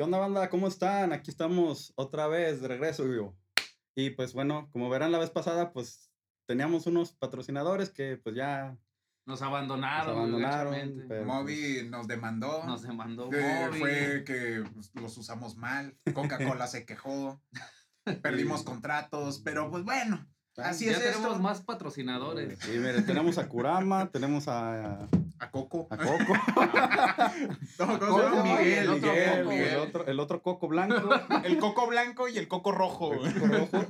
[0.00, 0.48] ¿Qué onda, banda?
[0.48, 1.12] ¿Cómo están?
[1.12, 3.36] Aquí estamos otra vez de regreso, yo.
[3.94, 6.10] Y pues bueno, como verán la vez pasada, pues
[6.46, 8.78] teníamos unos patrocinadores que pues ya
[9.26, 10.06] Nos abandonaron.
[10.06, 11.04] nos abandonaron.
[11.06, 12.64] pero, Moby nos demandó.
[12.64, 13.78] Nos demandó Moby.
[13.78, 15.94] fue que pues, los usamos mal.
[16.14, 17.42] Coca-Cola se quejó.
[18.22, 19.42] Perdimos contratos.
[19.44, 21.40] Pero pues bueno, pues, así ya es tenemos esto.
[21.40, 22.58] más patrocinadores.
[22.58, 25.06] Sí, mire, tenemos a Kurama, tenemos a,
[25.40, 25.88] A Coco.
[25.90, 26.34] a Coco.
[28.44, 31.08] Miguel, el, otro Miguel, Coco, el otro, el otro Coco blanco,
[31.44, 33.14] El Coco blanco y el Coco rojo.
[33.14, 33.86] el Coco rojo.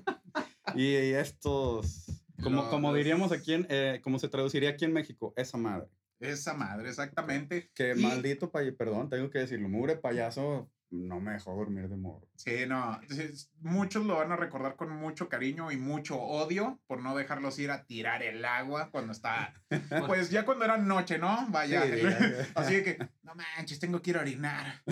[0.75, 2.07] Y estos,
[2.43, 5.89] como, como diríamos aquí, en, eh, como se traduciría aquí en México, esa madre.
[6.21, 7.71] Esa madre, exactamente.
[7.75, 11.97] Que Y- maldito payaso, perdón, tengo que decirlo, mugre payaso no me dejó dormir de
[11.97, 12.27] morro.
[12.37, 13.01] Sí, no.
[13.09, 17.59] es- Muchos lo van a recordar con mucho cariño y mucho odio por no dejarlos
[17.59, 19.55] ir a tirar el agua cuando está.
[20.07, 21.47] Pues ya cuando era noche, ¿no?
[21.51, 21.83] Vaya.
[21.83, 22.49] Sí, ya.
[22.55, 24.83] Así que, no manches, tengo que ir a orinar.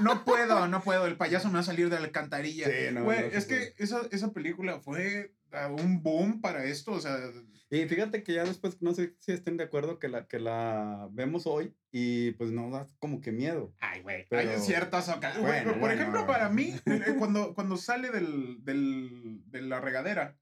[0.00, 1.06] No puedo, no puedo.
[1.06, 2.66] El payaso me va a salir de la alcantarilla.
[2.66, 6.64] Sí, no, Güey, no se es que esa, esa película fue ah, un boom para
[6.64, 6.92] esto.
[6.92, 7.16] O sea,
[7.70, 11.06] Y fíjate que ya después, no sé si estén de acuerdo que la, que la
[11.10, 13.74] vemos hoy y pues nos da como que miedo.
[13.80, 14.26] ay, güey.
[14.30, 15.64] Pero- Hay ciertas ocasiones.
[15.64, 16.26] Bueno, Por ejemplo, bueno.
[16.32, 20.38] para mí, eh, cuando, cuando sale del, del, de la regadera,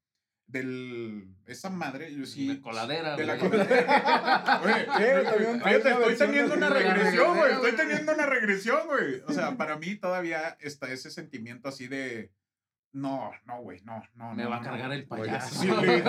[0.46, 1.34] del.
[1.46, 2.46] Esa madre, yo sí.
[2.46, 4.60] De coladera, De la coladera.
[5.62, 7.52] Güey, estoy teniendo una regresión, güey.
[7.54, 9.22] Estoy teniendo una regresión, güey.
[9.26, 12.30] O sea, para mí todavía está ese sentimiento así de.
[12.92, 14.34] No, no, güey, no, no.
[14.34, 14.64] Me no, va a no.
[14.70, 15.60] cargar el payaso.
[15.60, 16.02] Sí, güey.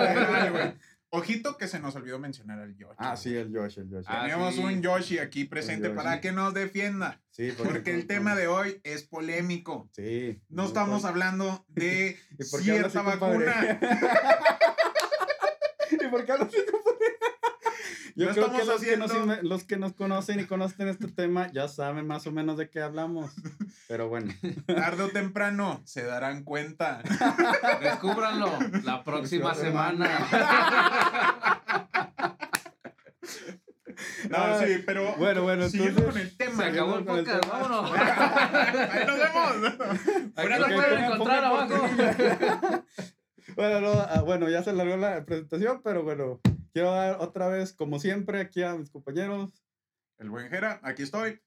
[1.10, 2.94] Ojito que se nos olvidó mencionar al Yoshi.
[2.98, 4.04] Ah, sí, el Josh, el Josh.
[4.08, 4.60] Ah, Tenemos sí.
[4.60, 5.96] un Yoshi aquí presente Yoshi.
[5.96, 7.22] para que nos defienda.
[7.30, 9.88] sí, Porque el tema de hoy es polémico.
[9.94, 10.42] Sí.
[10.50, 13.80] No estamos hablando de ¿Y por qué hablas cierta vacuna.
[15.90, 16.58] ¿Y por qué hablas así?
[18.18, 21.52] Yo No creo que los, que nos, los que nos conocen y conocen este tema
[21.52, 23.30] ya saben más o menos de qué hablamos.
[23.86, 24.34] Pero bueno,
[24.66, 27.00] Tarde o temprano se darán cuenta.
[27.80, 28.50] Descúbranlo
[28.82, 30.08] la próxima semana.
[34.30, 36.66] No, Ay, sí, pero bueno, bueno, siguiendo entonces- con el Se tema.
[36.66, 37.90] acabó el podcast, vámonos.
[37.92, 39.74] Ahí nos vemos.
[40.36, 42.84] Ok, lo pueden encontrar abajo.
[43.56, 46.40] Bueno, no, ah, bueno, ya se alargó la presentación, pero bueno,
[46.72, 49.62] quiero dar otra vez, como siempre, aquí a mis compañeros.
[50.18, 51.40] El buen Jera, aquí estoy.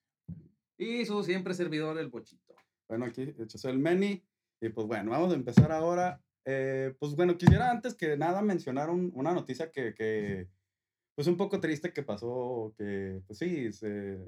[0.77, 2.55] Y su siempre servidor, el bochito.
[2.87, 4.23] Bueno, aquí soy el Meni.
[4.61, 6.21] Y pues bueno, vamos a empezar ahora.
[6.45, 10.47] Eh, pues bueno, quisiera antes que nada mencionar un- una noticia que, que,
[11.15, 14.19] pues un poco triste que pasó, que pues sí, se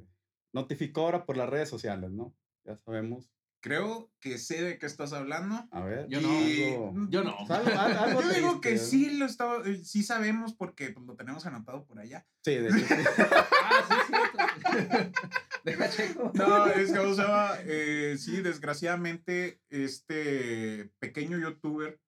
[0.54, 2.36] notificó ahora por las redes sociales, ¿no?
[2.66, 3.32] Ya sabemos.
[3.64, 5.70] Creo que sé de qué estás hablando.
[5.72, 6.06] A ver.
[6.10, 7.38] Yo no, algo- Yo no.
[7.48, 11.16] algo- al- algo Yo digo que sí lo estaba, eh, sí sabemos porque pues, lo
[11.16, 12.28] tenemos anotado por allá.
[12.44, 12.86] Sí, de hecho, sí.
[13.64, 15.20] Ah, sí, cierto.
[15.64, 16.32] Deja checo.
[16.34, 22.02] No, es que, o sea, eh, sí, desgraciadamente, este pequeño youtuber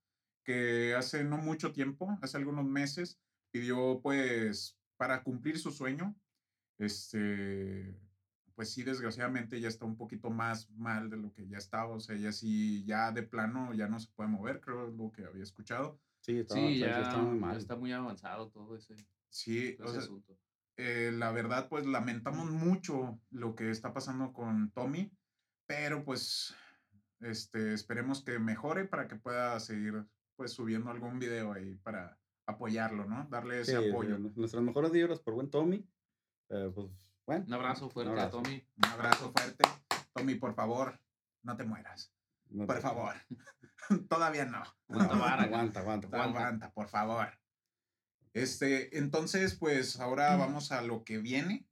[0.44, 3.18] que hace no mucho tiempo, hace algunos meses,
[3.54, 6.18] pidió, pues, para cumplir su sueño,
[6.80, 7.96] este,
[8.56, 12.00] pues sí, desgraciadamente ya está un poquito más mal de lo que ya estaba, o
[12.00, 15.26] sea, ya sí, ya de plano ya no se puede mover, creo es lo que
[15.26, 16.02] había escuchado.
[16.22, 17.58] Sí, estaba, Sí, o ya está muy mal.
[17.58, 18.96] está muy avanzado todo ese,
[19.30, 20.40] Sí, todo o ese sea, asunto.
[20.78, 25.12] eh, la verdad, pues lamentamos mucho lo que está pasando con Tommy,
[25.68, 26.56] pero pues
[27.20, 30.06] este, esperemos que mejore para que pueda seguir
[30.36, 33.28] pues subiendo algún video ahí para apoyarlo, ¿no?
[33.30, 34.18] Darle ese Sí, apoyo.
[34.18, 35.90] sí, nuestras mejores vibras por buen Tommy.
[36.50, 36.88] Eh, pues
[37.25, 37.46] bueno.
[37.47, 38.40] Un abrazo fuerte Un abrazo.
[38.40, 38.68] a Tommy.
[38.78, 39.63] Un abrazo fuerte.
[40.13, 41.00] Tommy, por favor,
[41.44, 42.13] no te mueras.
[42.50, 43.16] no Por te- favor.
[44.09, 44.63] Todavía no.
[44.90, 45.44] Aguanta vara.
[45.44, 46.08] Aguanta, aguanta.
[46.08, 46.40] Aguanta.
[46.40, 47.28] Aguanta, por favor.
[48.34, 51.68] Este, entonces, pues ahora vamos a lo que viene.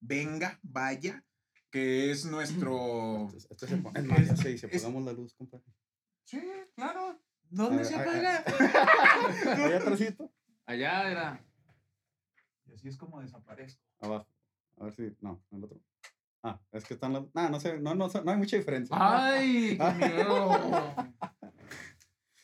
[0.00, 1.24] Venga, vaya,
[1.70, 3.28] que es nuestro.
[3.36, 5.64] Este, este se pone- es si Es- apagamos la luz, compadre.
[6.24, 6.40] Sí,
[6.74, 7.20] claro.
[7.48, 8.44] ¿Dónde A se ver, apaga?
[9.66, 10.32] Ahí atrásito,
[10.66, 11.44] Allá era.
[12.66, 13.80] Y así es como desaparezco.
[14.00, 14.26] abajo.
[14.78, 15.16] A ver si.
[15.20, 15.80] No, el otro.
[16.42, 17.24] Ah, es que están las.
[17.34, 18.96] Ah, no sé, no, no, no hay mucha diferencia.
[18.98, 19.78] ¡Ay!
[19.78, 20.50] ¡Qué miedo!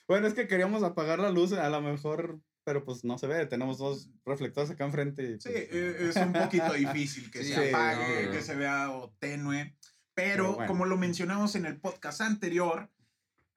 [0.09, 3.47] Bueno, es que queríamos apagar la luz, a lo mejor, pero pues no se ve.
[3.47, 5.23] Tenemos dos reflectores acá enfrente.
[5.23, 8.33] y, Sí, pues, eh, es un poquito difícil que Sí, se apague, no.
[8.33, 9.75] que se vea o tenue.
[10.15, 10.67] Pero Pero bueno.
[10.69, 12.91] como lo mencionamos en el podcast anterior,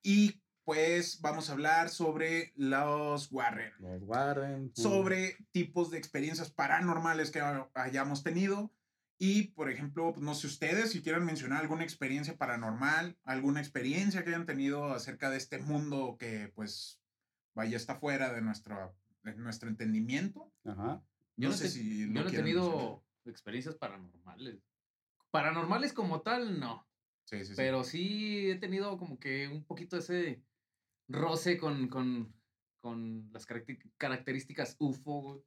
[0.02, 3.72] y pues vamos a hablar sobre los Warren.
[3.80, 4.66] Los Warren.
[4.66, 8.72] mm, sobre tipos de experiencias paranormales que ha- hayamos tenido.
[9.18, 14.24] Y, por ejemplo, pues, no sé ustedes si quieren mencionar alguna experiencia paranormal, alguna experiencia
[14.24, 17.00] que hayan tenido acerca de este mundo que, pues,
[17.54, 20.52] vaya, está fuera de nuestro, de nuestro entendimiento.
[20.66, 21.02] Ajá.
[21.38, 23.02] Yo no, no sé te- si Yo lo no he tenido mencionar.
[23.28, 24.58] experiencias paranormales.
[25.32, 26.86] Paranormales como tal, no.
[27.26, 27.54] Sí, sí, sí.
[27.56, 30.42] Pero sí he tenido como que un poquito ese
[31.08, 32.34] roce con, con,
[32.80, 35.42] con las caracter- características UFO, güey.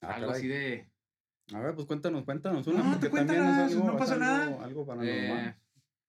[0.00, 0.38] Ah, Algo caray.
[0.40, 0.92] así de...
[1.54, 2.82] A ver, pues cuéntanos, cuéntanos una.
[2.82, 4.64] No, es cuéntanos, algo, no pasa algo- nada.
[4.64, 5.48] Algo paranormal.
[5.48, 5.56] eh,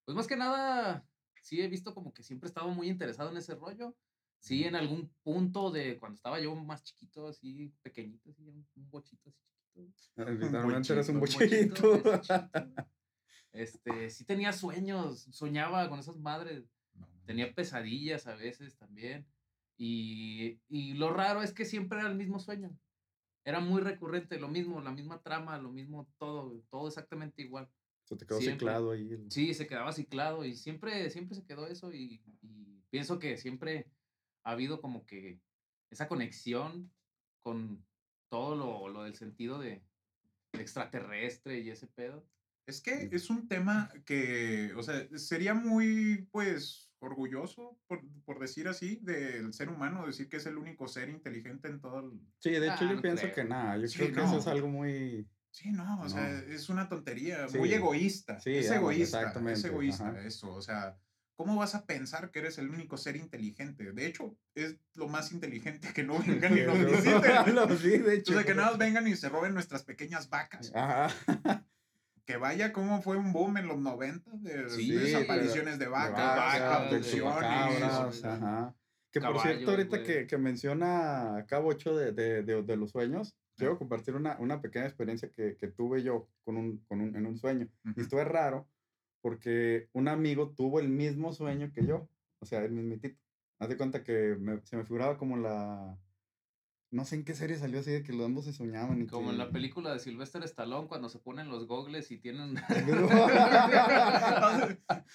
[0.05, 1.07] pues más que nada,
[1.41, 3.95] sí he visto como que siempre he estado muy interesado en ese rollo.
[4.41, 8.89] Sí, en algún punto de cuando estaba yo más chiquito, así pequeñito, así, un, un
[8.89, 10.21] bochito así chiquito.
[10.23, 11.39] Eh, Literalmente eres un Un bochito.
[11.45, 12.85] bochito, así chiquito.
[13.51, 16.63] Este, sí tenía sueños, soñaba con esas madres.
[17.29, 19.27] Tenía pesadillas a veces también.
[19.77, 22.75] Y, y lo raro es que siempre era el mismo sueño.
[23.45, 27.69] Era muy recurrente, lo mismo, la misma trama, lo mismo todo, todo exactamente igual.
[28.05, 28.65] Se te quedó Siempre.
[28.65, 29.13] ciclado ahí.
[29.13, 33.37] el- Sí, se quedaba ciclado y siempre, siempre se quedó eso y, y pienso que
[33.37, 33.91] siempre
[34.43, 35.39] ha habido como que
[35.91, 36.91] esa conexión
[37.41, 37.85] con
[38.31, 39.83] todo lo, lo del sentido de
[40.53, 42.27] extraterrestre y ese pedo.
[42.65, 48.67] Es que es un tema que, o sea, sería muy, pues, orgulloso, por, por decir
[48.67, 52.19] así, del ser humano, decir que es el único ser inteligente en todo el...
[52.39, 53.35] Sí, de hecho Ah, yo no pienso creo.
[53.35, 54.51] que nada, yo Sí, creo que eso es no.
[54.51, 55.27] algo muy...
[55.51, 56.53] Sí, no, o sea, No.
[56.53, 57.57] es una tontería, Sí.
[57.57, 58.39] muy egoísta.
[58.39, 60.21] Sí, es egoísta, exactamente, es egoísta ajá.
[60.25, 60.97] eso, o sea,
[61.35, 63.91] ¿cómo vas a pensar que eres el único ser inteligente?
[63.93, 67.21] De hecho, es lo más inteligente que no vengan y nos visiten.
[67.55, 68.33] No, sí, de hecho.
[68.33, 70.71] O sea, que nada más vengan y se roben nuestras pequeñas vacas.
[70.75, 71.09] Ajá.
[72.29, 76.61] Que vaya como fue un boom en los 90 de, Sí, desapariciones de De vacas,
[76.61, 77.31] abducciones.
[79.11, 83.35] Que por cierto, ahorita que, que menciona acá Bocho de, de, de, de los sueños,
[83.57, 87.25] quiero compartir una, una pequeña experiencia que, que tuve yo con un, con un, en
[87.25, 87.67] un sueño.
[87.83, 88.01] Y Ujú.
[88.01, 88.67] esto es raro
[89.21, 92.07] porque un amigo tuvo el mismo sueño que yo,
[92.41, 93.19] o sea, el mismitito.
[93.57, 95.97] Haz de cuenta que me- se me figuraba como la...
[96.91, 99.03] No sé en qué serie salió así de que los ambos se soñaban.
[99.03, 102.55] Y Como en la película de Sylvester Stallone cuando se ponen los gogles y tienen...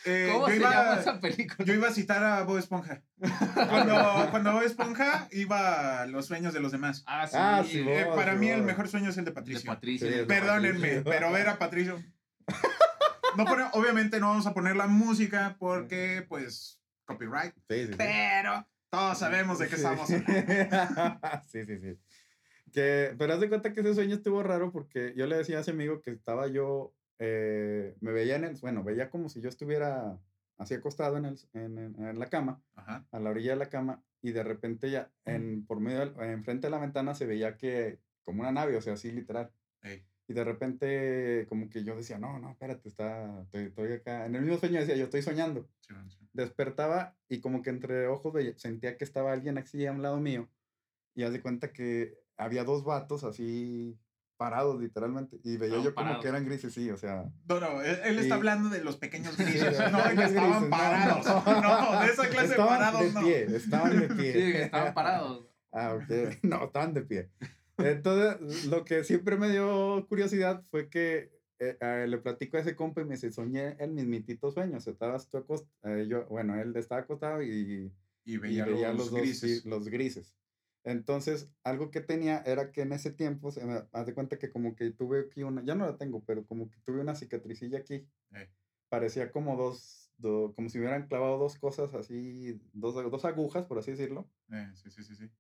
[0.07, 1.65] Eh, ¿Cómo yo, se iba, llama esa película?
[1.67, 3.03] yo iba a citar a Bob Esponja.
[3.55, 7.03] Cuando, cuando Bob Esponja iba a los sueños de los demás.
[7.07, 7.37] Ah, sí.
[7.39, 9.67] Ah, sí, Eh, para mí el mejor sueño es el de de Patricio.
[9.73, 10.07] Patricio.
[10.07, 11.05] Sí, de de Perdónenme, Patricio.
[11.05, 12.03] pero ver a Patricio.
[13.37, 17.55] No pone- obviamente no vamos a poner la música porque, pues, copyright.
[17.69, 17.95] Sí, sí, sí.
[17.97, 21.21] Pero todos sabemos de qué estamos hablando.
[21.49, 21.99] sí, sí, sí.
[22.73, 25.61] Que, pero haz de cuenta que ese sueño estuvo raro porque yo le decía a
[25.61, 29.49] ese amigo que estaba yo, eh, me veía en el, bueno, veía como si yo
[29.49, 30.19] estuviera
[30.59, 33.07] así acostado en, el, en, en- en la cama, Ajá.
[33.11, 36.71] a la orilla de la cama, y de repente ya, en, por medio, enfrente de
[36.71, 39.53] la ventana se veía que, como una nave, o sea, así literal.
[39.83, 40.05] Ey.
[40.27, 44.25] Y de repente, como que yo decía, no, no, espérate, está, estoy, estoy acá.
[44.27, 46.29] En el mismo sueño decía, yo estoy soñando Sí, sí.
[46.33, 50.19] despertaba y como que entre ojos veía- sentía que estaba alguien así a un lado
[50.21, 50.49] mío
[51.15, 53.99] y haz de cuenta que había dos vatos así
[54.39, 56.23] parados literalmente y veía Estaban yo como parados.
[56.23, 57.31] que eran grises, sí, o sea.
[57.47, 60.17] No, no, él, él está Y- hablando de los pequeños Sí, grises, no que estaban
[60.17, 61.27] grises, no, parados.
[61.27, 61.63] no.
[61.63, 63.21] No, de esa clase estaban parados de no.
[63.21, 64.33] pie, estaban de Sí, pie.
[64.33, 65.47] que estaban parados.
[65.77, 66.39] Ah, ok.
[66.45, 67.31] No, estaban de pie.
[67.79, 72.77] Entonces, lo que siempre me dio curiosidad fue que eh, eh, le platico a ese
[72.77, 74.79] compa y me dice, soñé el mismitito sueño.
[74.79, 77.93] O sea, estabas tú acost- eh, yo, bueno, él estaba acostado y,
[78.25, 79.63] Y y veía, veía, los, los, dos, grises.
[79.63, 80.37] sí, los grises.
[80.85, 84.51] Entonces, algo que tenía era que en ese tiempo, se me haz de cuenta que
[84.53, 87.79] como que tuve aquí una, ya no la tengo, pero como que tuve una cicatricilla
[87.79, 88.07] aquí.
[88.33, 88.51] Eh.
[88.91, 93.67] Parecía como dos, do- como si me hubieran clavado dos cosas así, dos, dos agujas,
[93.67, 94.31] por así decirlo.
[94.53, 95.31] Eh, sí, sí, sí, sí.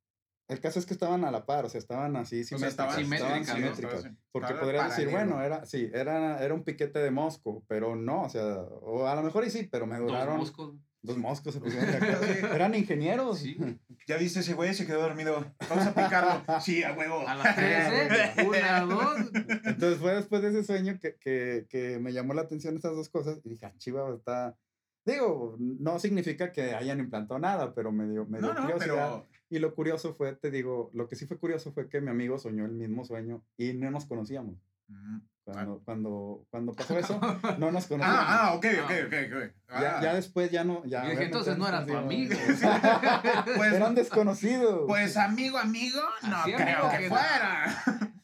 [0.48, 2.94] El caso es que estaban a la par, o sea, estaban así O sea, estaban
[2.96, 3.74] simétricas, estaban ¿no?
[3.74, 4.12] simétricas.
[4.30, 8.22] Porque estaban podrías decir, bueno, era, sí, era, era un piquete de mosco, pero no,
[8.24, 10.74] o sea, o a lo mejor y sí, pero me Dos duraron moscos.
[11.00, 11.54] dos moscos.
[11.54, 12.24] Se pusieron de acuerdo.
[12.26, 12.38] Sí.
[12.54, 13.38] Eran ingenieros.
[13.38, 13.56] Sí.
[14.06, 15.46] Ya viste ese güey, se quedó dormido.
[15.70, 16.60] Vamos a picarlo.
[16.60, 17.26] Sí, a huevo.
[17.26, 18.44] A las tres, ¿eh?
[18.46, 19.16] Una, dos.
[19.64, 23.08] Entonces fue después de ese sueño que, que, que me llamó la atención estas dos
[23.08, 24.58] cosas y dije, ah, chiva, está...
[25.06, 28.94] Digo, no significa que hayan implantado nada, pero me dio, me dio No, no, curiosidad.
[28.94, 32.10] pero Y lo curioso fue, te digo, lo que sí fue curioso fue que mi
[32.10, 34.56] amigo soñó el mismo sueño y no nos conocíamos.
[34.88, 35.18] Mm.
[35.44, 37.20] Cuando, cuando, cuando pasó eso,
[37.58, 38.18] no nos conocíamos.
[38.26, 39.06] Ah, ah, ok, ok, Ah.
[39.06, 39.54] ok, ok.
[39.68, 40.02] Ya, Ah.
[40.02, 40.82] ya después ya no.
[40.86, 42.34] Ya, Y dije, entonces ya no nos era tu amigo.
[43.56, 44.84] Pues, Eran desconocidos.
[44.86, 48.14] pues amigo, amigo, no Así, creo que que fuera.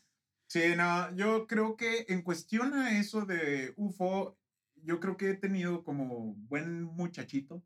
[0.48, 4.36] Sí, no, yo creo que en cuestión a eso de UFO,
[4.82, 7.62] yo creo que he tenido como buen muchachito.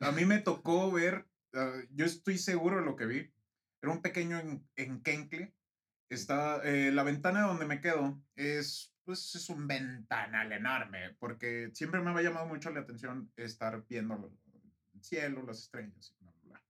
[0.00, 3.32] A mí me tocó ver, ah, yo estoy seguro de lo que vi.
[3.82, 5.54] Era un pequeño en, enquencle.
[6.08, 12.00] Está, eh, la ventana donde me quedo es, pues, es un ventanal enorme, porque siempre
[12.00, 14.32] me ha llamado mucho la atención estar viendo
[14.92, 16.12] el cielo, las estrellas.
[16.12, 16.64] y bla, bla.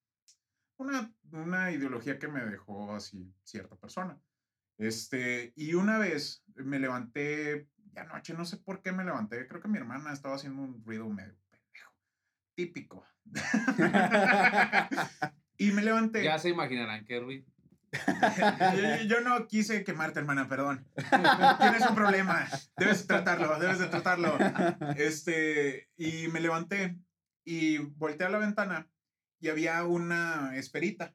[0.76, 4.20] Una, una ideología que me dejó así cierta persona.
[4.78, 9.46] Este, y una vez me levanté y anoche no sé por qué me levanté.
[9.46, 11.39] Creo que mi hermana estaba haciendo un ruido medio.
[12.60, 13.06] Típico.
[15.56, 16.22] y me levanté.
[16.22, 17.46] Ya se imaginarán qué ruido.
[18.76, 20.86] yo, yo no quise quemarte, hermana, perdón.
[21.58, 22.46] Tienes un problema.
[22.76, 24.36] Debes tratarlo, debes de tratarlo.
[24.96, 26.98] Este, y me levanté
[27.46, 28.90] y volteé a la ventana
[29.40, 31.14] y había una esperita.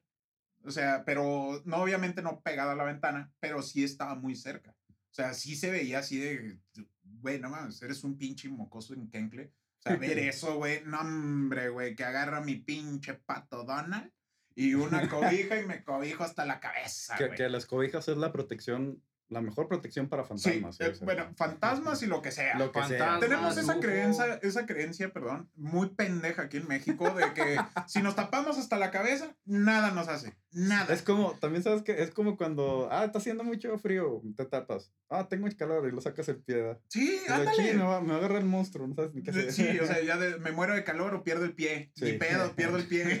[0.64, 4.74] O sea, pero no, obviamente no pegada a la ventana, pero sí estaba muy cerca.
[4.90, 6.58] O sea, sí se veía así de,
[7.04, 9.52] güey, no mames, eres un pinche mocoso en Kencle.
[9.86, 14.10] Sea, ver eso, güey, no, hombre, güey, que agarra mi pinche pato Donald
[14.54, 17.16] y una cobija y me cobijo hasta la cabeza.
[17.16, 20.80] Que, que las cobijas es la protección, la mejor protección para Sí, fantasmas.
[20.80, 22.56] eh, bueno, fantasmas y lo que sea.
[22.58, 22.88] Lo que sea.
[22.98, 27.56] Fantasmas, Tenemos esa creencia, esa creencia, perdón, muy pendeja aquí en México de que
[27.88, 30.36] si nos tapamos hasta la cabeza, nada nos hace.
[30.52, 30.94] Nada.
[30.94, 34.92] Es como, también sabes que es como cuando, ah, está haciendo mucho frío, te tapas.
[35.10, 36.78] Ah, tengo calor y lo sacas el pie.
[36.88, 37.74] Sí, Y ándale.
[37.74, 39.52] me, va- me agarra el monstruo, no sabes ni qué hacer.
[39.52, 41.92] Sí, o sea, ya de- me muero de calor o pierdo el pie.
[42.00, 42.16] Ni Sí.
[42.18, 43.20] pedo, pierdo el pie.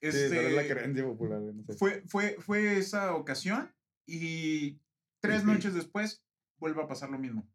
[0.00, 1.40] Sí, pero es la Este, creencia popular.
[1.40, 1.72] no sé.
[1.74, 3.68] fue, fue, fue esa ocasión
[4.08, 4.80] y
[5.20, 6.24] tres noches después
[6.56, 7.46] vuelve a pasar lo mismo.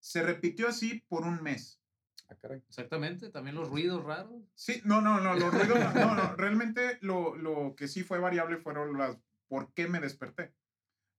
[0.00, 1.80] Se repitió así por un mes.
[2.28, 2.62] Ah, caray.
[2.68, 4.42] Exactamente, también los ruidos raros.
[4.54, 8.18] Sí, no, no, no, los ruidos, no, no, no, realmente lo, lo que sí fue
[8.18, 10.54] variable fueron las por qué me desperté.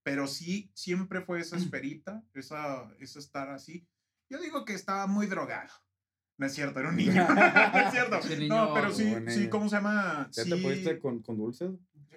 [0.03, 3.87] Pero sí, siempre fue esa esferita, esa, esa estar así.
[4.29, 5.69] Yo digo que estaba muy drogado.
[6.37, 7.13] No es cierto, era un niño.
[7.35, 8.17] no es cierto.
[8.17, 9.49] Ese No, niño- pero sí, sí, niño.
[9.51, 10.27] ¿cómo se llama?
[10.31, 11.71] ¿Ya Sí, te pudiste con, con dulces?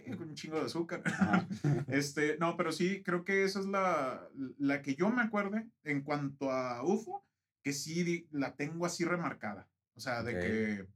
[0.19, 1.03] con un chingo de azúcar.
[1.89, 6.03] Este, no, pero sí, creo que esa es la, la que yo me acuerde en
[6.03, 7.25] cuanto a UFO,
[7.63, 9.69] que sí la tengo así remarcada.
[9.95, 10.41] O sea, de Ok.
[10.41, 10.87] que,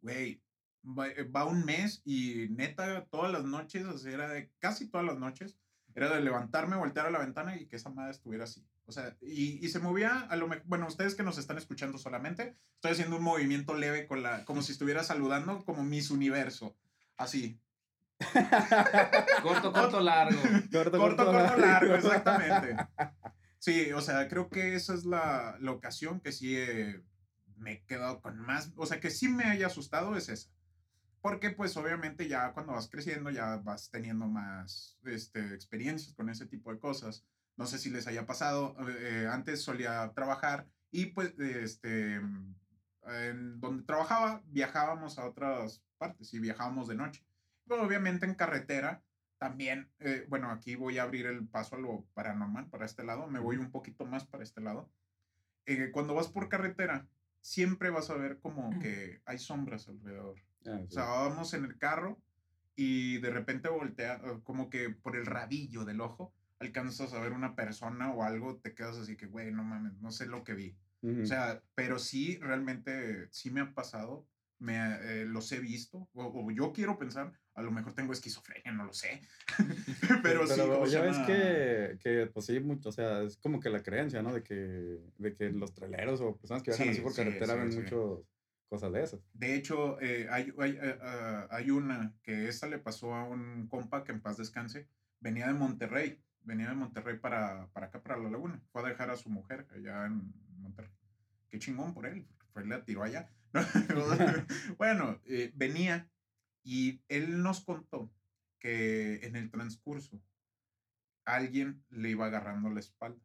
[0.00, 0.42] güey,
[0.84, 4.88] va, eh, va un mes y neta, todas las noches, o sea, era de casi
[4.88, 5.58] todas las noches,
[5.94, 8.64] era de levantarme, voltear a la ventana y que esa madre estuviera así.
[8.84, 11.98] O sea, y, y se movía a lo mejor, bueno, ustedes que nos están escuchando
[11.98, 16.76] solamente, estoy haciendo un movimiento leve con la, como si estuviera saludando como Miss Universo.
[17.16, 17.60] Así.
[19.42, 20.40] Corto, corto, largo.
[20.70, 22.76] Corto, corto, corto, largo, exactamente.
[23.58, 27.00] Sí, o sea, creo que esa es la, la ocasión que sí eh,
[27.58, 30.50] me he quedado con más, o sea, que sí me haya asustado es esa.
[31.20, 36.46] Porque pues obviamente ya cuando vas creciendo ya vas teniendo más este, experiencias con ese
[36.46, 37.24] tipo de cosas.
[37.56, 42.20] No sé si les haya pasado, eh, antes solía trabajar y pues este,
[43.06, 47.24] en donde trabajaba viajábamos a otras partes y viajábamos de noche.
[47.66, 49.04] Pero obviamente en carretera
[49.38, 53.26] también, eh, bueno, aquí voy a abrir el paso a lo paranormal para este lado,
[53.26, 54.90] me voy un poquito más para este lado.
[55.66, 57.08] Eh, cuando vas por carretera,
[57.40, 60.40] siempre vas a ver como que hay sombras alrededor.
[60.66, 62.22] Ah, O sea, vamos en el carro
[62.76, 67.54] y de repente voltea, como que por el rabillo del ojo, alcanzas a ver una
[67.56, 70.78] persona o algo, te quedas así que, güey, no mames, no sé lo que vi.
[71.20, 74.28] O sea, pero sí, realmente, sí me ha pasado,
[74.58, 78.72] me, eh, los he visto, o, o yo quiero pensar, a lo mejor tengo esquizofrenia,
[78.72, 79.20] no lo sé.
[80.22, 83.60] pero, sí, ¿cómo se ya ves que, que, pues sí, mucho, o sea, es como
[83.60, 84.32] que la creencia, ¿no?
[84.32, 87.54] De que, de que los traileros o personas que viajan Sí, así por sí, carretera
[87.54, 87.80] sí, ven sí.
[87.80, 88.26] mucho
[88.68, 89.20] cosas de esas.
[89.34, 93.66] De hecho, eh, hay, hay, eh, ah, hay una que esta le pasó a un
[93.68, 94.88] compa que en paz descanse,
[95.20, 99.10] venía de Monterrey, venía de Monterrey para, para acá, para la laguna, fue a dejar
[99.10, 100.90] a su mujer allá en Monterrey.
[101.50, 103.28] Qué chingón por él, fue, la tiró allá.
[104.78, 106.08] bueno, eh, venía
[106.62, 108.12] y él nos contó
[108.58, 110.20] que en el transcurso
[111.24, 113.20] alguien le iba agarrando la espalda.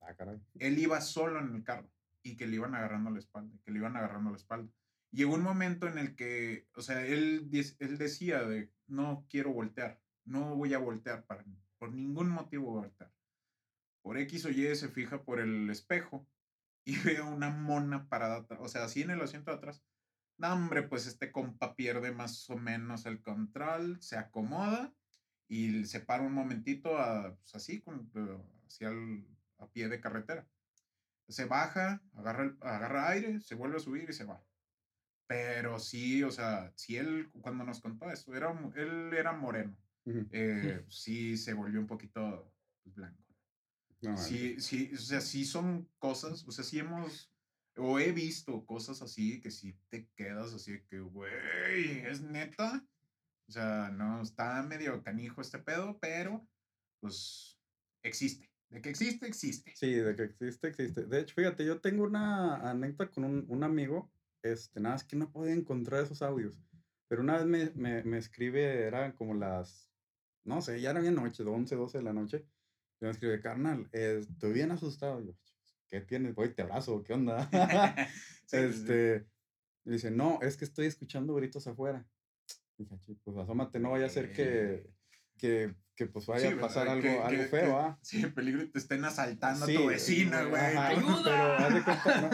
[0.00, 0.40] Ah, caray.
[0.58, 1.90] Él iba solo en el carro
[2.22, 4.70] y que le iban agarrando la espalda, que le iban agarrando la espalda.
[5.10, 10.00] Llegó un momento en el que, o sea, él, él decía de, no quiero voltear,
[10.24, 11.44] no voy a voltear para,
[11.78, 13.12] por ningún motivo voy a voltear.
[14.02, 16.26] Por X o Y se fija por el espejo
[16.84, 19.82] y ve a una mona parada, o sea, así en el asiento de atrás.
[20.38, 24.94] No, hombre, pues este compa pierde más o menos el control, se acomoda
[25.48, 28.10] y se para un momentito a, pues así, con,
[28.66, 29.26] hacia el,
[29.58, 30.48] a pie de carretera.
[31.28, 34.44] Se baja, agarra, el- agarra aire, se vuelve a subir y se va.
[35.26, 39.76] Pero sí, o sea, si él, cuando nos contó eso, era, él era moreno.
[40.32, 43.24] Eh, sí se volvió un poquito pues, blanco.
[44.00, 44.22] No, vale.
[44.22, 47.34] Sí, sí, o sea, sí son cosas, o sea, sí hemos,
[47.78, 52.84] o he visto cosas así que sí te quedas así que, güey, es neta.
[53.48, 56.46] O sea, no, está medio canijo este pedo, pero
[57.00, 57.58] pues
[58.02, 58.50] existe.
[58.68, 59.72] De que existe, existe.
[59.74, 61.06] Sí, de que existe, existe.
[61.06, 65.16] De hecho, fíjate, yo tengo una anécdota con un, un amigo, este, nada, es que
[65.16, 66.60] no podía encontrar esos audios,
[67.08, 69.90] pero una vez me, me, me escribe, eran como las,
[70.44, 72.44] no sé, ya era bien noche, 11, 12 de la noche,
[73.00, 75.24] Y me escribe, carnal, eh, estoy bien asustado.
[75.24, 75.32] Yo,
[75.88, 76.34] ¿qué tienes?
[76.34, 77.48] Voy, te abrazo, ¿qué onda?
[78.52, 79.26] Este,
[79.84, 82.06] y dice, no, es que estoy escuchando gritos afuera.
[82.78, 84.88] Dije, "Chi, pues asómate, no vaya a ser que,
[85.36, 87.98] que, que pues vaya Sí, a pasar algo, Que- algo que- feo, ¿ah?
[88.02, 90.62] Sí, en peligro te estén asaltando Sí, a tu vecina, güey.
[91.24, 92.30] Pero haz de cuenta, no.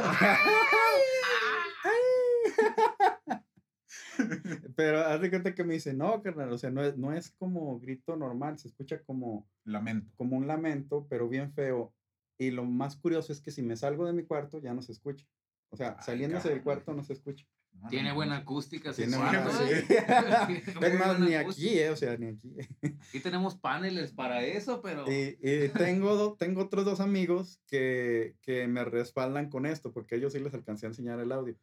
[4.77, 7.31] Pero haz de cuenta que me dice, no, carnal, o sea, no es, no es
[7.33, 10.13] como grito normal, se escucha como, Lamento.
[10.17, 11.93] como un lamento, pero bien feo.
[12.39, 14.93] Y lo más curioso es que si me salgo de mi cuarto ya no se
[14.93, 15.25] escucha.
[15.71, 16.65] O sea, Ay, saliéndose del cabrón.
[16.85, 17.47] cuarto no se escucha.
[17.91, 18.93] Tiene buena acústica.
[18.93, 19.65] Tiene buena- sí.
[20.79, 21.69] Tiene Es más, buena ni acústica.
[21.71, 22.55] aquí, eh, o sea, ni aquí.
[23.09, 25.11] Aquí tenemos paneles para eso, pero.
[25.11, 30.15] Y, y tengo, do- tengo otros dos amigos que, que me respaldan con esto, porque
[30.17, 31.57] ellos sí les alcancé a enseñar el audio.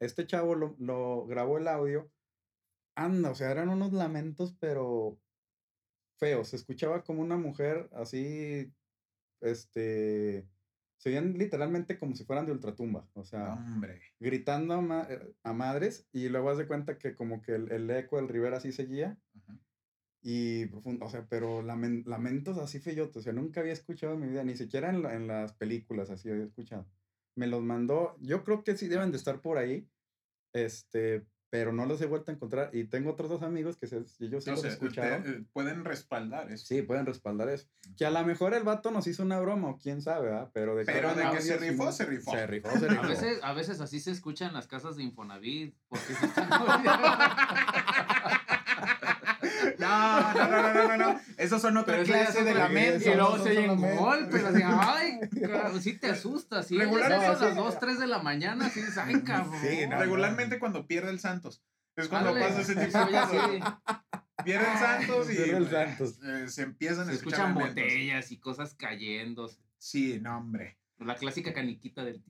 [0.00, 2.08] Este chavo lo, lo grabó el audio.
[2.94, 5.18] Anda, o sea, eran unos lamentos, pero
[6.18, 6.48] feos.
[6.48, 8.72] Se escuchaba como una mujer así,
[9.40, 10.48] este,
[10.96, 13.08] se oían literalmente como si fueran de ultratumba.
[13.14, 14.00] O sea, Hombre.
[14.18, 17.70] gritando a, ma- eh, a madres y luego haz de cuenta que como que el,
[17.72, 19.18] el eco del Rivera así seguía.
[19.34, 19.58] Ajá.
[20.20, 24.20] Y profundo, o sea, pero lamen- lamentos así feyotes, o sea, nunca había escuchado en
[24.20, 26.86] mi vida, ni siquiera en, la- en las películas así había escuchado.
[27.36, 29.88] Me los mandó, yo creo que sí deben de estar por ahí,
[30.52, 32.70] este, pero no los he vuelto a encontrar.
[32.74, 35.22] Y tengo otros dos amigos que se, ellos sí O los te- escucharon.
[35.26, 36.66] eh, pueden respaldar eso.
[36.66, 37.66] Sí, pueden respaldar eso.
[37.96, 40.50] Que a lo mejor el vato nos hizo una broma, o quién sabe, ¿ah?
[40.52, 42.30] Pero de Pero eran de que se rifó, no- se rifó.
[42.32, 43.08] Se rifó, se A rifó.
[43.08, 45.74] veces, a veces así se escucha en las casas de Infonavit.
[45.88, 46.48] Porque se están
[49.88, 51.20] No, no, no, no, no, no.
[51.36, 53.06] Esos son otra clase de lamentos.
[53.06, 55.20] Y luego se oyen golpes, así, ay,
[55.80, 56.76] sí te asustas, sí.
[56.78, 57.56] Regular- Regular, a las sí.
[57.56, 59.58] 2, 3 de la mañana, sí dices, ay, cabrón.
[59.60, 61.62] Sí, no, Regularmente cuando pierde el Santos.
[61.96, 63.32] Es cuando Ándale, pasa ese tipo de cosas.
[63.32, 63.60] así.
[64.44, 66.18] Pierde el Santos y Pierde el pues, Santos.
[66.24, 67.84] eh, se empiezan Se a escuchar escuchan lamentos.
[67.84, 69.50] botellas y cosas cayendo.
[69.78, 70.78] Sí, no, hombre.
[70.98, 72.22] La clásica caniquita del.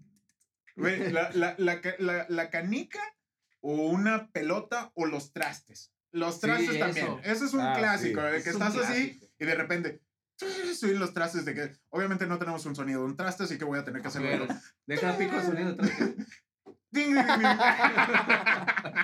[0.76, 3.00] Güey, la, la, la- la canica
[3.60, 5.92] o una pelota o los trastes.
[6.12, 7.06] Los Sí, trastes también.
[7.06, 7.20] eso.
[7.22, 8.26] Ese es un Ah, clásico, sí.
[8.26, 10.00] de Es que un estás así y de repente
[10.74, 13.64] suben los trastes de que obviamente no tenemos un sonido de un traste, así que
[13.64, 14.46] voy a tener que A hacerlo.
[14.86, 15.90] deja pico el sonido atrás.
[16.90, 17.58] Ding, ding, ding, ding.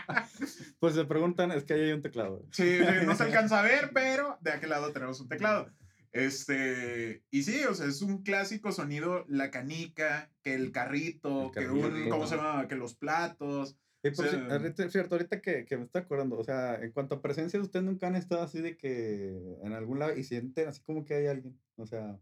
[0.79, 2.43] Pues se preguntan, es que ahí hay un teclado.
[2.53, 5.71] Sí, sí, no se alcanza a ver, pero de aquel lado tenemos un teclado.
[6.13, 11.53] Este, y sí, o sea, es un clásico sonido, la canica, que el carrito, El
[11.53, 12.11] que un, carrito.
[12.11, 12.69] ¿cómo se llama?
[12.69, 13.77] Que los platos.
[14.13, 14.37] Por Sí.
[14.37, 17.85] ahorita- cierto, ahorita que, que me estoy acordando, o sea, en cuanto a presencia, ustedes
[17.85, 21.27] nunca han estado así de que en algún lado y sienten así como que hay
[21.27, 21.59] alguien.
[21.77, 22.21] O sea,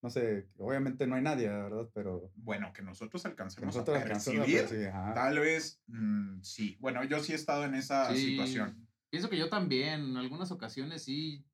[0.00, 1.88] no sé, obviamente no hay nadie, ¿verdad?
[1.92, 6.76] Pero Bueno, que nosotros que alcancemos nosotros a alcanzamos a percibir, tal vez, mm, sí.
[6.78, 8.88] Bueno, yo sí he estado en esa Sí, situación.
[9.10, 11.44] Pienso que yo también, en algunas ocasiones sí.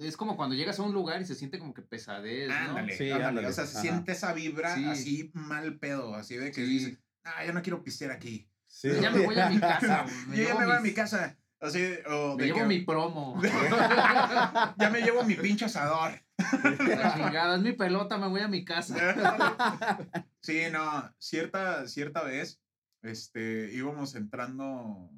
[0.00, 2.54] Es como cuando llegas a un lugar y se siente como que pesadez, ¿no?
[2.54, 3.24] Ándale, Sí, ándale.
[3.24, 3.80] ándale, O sea, se ajá.
[3.80, 4.84] siente esa vibra Sí.
[4.84, 6.66] así mal pedo, así de que Sí.
[6.66, 8.47] dices, ah, ya no quiero pistear aquí.
[8.68, 8.90] Sí.
[9.00, 10.06] Ya me voy a mi casa.
[10.28, 11.36] me Yo ya me voy a mi casa.
[11.60, 13.42] Así, Me de llevo que, mi promo.
[14.78, 16.12] ya me llevo mi pinche asador.
[16.38, 18.94] La chingada, es mi pelota, me voy a mi casa.
[20.40, 22.62] Sí, no, cierta, cierta vez,
[23.02, 25.10] este, íbamos entrando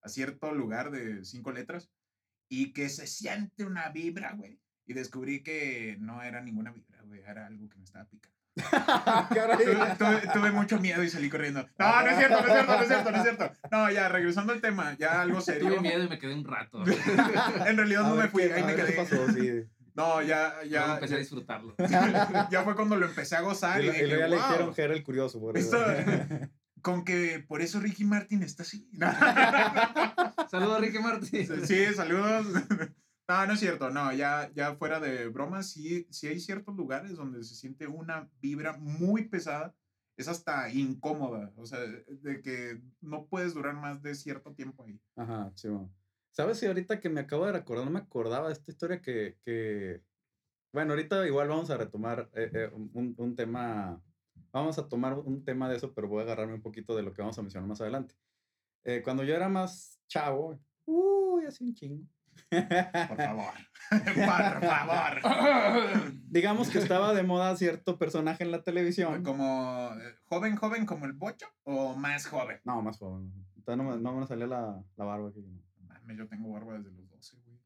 [0.00, 1.90] a cierto lugar de cinco letras
[2.48, 4.60] y que se siente una vibra, güey.
[4.86, 8.33] Y descubrí que no era ninguna vibra, güey, era algo que me estaba picando.
[9.30, 11.66] Tuve, tuve- tuve mucho miedo y salí corriendo.
[11.78, 13.50] No, no es cierto, no es cierto, no es cierto, no es cierto.
[13.70, 15.68] No, ya, regresando al tema, ya algo serio.
[15.70, 16.82] Tuve miedo y me quedé un rato.
[17.66, 19.02] En realidad A no ver me fui, qué- ahí me ver ¿Qué quedé.
[19.04, 19.28] pasó?
[19.32, 19.64] Sí.
[19.96, 21.74] No, ya, Luego ya, empecé a disfrutarlo.
[22.50, 24.94] ya fue cuando lo empecé a gozar Y, y, dije, ya le dijeron que era
[24.94, 25.40] el curioso.
[25.40, 25.84] Por eso.
[25.90, 26.48] Esto-
[26.82, 28.88] Con que por eso Ricky Martin está así.
[30.50, 31.48] Saludos, Ricky Martín.
[31.66, 32.46] sí, saludos.
[33.26, 37.16] No, no es cierto, no, ya, ya fuera de bromas, sí, sí hay ciertos lugares
[37.16, 39.74] donde se siente una vibra muy pesada,
[40.16, 45.00] es hasta incómoda, o sea, de que no puedes durar más de cierto tiempo ahí.
[45.16, 45.90] Ajá, sí, bueno.
[46.32, 49.38] ¿Sabes si ahorita que me acabo de recordar, no me acordaba de esta historia que,
[49.44, 50.02] que...
[50.72, 54.02] Bueno, ahorita igual vamos a retomar eh, eh, un, un tema,
[54.52, 57.14] vamos a tomar un tema de eso, pero voy a agarrarme un poquito de lo
[57.14, 58.16] que vamos a mencionar más adelante.
[58.84, 62.04] Eh, cuando yo era más chavo, uy, hace un chingo.
[62.50, 63.54] Por favor,
[63.90, 66.12] por favor.
[66.30, 69.22] Digamos que estaba de moda cierto personaje en la televisión.
[69.22, 72.60] Como eh, joven, joven como el bocho o más joven.
[72.64, 73.32] No, más joven.
[73.64, 75.40] Todavía no me, no me salía la, la barba aquí.
[75.40, 75.62] ¿no?
[75.86, 77.58] Mames, yo tengo barba desde los 12, güey.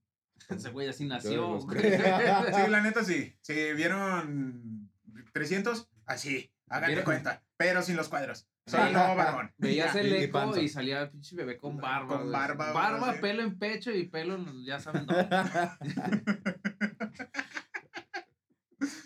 [0.49, 1.59] Ese güey así nació.
[1.69, 3.37] Sí, la neta sí.
[3.41, 4.91] Si vieron
[5.33, 8.49] 300, así, háganle cuenta, pero sin los cuadros.
[8.69, 8.77] Sí.
[8.77, 9.51] Solo varón.
[9.57, 12.19] Veías el eco y, salía el pinche bebé con barba.
[12.19, 15.29] Con barba, Barba, pelo en pecho y pelo, ya saben dónde.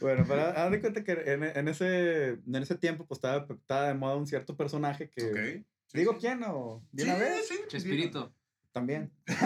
[0.01, 3.89] Bueno, pero haz de cuenta que en, en ese, en ese tiempo pues estaba, estaba
[3.89, 5.65] de moda un cierto personaje que...
[5.93, 6.19] ¿Digo sí.
[6.21, 7.49] quién o de Sí, una vez?
[7.49, 7.55] sí.
[7.69, 8.35] Chespirito.
[8.73, 9.13] También.
[9.27, 9.37] Él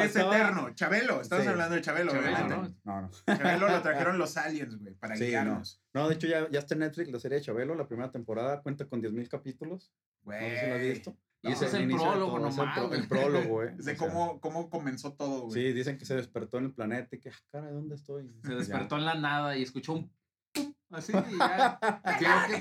[0.00, 0.74] es estaba- eterno.
[0.74, 1.20] Chabelo.
[1.20, 1.50] Estamos Sí.
[1.50, 2.74] hablando de Chabelo, Chabelo, obviamente.
[2.84, 3.00] ¿no?
[3.00, 3.10] No, no.
[3.36, 5.80] Chabelo lo trajeron los aliens, güey, para Sí, guiarnos.
[5.94, 8.60] No, de hecho ya, ya está en Netflix la serie de Chabelo, la primera temporada
[8.62, 9.92] cuenta con 10.000 capítulos.
[10.24, 10.90] No sé si lo has Güey.
[10.90, 11.16] visto.
[11.42, 13.00] Y ese es el prólogo el nomás, pro- güey.
[13.00, 13.68] El prólogo, güey.
[13.78, 15.52] Es de sea, cómo, cómo comenzó todo, güey.
[15.52, 18.28] Sí, dicen que se despertó en el planeta y que, ah, cara, ¿dónde estoy?
[18.42, 18.56] Se Ya.
[18.56, 20.10] despertó en la nada y escuchó un
[20.52, 21.78] pum, así y ya.
[22.18, 22.52] Que- Acabo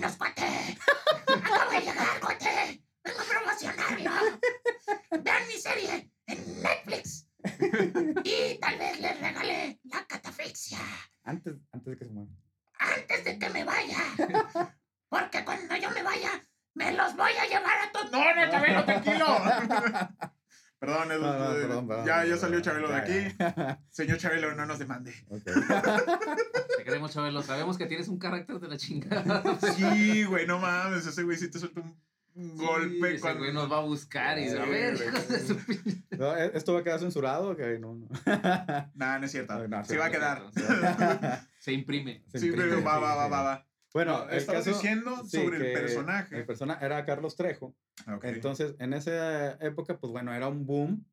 [1.71, 2.07] de llegar.
[3.05, 4.32] Vengo a promocionarlo.
[5.21, 7.27] Vean mi serie en Netflix.
[8.23, 10.79] Y tal vez les regale la catafixia
[11.25, 12.31] Antes, antes de que se muera.
[12.79, 13.97] antes de que me vaya.
[15.09, 18.11] Porque cuando yo me vaya, me los voy a llevar a todos.
[18.11, 19.25] No, no, Chabelo, tranquilo.
[20.79, 22.59] Perdón, es- No, no, perdón, perdón, ya, ya salió.
[22.61, 23.35] Chabelo de aquí.
[23.39, 23.79] ya.
[23.89, 25.13] Señor Chabelo, no nos demande.
[25.29, 25.43] Ok.
[26.77, 27.41] Te queremos, Chabelo.
[27.41, 29.43] Sabemos que tienes un carácter de la chingada.
[29.75, 31.97] Sí, güey, no mames, ese güey sí te suelta un,
[32.35, 33.39] un Sí, golpe ese cuando...
[33.39, 35.07] güey nos va a buscar y Sí, a ver, güey.
[35.09, 37.51] hijos de su pin- No, ¿e- ¿Esto va a quedar censurado?
[37.51, 38.07] Ok, no, no.
[38.95, 39.53] Nah, no es cierto.
[39.59, 40.41] No, no, sí sí, va a quedar.
[41.59, 42.23] Se imprime.
[42.27, 43.31] Se Sí, imprime, pero va, sí, va, va, sí.
[43.31, 43.67] va, va.
[43.93, 46.37] Bueno, estabas caso- diciendo sí, sobre el personaje.
[46.39, 47.75] El persona era Carlos Trejo.
[48.13, 48.23] Ok.
[48.25, 51.05] Entonces, en esa época, pues bueno, era un boom.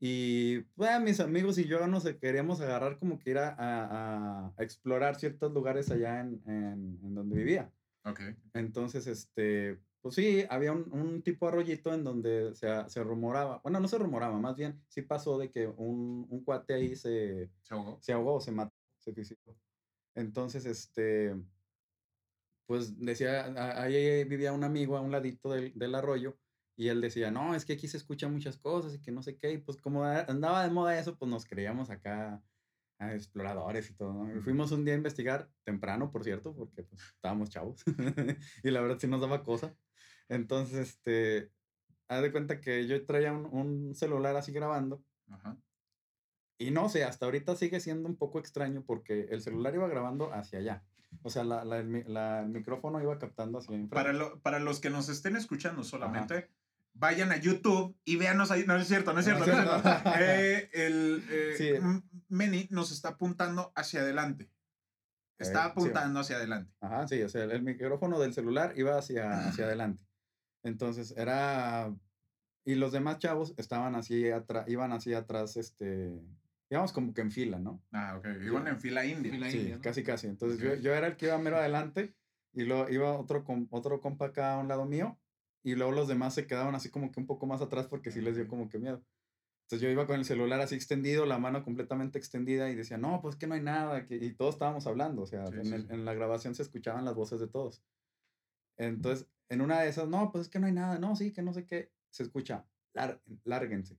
[0.00, 4.62] Y pues, mis amigos y yo nos queríamos agarrar como que ir a, a- a
[4.62, 7.70] explorar ciertos lugares allá en, en- en donde vivía.
[8.04, 8.20] ok.
[8.54, 13.60] Entonces, este, pues sí, había un, un tipo de arroyito en donde se, se rumoraba,
[13.62, 17.50] bueno, no se rumoraba, más bien sí pasó de que un, un cuate ahí se,
[17.62, 17.98] Se ahogó.
[18.02, 19.56] se ahogó, se mató, se suicidó.
[20.14, 21.34] Entonces, este,
[22.66, 26.36] pues decía, ahí vivía un amigo a un ladito del, del arroyo
[26.76, 29.36] y él decía, no, es que aquí se escuchan muchas cosas y que no sé
[29.38, 32.42] qué, y pues como andaba de moda eso, pues nos creíamos acá
[32.98, 34.36] a exploradores y todo, ¿no?
[34.36, 37.82] Y fuimos un día a investigar, temprano, por cierto, porque pues estábamos chavos,
[38.64, 39.76] y la verdad sí nos daba cosa.
[40.28, 41.50] Entonces, este,
[42.08, 45.56] haz de cuenta que yo traía un, un celular así grabando Ajá.
[46.58, 50.32] y no sé, hasta ahorita sigue siendo un poco extraño porque el celular iba grabando
[50.32, 50.84] hacia allá.
[51.22, 53.94] O sea, la, la- el, mi- la- el micrófono iba captando hacia enfrente.
[53.94, 56.48] Para, lo- para los que nos estén escuchando solamente,
[56.94, 58.64] vayan a YouTube y véanos ahí.
[58.66, 59.44] No, es cierto, no es cierto.
[59.44, 59.82] no es cierto.
[59.82, 60.10] cierto.
[60.20, 61.70] Eh, el eh, Sí.
[62.28, 64.50] Meni nos está apuntando hacia adelante.
[65.38, 65.70] Está Eh, sí.
[65.70, 66.72] apuntando hacia adelante.
[66.80, 70.02] Ajá, sí, o sea, el, el micrófono del celular iba hacia, hacia adelante.
[70.62, 71.94] Entonces, era...
[72.64, 76.20] Y los demás chavos estaban así atrás, iban así atrás, este...
[76.70, 77.82] Digamos como que en fila, ¿no?
[77.92, 78.26] Ah, ok.
[78.46, 79.30] Iban en fila india.
[79.32, 79.82] Fila Sí, india, ¿no?
[79.82, 80.26] casi, casi.
[80.28, 80.64] Entonces, Ok.
[80.64, 82.14] yo, yo era el que iba mero adelante
[82.54, 85.18] y luego iba otro, com- otro compa acá a un lado mío
[85.62, 88.20] y luego los demás se quedaban así como que un poco más atrás porque sí
[88.20, 89.04] les dio como que miedo.
[89.66, 93.20] Entonces yo iba con el celular así extendido, la mano completamente extendida y decía, no,
[93.20, 94.06] pues que no hay nada.
[94.06, 94.16] que-".
[94.16, 97.04] Y todos estábamos hablando, o sea, Sí, en, sí, el- en la grabación se escuchaban
[97.04, 97.82] las voces de todos.
[98.76, 101.42] Entonces, en una de esas, no, pues es que no hay nada, no, sí, que
[101.42, 103.98] no sé qué, se escucha, "Lar- lárguense.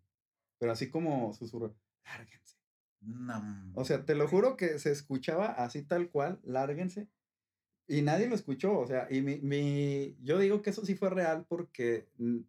[0.59, 2.57] Pero así como susurro, lárguense.
[3.01, 3.71] No.
[3.75, 7.09] O sea, te lo juro que se escuchaba así tal cual, lárguense.
[7.87, 11.09] Y nadie lo escuchó, o sea, y mi, mi, yo digo que eso sí fue
[11.09, 12.39] real porque, mm,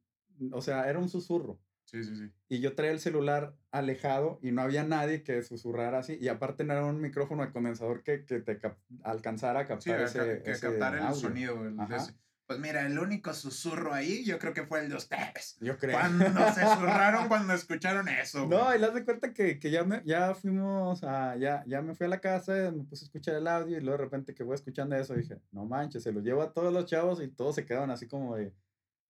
[0.53, 1.61] o sea, era un susurro.
[1.95, 2.33] Sí, sí, sí.
[2.49, 6.19] Y yo traía el celular alejado y no había nadie que susurrara así.
[6.21, 8.59] Y aparte no era un micrófono de condensador que, que te
[9.05, 11.15] alcanzara a captar ese, ca- que ese captar el audio.
[11.15, 11.65] sonido.
[11.65, 12.15] el ese.
[12.47, 15.57] Pues mira, el único susurro ahí yo creo que fue el de ustedes.
[15.61, 15.97] Yo creo.
[15.99, 18.47] Cuando se susurraron cuando escucharon eso.
[18.47, 18.59] güey.
[18.59, 21.81] No, y le das de cuenta que, que ya, me, ya fuimos a, ya, ya
[21.81, 24.35] me fui a la casa, me puse a escuchar el audio y luego de repente
[24.35, 27.29] que voy escuchando eso dije, no manches, se lo llevo a todos los chavos y
[27.29, 28.53] todos se quedaron así como de,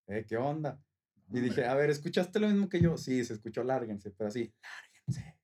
[0.07, 0.79] eh, ¿qué onda?
[1.31, 2.97] Y dije, Hombre, a ver, ¿escuchaste lo mismo que yo?
[2.97, 5.37] Sí, se escuchó lárguense, pero así, lárguense.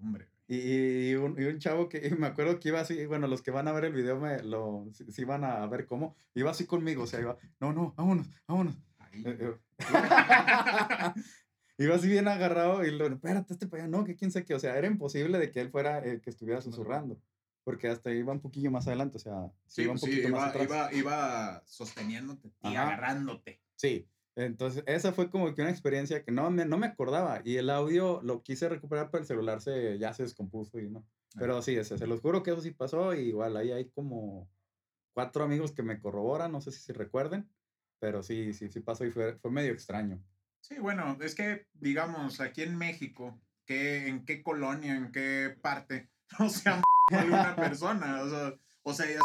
[0.00, 0.28] Hombre.
[0.48, 3.50] Y, y un, y un chavo que me acuerdo que iba así, bueno, los que
[3.50, 6.66] van a ver el video me lo, si, si van a ver cómo, iba así
[6.66, 8.76] conmigo, o sea, iba, no, no, vámonos, vámonos.
[8.98, 9.22] Ahí.
[9.26, 9.54] Eh, eh,
[11.78, 14.54] Iba así bien agarrado y lo, espérate, este para allá, no, que quién sé qué,
[14.54, 17.20] o sea, era imposible de que él fuera el que estuviera susurrando,
[17.64, 20.34] porque hasta iba un poquillo más adelante, o sea, sí, iba un pues sí, poquito
[20.34, 20.64] más iba, atrás.
[20.64, 22.82] iba, iba sosteniéndote y Ajá.
[22.82, 23.60] agarrándote.
[23.74, 27.56] Sí, entonces esa fue como que una experiencia que no me, no me acordaba y
[27.56, 31.06] el audio lo quise recuperar, pero el celular se, ya se descompuso y no.
[31.38, 34.48] Pero sí, ese, se los juro que eso sí pasó y igual ahí hay como
[35.14, 37.50] cuatro amigos que me corroboran, no sé si se recuerden,
[37.98, 40.22] pero sí, sí, sí pasó y fue, fue medio extraño.
[40.60, 46.10] Sí, bueno, es que, digamos, aquí en México, ¿qué, ¿en qué colonia, en qué parte
[46.38, 48.22] no se ha alguna persona?
[48.22, 49.20] O sea, o sea, ya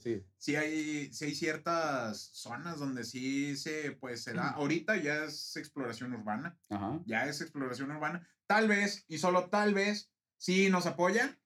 [0.00, 4.48] Sí, sí hay, sí hay ciertas zonas donde sí se, pues, se da.
[4.50, 7.00] Ahorita ya es exploración urbana, ajá.
[7.04, 8.26] ya es exploración urbana.
[8.46, 11.38] Tal vez, y solo tal vez, sí nos apoyan,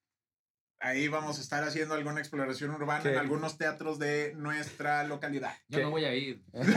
[0.81, 3.13] Ahí vamos a estar haciendo alguna exploración urbana ¿Qué?
[3.13, 5.55] en algunos teatros de nuestra localidad.
[5.69, 5.85] Yo ¿Qué?
[5.85, 6.45] no voy a ir.
[6.53, 6.75] ¡Tenemos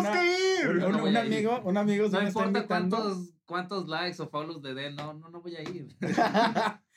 [0.00, 0.24] una- que
[0.60, 0.68] ir!
[0.68, 1.34] Un, Yo no un voy a ir.
[1.34, 5.40] amigo, un amigo No importa cuántos, cuántos likes o follows le den, no, no, no
[5.42, 5.88] voy a ir.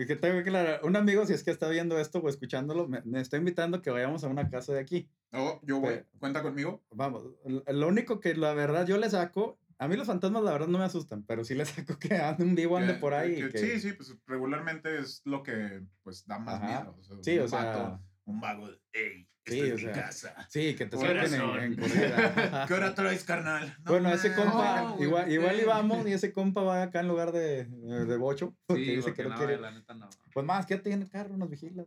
[0.00, 2.86] Y que tengo que aclarar, un amigo, si es que está viendo esto o escuchándolo,
[2.86, 5.10] me, me está invitando que vayamos a una casa de aquí.
[5.32, 6.02] Oh, yo voy.
[6.20, 6.84] ¿Cuenta conmigo?
[6.92, 10.68] Vamos, lo único que la verdad yo le saco, a mí los fantasmas la verdad
[10.68, 13.50] no me asustan, pero sí le saco que ande un vivo, ande por ahí.
[13.50, 16.66] que- Sí, sí, pues regularmente es lo que pues da más Ajá.
[16.66, 16.96] miedo.
[16.96, 20.46] o sea, Sí, un o sea, un vago, ey, Sí, estoy o en sea, casa.
[20.48, 22.64] Sí, que te saquen en, en corrida.
[22.68, 23.76] ¿Qué hora traes, carnal?
[23.84, 27.08] No Bueno, ese compa, No, igual, ¿por igual íbamos y ese compa va acá en
[27.08, 29.58] lugar de, de bocho, porque Sí, dice porque que no no, quiere.
[29.58, 30.08] la neta no.
[30.32, 31.84] Pues más, que tiene el carro, nos vigila.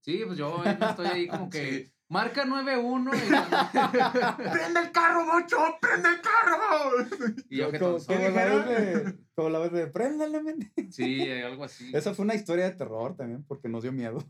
[0.00, 1.92] Sí, pues yo estoy ahí como que Sí.
[2.08, 3.18] marca 9-1 y,
[4.52, 5.56] ¡Prende el carro, bocho!
[5.80, 7.34] ¡Prende el carro!
[7.48, 10.72] y yo que como, como la vez de, como la vez de, préndale, men".
[10.90, 11.90] Sí, eh, algo así.
[11.94, 14.22] Esa fue una historia de terror también, porque nos dio miedo.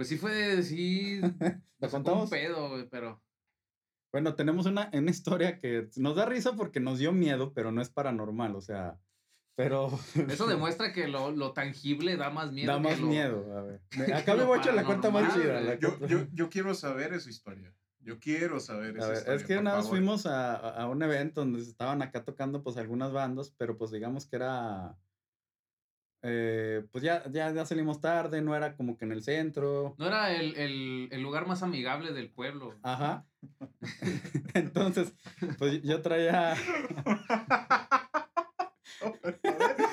[0.00, 1.20] Pues sí fue, sí.
[1.20, 1.28] ¿La
[1.78, 2.24] nos sacó contamos?
[2.24, 3.22] un pedo, güey, pero.
[4.10, 7.82] Bueno, tenemos una, una historia que nos da risa porque nos dio miedo, pero no
[7.82, 8.98] es paranormal, o sea,
[9.56, 9.90] pero
[10.26, 12.72] Eso demuestra que lo, lo tangible da más miedo.
[12.72, 13.58] da que más lo- miedo.
[13.58, 15.60] A ver, me- acá mi lo bocho la cuenta más chida.
[15.60, 15.74] la.
[15.78, 17.74] Yo, yo, yo quiero saber esa historia.
[17.98, 19.34] Yo quiero saber A esa ver, historia.
[19.36, 22.62] es que por una vez fuimos a, a- a un evento donde estaban acá tocando
[22.62, 24.96] pues algunas bandas, pero pues digamos que era,
[26.22, 29.94] eh, pues ya, ya, ya salimos tarde, no era como que en el centro.
[29.98, 32.78] No era el, el, el lugar más amigable del pueblo.
[32.82, 33.26] Ajá.
[34.54, 35.14] Entonces,
[35.58, 36.54] pues yo traía,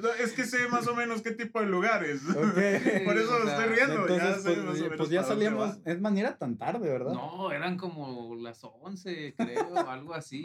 [0.00, 2.20] No, es que sé más o menos qué tipo de lugares.
[3.04, 4.06] Por eso o me sea, estoy riendo.
[4.08, 6.36] ya entonces sé pues, más o y- menos pues ya salíamos, es más, ni era
[6.38, 7.12] tan tarde, ¿verdad?
[7.12, 10.44] No, eran como las 11, creo, algo así.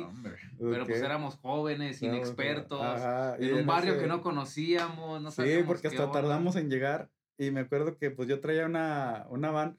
[0.59, 5.41] Pero pues éramos jóvenes, inexpertos, ajá, en un barrio ese- que no conocíamos, no Sí,
[5.65, 6.21] porque qué hasta onda.
[6.21, 9.77] tardamos en llegar y me acuerdo que pues yo traía una, una van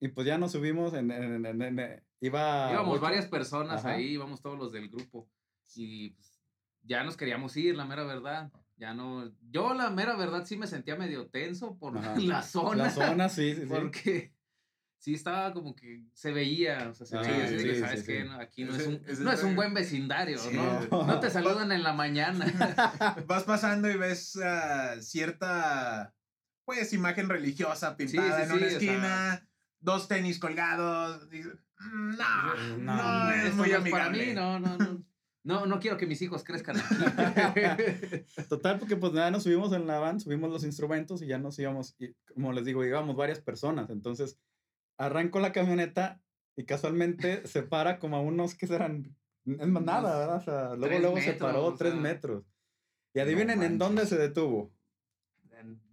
[0.00, 3.84] y pues ya nos subimos en, en, en- en- en- iba Íbamos ocho- varias personas
[3.84, 3.94] Ajá.
[3.96, 5.28] ahí, íbamos todos los del grupo.
[5.74, 6.40] Y pues,
[6.82, 8.50] ya nos queríamos ir, la mera verdad.
[8.78, 9.30] Ya no.
[9.50, 12.14] Yo, la mera verdad, sí me sentía medio tenso por Ajá.
[12.18, 12.84] la zona.
[12.84, 13.66] la zona, sí, sí, sí.
[13.68, 14.34] Porque
[15.00, 18.06] sí estaba como que se veía, o sea, se Ah, veía así que, ¿sabes sí,
[18.06, 18.22] qué?
[18.22, 18.28] sí.
[18.28, 20.50] No, aquí no Ese- es, un, ese no es un buen vecindario, Sí.
[20.54, 20.80] ¿no?
[21.06, 22.46] No te saludan en la mañana.
[23.26, 26.14] Vas pasando y ves ah, cierta,
[26.64, 29.48] pues, imagen religiosa pintada sí, en sí, una o sea- esquina,
[29.80, 31.28] dos tenis colgados.
[31.80, 34.26] "Mm, No, No, no, no, es muy no es para amigable.
[34.26, 35.04] mí, no, no, no.
[35.44, 36.94] No, no quiero que mis hijos crezcan aquí.
[38.48, 41.58] Total, porque pues nada, nos subimos en la van, subimos los instrumentos y ya nos
[41.58, 43.88] íbamos, y como les digo, íbamos varias personas.
[43.90, 44.38] Entonces,
[44.98, 46.20] arranco la camioneta
[46.56, 49.14] y casualmente se para como a unos que serán,
[49.46, 50.36] es más nada, ¿verdad?
[50.36, 52.00] O sea, luego, Tres luego se metros, paró o tres sea.
[52.00, 52.44] metros.
[53.14, 54.72] Y adivinen en dónde se detuvo.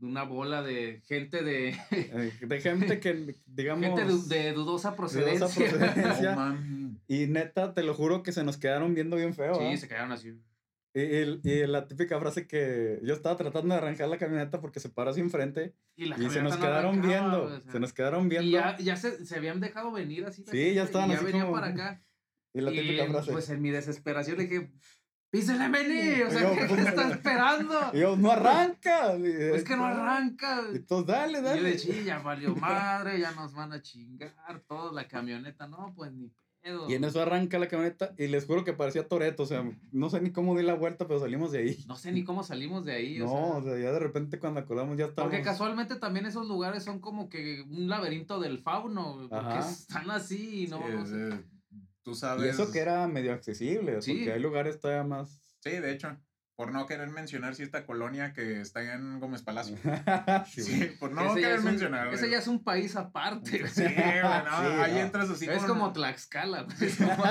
[0.02, 3.84] Una bola de gente de, Eh, De gente que, digamos...
[3.86, 5.48] gente du- de dudosa procedencia.
[5.48, 6.36] procedencia.
[6.36, 6.85] No.
[7.08, 9.54] Y neta, te lo juro que se nos quedaron viendo bien feo.
[9.56, 9.72] ¿ah?
[9.72, 10.40] Sí, se quedaron así.
[10.94, 14.80] Y, y- y la típica frase que yo estaba tratando de arrancar la camioneta porque
[14.80, 17.44] se paró así enfrente Y, y se nos no quedaron arrancaba, viendo.
[17.44, 17.72] o sea.
[17.72, 18.48] se nos quedaron viendo.
[18.48, 20.46] Y ya, ya se, se habían dejado venir así.
[20.50, 22.02] Sí, ya estaban y ya así venían como- para acá.
[22.54, 23.32] y la y típica frase.
[23.34, 24.72] pues en mi desesperación le dije,
[25.30, 27.78] písele vení, o sea, Yo, ¿qué, pues, qué está esperando?
[27.92, 29.18] y yo, no arranca.
[29.18, 30.62] Y, es que no arranca.
[30.74, 31.60] Y todos, dale, Y dale.
[31.62, 35.92] yo de "Sí, ya valió madre, ya nos van a chingar, todos la camioneta, no,
[35.94, 36.32] pues ni
[36.88, 39.44] Y en eso arranca la camioneta y les juro que parecía Toreto.
[39.44, 41.86] O sea, no sé ni cómo di la vuelta, pero salimos de ahí.
[41.88, 43.78] No sé ni cómo salimos de ahí, No, o o sea.
[43.78, 45.32] ya de repente cuando acordamos ya estábamos.
[45.32, 49.60] Porque casualmente también esos lugares son como que un laberinto del fauno, porque Ajá.
[49.70, 50.80] están así y no.
[50.80, 51.44] Sí, no sé.
[52.04, 52.46] tú sabes.
[52.46, 54.14] Y eso que era medio accesible, Sí.
[54.14, 55.40] porque hay lugares todavía más.
[55.60, 56.16] Sí, de hecho.
[56.56, 59.76] Por no querer mencionar si esta colonia que está en Gómez Palacio.
[60.48, 62.14] Sí, Sí, por no ese, querer es un, mencionar.
[62.14, 63.60] ese ya es un país aparte.
[63.60, 63.72] güey.
[63.72, 65.00] Sí, bueno, Sí, ahí no.
[65.00, 66.64] entras así es con- como Tlaxcala.
[66.64, 66.76] güey.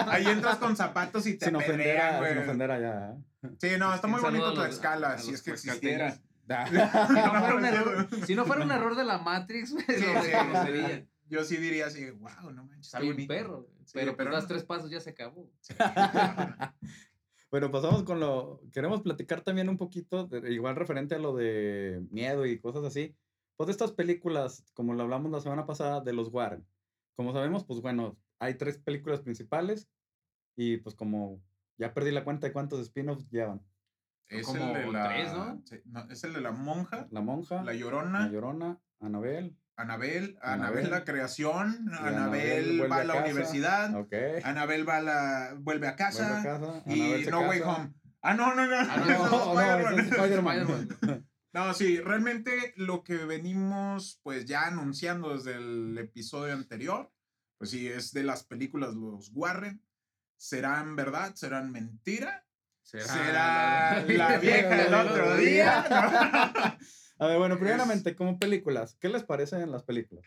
[0.09, 2.33] Ahí entras con zapatos y te sin ofender, güey.
[2.35, 3.13] sin ofender allá.
[3.43, 3.49] ¿eh?
[3.61, 6.13] Sí, no, está muy bonito los- Tlaxcala, si es que existiera.
[6.13, 8.23] Si no fuera un No, error, sí.
[8.27, 10.31] si no fuera un error de la Matrix, güey, Sí, sí.
[10.33, 11.07] reconocería.
[11.31, 12.87] Yo sí diría así, wow, no manches.
[12.89, 13.33] Está bien bonito".
[13.33, 14.49] perro, Sí, pero pues pero das no.
[14.49, 15.51] tres pasos ya se acabó.
[17.51, 18.61] Bueno, pasamos con lo.
[18.73, 23.15] Queremos platicar también un poquito, de- igual referente a lo de miedo y cosas así.
[23.57, 26.67] Pues de estas películas, como lo hablamos la semana pasada, de los Warren.
[27.15, 29.89] Como sabemos, pues bueno, hay tres películas principales
[30.57, 31.41] y pues como
[31.79, 33.63] ya perdí la cuenta de cuántos spin-offs llevan.
[34.29, 35.09] Es Como el de la.
[35.09, 35.63] tres, ¿no?
[35.65, 39.57] sí, no, es el de la monja, La Monja, la La llorona, Llorona, Anabel.
[39.77, 40.79] Anabel, Anabel.
[40.79, 43.25] Anabel la creación, Anabel va a la casa.
[43.25, 44.13] universidad, Ok.
[44.45, 46.83] Anabel va a la, vuelve a casa, Vuelve a casa.
[46.87, 47.71] y No Way casa.
[47.73, 47.95] Home.
[48.23, 48.77] Ah, no, no, no.
[48.77, 50.09] Ah, no, es No, no, Spider-Man.
[50.09, 51.27] Spider-Man.
[51.55, 57.13] No, sí, realmente lo que venimos pues ya anunciando desde el episodio anterior,
[57.59, 59.81] pues sí, es de las películas Los Warren.
[60.37, 61.37] ¿Serán verdad?
[61.37, 62.45] ¿Serán mentira?
[62.83, 66.77] ¿Será la vieja del otro día?
[67.19, 70.25] A ver, bueno, primeramente, como películas, ¿qué les parecen las películas?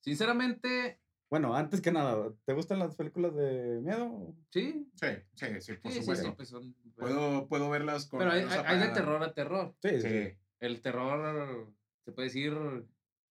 [0.00, 4.34] Sinceramente, Bueno, antes que nada, ¿te gustan las películas de miedo?
[4.50, 4.88] sí.
[4.94, 6.28] Sí, sí, sí, por Sí, sí, supuesto.
[6.28, 6.74] sí, pues son.
[6.96, 9.74] Puedo, puedo verlas con Pero hay, hay- hay de terror a terror.
[9.82, 10.08] Sí, sí.
[10.08, 10.38] Sí.
[10.60, 11.74] El terror,
[12.04, 12.54] se puede decir,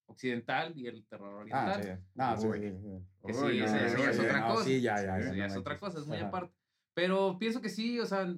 [0.07, 1.83] occidental y el terror Ah, oriental.
[1.83, 2.03] sí.
[2.13, 2.59] No, sí, Uy.
[2.59, 3.05] sí, sí.
[3.25, 4.63] Que sí, Uy, no, ese- ese ya es otra no, cosa.
[4.65, 5.79] sí, ya, ya, Eso ya, ya no es otra manches.
[5.89, 6.27] cosa, es muy Ajá.
[6.27, 6.53] aparte.
[6.93, 8.35] Pero pienso que sí, o sea,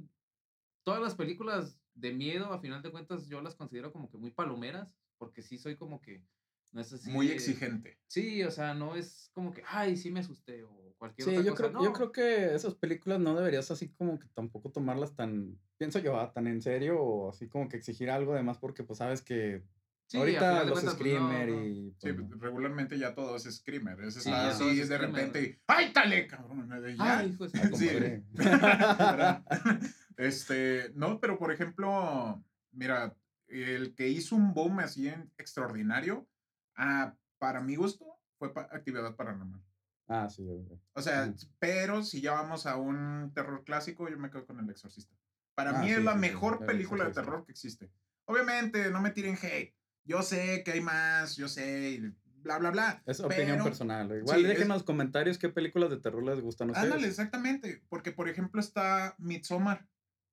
[0.85, 4.31] todas las películas de miedo, a final de cuentas, yo las considero como que muy
[4.31, 6.23] palomeras, porque sí soy como que,
[6.71, 7.09] no es así.
[7.09, 7.97] Muy exigente.
[8.07, 11.43] Sí, o sea, no es como que, ay, sí me asusté o cualquier Sí, otra
[11.43, 11.63] yo cosa.
[11.69, 11.93] creo, yo no.
[11.93, 16.31] creo que esas películas no deberías así como que tampoco tomarlas tan, pienso yo, ah,
[16.33, 19.63] tan en serio o así como que exigir algo de más porque pues sabes que
[20.09, 21.65] Sí, ahorita los cuentas, pues, no, screamer no.
[21.65, 21.91] y...
[21.99, 22.37] Sí, pues, no.
[22.37, 23.99] regularmente ya todo es screamer.
[24.05, 25.09] Es Sí, así es de screamer.
[25.25, 26.69] repente y ¡ay, tale, cabrón!
[26.97, 27.19] Ya.
[27.19, 27.89] Ay, hijo de Sí.
[30.17, 33.15] este, no, pero por ejemplo, mira,
[33.47, 36.27] el que hizo un boom así en extraordinario,
[36.75, 38.05] ah, para mi gusto,
[38.37, 39.63] fue pa- actividad paranormal.
[40.07, 40.79] Ah, sí, ok.
[40.93, 44.69] O sea, pero si ya vamos a un terror clásico, yo me quedo con El
[44.69, 45.15] Exorcista.
[45.55, 47.91] Para Ah, mí sí, es la sí, mejor El película de terror que existe.
[48.25, 49.75] Obviamente, no me tiren hate.
[50.03, 53.03] Yo sé que hay más, yo sé, bla, bla, bla.
[53.05, 54.15] Es opinión personal.
[54.17, 56.93] Igual dejen en los comentarios qué películas de terror les gustan a ustedes.
[56.93, 57.83] Ándale, exactamente.
[57.89, 59.87] Porque, por ejemplo, está Midsommar.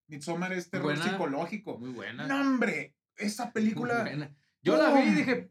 [0.09, 1.03] Midsommar es terror buena.
[1.05, 1.79] psicológico.
[1.79, 2.27] Muy buena.
[2.27, 4.01] No, hombre, esa muy película.
[4.03, 4.31] buena.
[4.63, 5.51] Yo la vi y dije.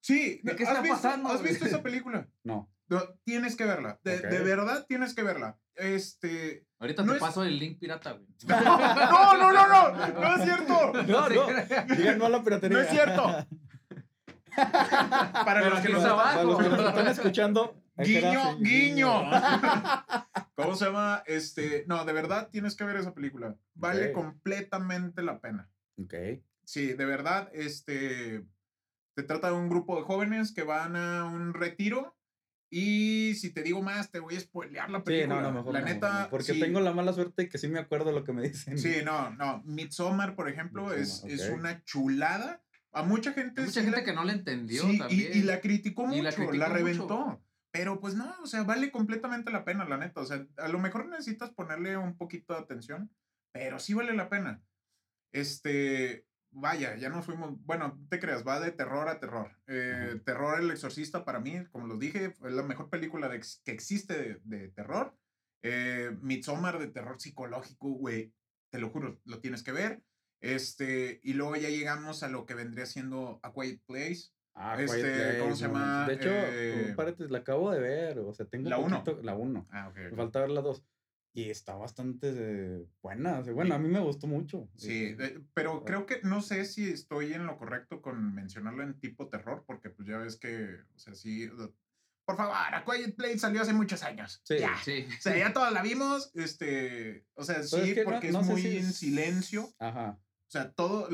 [0.00, 2.26] Sí, ¿De qué ¿has está visto- pasando, ¿Has visto esa película?
[2.42, 2.70] No.
[2.88, 3.98] No, tienes que verla.
[4.04, 5.56] De, verdad tienes que verla.
[5.74, 6.66] Este.
[6.78, 8.26] ahorita No te es- paso el link pirata, güey.
[8.48, 10.20] No, no, no, no.
[10.20, 10.92] No es cierto.
[10.92, 11.94] No, no.
[11.96, 12.76] Digan no a la piratería.
[12.78, 13.46] No es cierto.
[14.54, 16.88] Para los que nos Para los que nos abajo.
[16.90, 17.80] están escuchando.
[17.96, 19.30] Guiño, guiño.
[20.56, 21.22] ¿Cómo se llama?
[21.26, 23.56] Este, no, de verdad tienes que ver esa película.
[23.74, 25.68] Vale completamente la pena.
[26.00, 26.14] Ok.
[26.64, 28.44] Sí, de verdad, este,
[29.16, 32.16] se trata de un grupo de jóvenes que van a un retiro
[32.70, 35.36] y si te digo más te voy a spoilear la Sí, película.
[35.36, 37.68] no, no, mejor la no, neta, no, Porque sí, tengo la mala suerte que sí
[37.68, 38.78] me acuerdo lo que me dicen.
[38.78, 39.62] Sí, no, no.
[39.64, 42.62] Midsommar, por ejemplo, es, es una chulada.
[42.92, 45.30] A mucha gente Hay mucha sí gente la- que no la entendió Sí, y- también.
[45.34, 46.68] y, la criticó Y mucho, la la, criticó mucho.
[46.72, 47.43] reventó.
[47.74, 50.20] Pero pues no, o sea, vale completamente la pena, la neta.
[50.20, 53.10] O sea, a lo mejor necesitas ponerle un poquito de atención,
[53.52, 54.62] pero sí vale la pena.
[55.32, 59.60] Este, vaya, ya nos fuimos, bueno, no te creas, va de terror a terror.
[59.66, 63.72] Eh, terror El Exorcista para mí, como los dije, fue la mejor película de que
[63.72, 65.18] existe de, de terror.
[65.64, 68.32] Eh, Midsommar de terror psicológico, güey,
[68.70, 70.00] te lo juro, lo tienes que ver.
[70.40, 74.30] Este, y luego ya llegamos a lo que vendría siendo A Quiet Place.
[74.54, 76.06] Ah, Este, Quiet ¿cómo se no llama?
[76.06, 76.94] De hecho, Eh,
[77.28, 78.18] la acabo de ver.
[78.20, 79.02] O sea, tengo ¿La un uno?
[79.04, 79.66] poquito- La 1.
[79.70, 79.96] Ah, ok.
[79.96, 80.84] Me falta ver la 2.
[81.36, 83.40] Y está bastante eh, buena.
[83.40, 84.68] bueno, a mí me gustó mucho.
[84.76, 89.00] Sí, Eh, pero creo que no sé si estoy en lo correcto con mencionarlo en
[89.00, 91.50] tipo terror, porque pues ya ves que, o sea, sí.
[92.24, 94.40] Por favor, A Quiet Place salió hace muchos años.
[94.44, 94.58] Sí.
[94.60, 94.76] Ya.
[94.84, 95.06] Sí.
[95.08, 98.40] O sea, ya todos la vimos, este, o sea, sí, es que no- porque no
[98.40, 99.68] es sé muy si en es- silencio.
[99.80, 100.18] Ajá.
[100.46, 101.08] O sea, todo,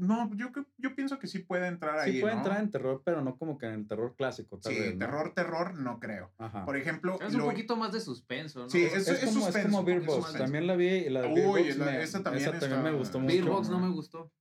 [0.00, 2.40] no, yo, yo pienso que sí puede entrar Sí ahí, puede ¿no?
[2.40, 4.58] entrar en terror, pero no como que en el terror clásico.
[4.58, 4.98] Tal Sí, vez, ¿no?
[4.98, 6.32] terror, terror, no creo.
[6.38, 6.64] Ajá.
[6.64, 8.70] Por ejemplo, Es un lo- poquito más de suspenso, ¿no?
[8.70, 10.32] Sí, es, es- es como, es suspenso, como Beer es Box.
[10.32, 12.82] También la vi y la de Uy, Beer Box la- me- esa también esa también
[12.82, 13.32] me está- gustó mucho.
[13.32, 14.32] Beer Box no me gustó.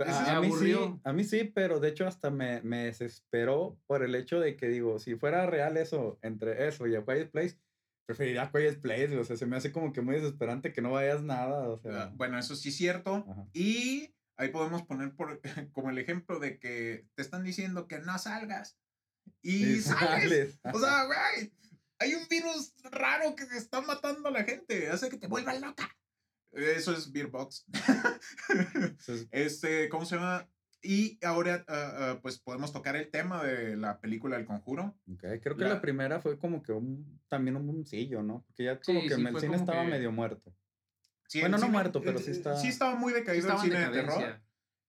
[0.00, 0.74] A, a me mí sí,
[1.04, 4.66] a mí sí, pero de hecho hasta me, me desesperó por el hecho de que
[4.68, 7.60] digo, si fuera real eso, entre eso y A Quiet Place,
[8.06, 10.90] preferiría A Quiet Place, o sea, se me hace como que muy desesperante que no
[10.90, 12.12] vayas nada, o sea.
[12.16, 13.24] Bueno, eso sí es cierto.
[13.30, 13.46] Ajá.
[13.52, 15.40] Y ahí podemos poner por,
[15.72, 18.78] como el ejemplo de que te están diciendo que no salgas.
[19.42, 20.58] Y sales.
[20.72, 21.52] O sea, güey,
[21.98, 24.88] hay un virus raro que está matando a la gente.
[24.90, 25.96] Hace que te vuelva loca.
[26.52, 27.64] Eso es Beer Box.
[28.48, 30.48] Entonces, este, ¿cómo se llama?
[30.82, 34.94] Y ahora, ah, ah, pues podemos tocar el tema de la película El Conjuro.
[35.18, 38.44] Creo que La- la primera fue como que un, también un boomcillo, ¿no?
[38.46, 40.54] Porque ya como Sí, que sí, el cine estaba que- medio muerto.
[41.28, 43.62] Sí, Bueno, no cine- muerto, pero sí eh, está- Sí estaba muy Sí decaído estaba
[43.64, 44.40] el cine de terror.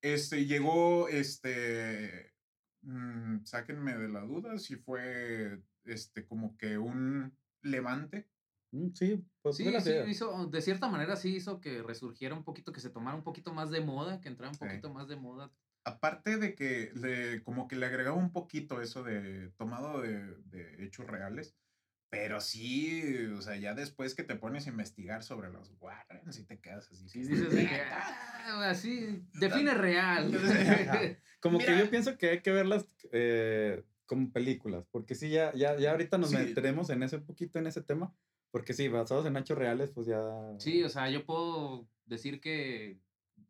[0.02, 2.34] Este, llegó, este,
[2.82, 8.30] mm, sáquenme de la duda si fue, este, como que un levante.
[8.72, 12.72] Mm, Sí, pues Sí, sí, hizo, de cierta manera sí hizo que resurgiera un poquito,
[12.74, 14.66] que se tomara un poquito más de moda, que entrara un Sí.
[14.66, 15.52] poquito más de moda.
[15.86, 20.84] Aparte de que le, como que le agregaba un poquito eso de tomado de, de
[20.84, 21.56] hechos reales,
[22.10, 26.46] Pero sí, o sea, ya después que te pones a investigar sobre los Warren, sí
[26.46, 27.10] te quedas así.
[27.10, 30.32] Sí, dices de que, ah, así, define real.
[31.42, 35.78] Como que yo pienso que hay que verlas eh, como películas, porque sí, ya, ya,
[35.78, 36.38] ya ahorita nos Sí.
[36.38, 38.14] meteremos en ese poquito en ese tema,
[38.52, 40.22] porque sí, basados en hechos reales, pues ya...
[40.60, 43.00] Sí, o sea, yo puedo decir que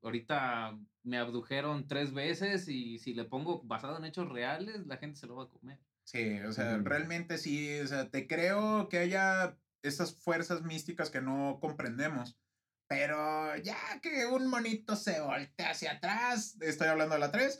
[0.01, 5.17] ahorita me abdujeron tres veces y si le pongo basado en hechos reales, la gente
[5.19, 5.79] se lo va a comer.
[6.05, 11.19] Sí, o sea, realmente sí, o sea, te creo que haya esas fuerzas místicas que
[11.21, 12.39] no comprendemos,
[12.87, 17.59] pero ya que un monito se voltea hacia atrás, estoy hablando de la 3,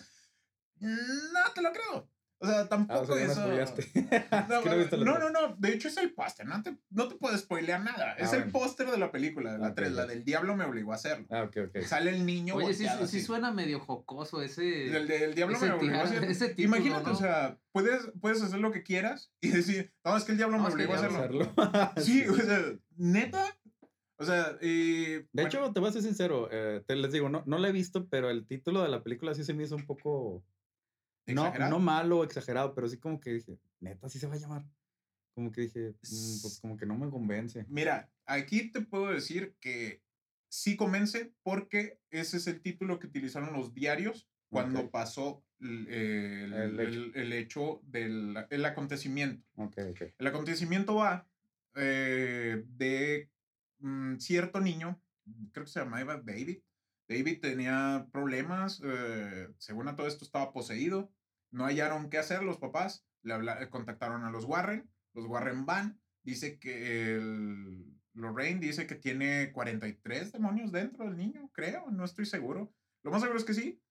[0.76, 2.15] no te lo creo.
[2.40, 3.74] O sea, Ah, tampoco o sea, ya me eso.
[4.50, 5.02] No, Es que no no, tres.
[5.06, 8.14] no, no, de hecho es el póster, no te, no te puedo spoilear nada.
[8.14, 8.60] es Ah, el bueno.
[8.60, 11.26] póster de la película, de la Ok, 3, la del diablo me obligó a hacerlo.
[11.32, 11.82] Ah, ok, ok.
[11.86, 12.56] Sale el niño.
[12.56, 14.96] Oye, sí, suena medio jocoso ese.
[14.96, 16.28] El del diablo ese me obligó a hacerlo.
[16.30, 17.12] ese título, Imagínate, ¿no?
[17.14, 20.58] o sea, puedes, puedes hacer lo que quieras y decir, no, es que el diablo
[20.58, 21.54] No, me es el obligó a hacerlo.
[21.58, 22.02] Hacerlo.
[22.04, 22.62] Sí, o sea,
[22.98, 23.46] neta.
[24.18, 25.06] O sea, y.
[25.06, 27.68] De bueno, hecho, te voy a ser sincero, eh, te les digo, no, no la
[27.70, 30.42] he visto, pero el título de la película sí se me hizo un poco,
[31.34, 34.66] no, no malo exagerado, pero sí como que dije, neta, sí se va a llamar.
[35.34, 37.66] Como que dije, "Mm, pues como que no me convence.
[37.68, 40.02] Mira, aquí te puedo decir que
[40.48, 44.92] sí convence porque ese es el título que utilizaron los diarios cuando Ok.
[44.92, 47.02] pasó el, el- El hecho.
[47.16, 49.44] el- hecho del el acontecimiento.
[49.56, 50.02] Ok, ok.
[50.18, 51.28] El acontecimiento va
[51.78, 53.30] eh, de
[53.80, 55.02] mm, cierto niño,
[55.52, 56.60] creo que se llamaba David.
[57.08, 61.12] David tenía problemas, eh, según a todo esto estaba poseído,
[61.52, 66.00] no hallaron qué hacer los papás, le habla- contactaron a los Warren, los Warren van,
[66.24, 72.26] dice que el, Lorraine dice que tiene 43 demonios dentro del niño, creo, no estoy
[72.26, 72.74] seguro.
[73.04, 73.82] Lo más seguro es que sí.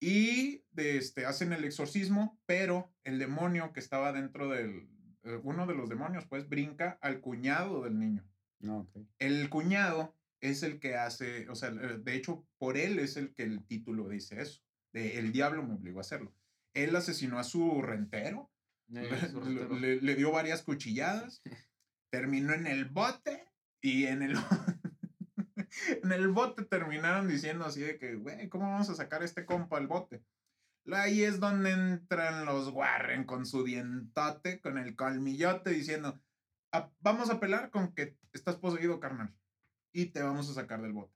[0.00, 4.88] Y de este, hacen el exorcismo, pero el demonio que estaba dentro del,
[5.24, 8.24] eh, uno de los demonios, pues brinca al cuñado del niño.
[8.60, 8.96] No, ok.
[9.18, 13.34] El cuñado es el que hace, o sea, eh, de hecho, por él es el
[13.34, 14.62] que el título dice eso.
[14.92, 16.32] De el diablo me obligó a hacerlo.
[16.74, 18.50] Él asesinó a su rentero,
[18.94, 19.78] Eh, le, su le- rostero.
[19.78, 21.42] le- le dio varias cuchilladas,
[22.10, 23.44] terminó en el bote
[23.82, 24.34] y en el,
[26.02, 29.44] en el bote terminaron diciendo así de que, güey, ¿cómo vamos a sacar a este
[29.44, 30.22] compa al bote?
[30.90, 36.18] Ahí es donde entran los Warren con su dientote, con el colmillote, diciendo,
[36.72, 39.34] "A- vamos a pelar con que estás poseído, carnal,
[39.92, 41.14] y te vamos a sacar del bote.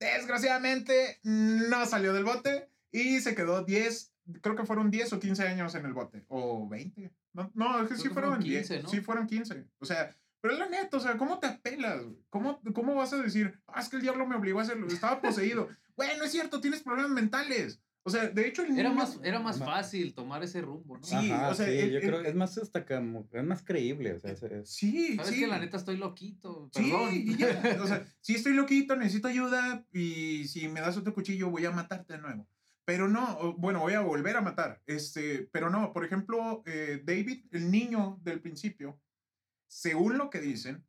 [0.00, 5.46] Desgraciadamente, no salió del bote y se quedó 10, creo que fueron 10 o 15
[5.46, 7.12] años en el bote, o 20.
[7.34, 8.88] No, no es que Creo sí que fueron, fueron 10, 15, ¿no?
[8.88, 9.64] sí fueron 15.
[9.78, 12.02] O sea, pero la neta, o sea, ¿cómo te apelas?
[12.28, 15.20] ¿Cómo, ¿Cómo vas a decir, ah, es que el diablo me obligó a hacerlo, estaba
[15.20, 15.68] poseído?
[15.94, 17.78] Güey, no es cierto, tienes problemas mentales.
[18.04, 21.04] O sea, de hecho, el Era niño- más, era más fácil tomar ese rumbo, ¿no?
[21.04, 23.44] Sí, Ajá, o sea, sí, el- yo el- creo que es más hasta como, es
[23.44, 25.40] más creíble, o sea, es- es- Sí, Sabes sí.
[25.40, 27.10] que la neta estoy loquito, Sí, perdón.
[27.14, 27.46] y ya,
[27.84, 31.70] o sea, si estoy loquito, necesito ayuda y si me das otro cuchillo voy a
[31.70, 32.48] matarte de nuevo.
[32.84, 34.82] Pero no, bueno, voy a volver a matar.
[34.86, 38.98] Este, pero no, por ejemplo, eh, David, el niño del principio,
[39.68, 40.84] según lo que dicen,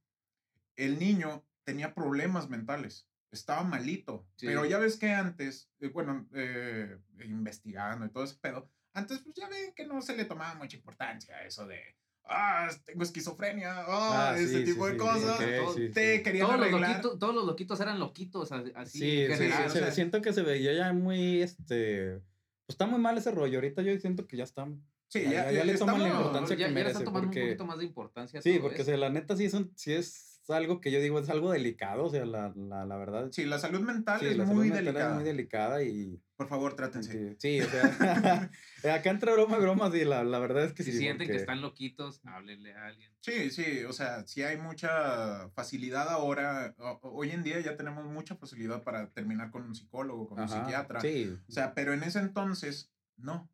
[0.75, 4.25] el niño tenía problemas mentales, estaba malito.
[4.35, 4.45] Sí.
[4.47, 9.35] Pero ya ves que antes, eh, bueno, eh, investigando y todo ese pedo, antes pues
[9.35, 11.79] ya ven que no se le tomaba mucha importancia a eso de,
[12.25, 15.39] ah, tengo esquizofrenia, ah, Ah, ese sí, tipo sí, de sí, cosas.
[15.39, 16.23] ok, todo- sí, te sí.
[16.23, 19.71] querían todos, los loquitos, todos los loquitos eran loquitos, así Sí, en sí, general.
[19.71, 22.19] sí, o sea- siento que se veía ya muy, este,
[22.65, 23.57] pues está muy mal ese rollo.
[23.57, 26.55] Ahorita yo siento que ya están, Sí, Ya- ya, ya- ya le toman la importancia
[26.55, 28.41] ya, que ya le merece, están tomando porque- un poquito más de importancia.
[28.41, 28.85] sí, todo porque o eso.
[28.85, 32.05] sea, la neta sí es, un- sí es algo que yo digo, es algo delicado,
[32.05, 33.29] o sea, la, la, la verdad.
[33.31, 35.09] Sí, la salud mental sí, es la salud muy mental delicada.
[35.09, 36.21] es muy delicada y...
[36.35, 37.11] Por favor, trátense.
[37.11, 38.49] Sí, sí, o sea,
[38.95, 40.97] acá entre broma y broma, sí, la, la verdad es que si sí.
[40.97, 43.11] sienten que porque- están loquitos, háblenle a alguien.
[43.21, 46.75] Sí, sí, o sea, sí hay mucha facilidad ahora.
[46.77, 50.45] o- Hoy en día ya tenemos mucha facilidad para terminar con un psicólogo, con un
[50.45, 50.99] Ajá, psiquiatra.
[51.01, 53.49] Sí, O sea, pero en ese entonces, no.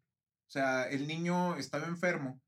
[0.47, 2.41] O sea, el niño estaba enfermo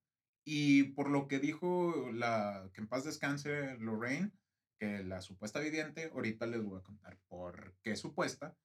[0.43, 4.31] y por lo que dijo la, que en paz descanse Lorraine,
[4.79, 8.57] que la supuesta vidente, ahorita les voy a contar por qué supuesta.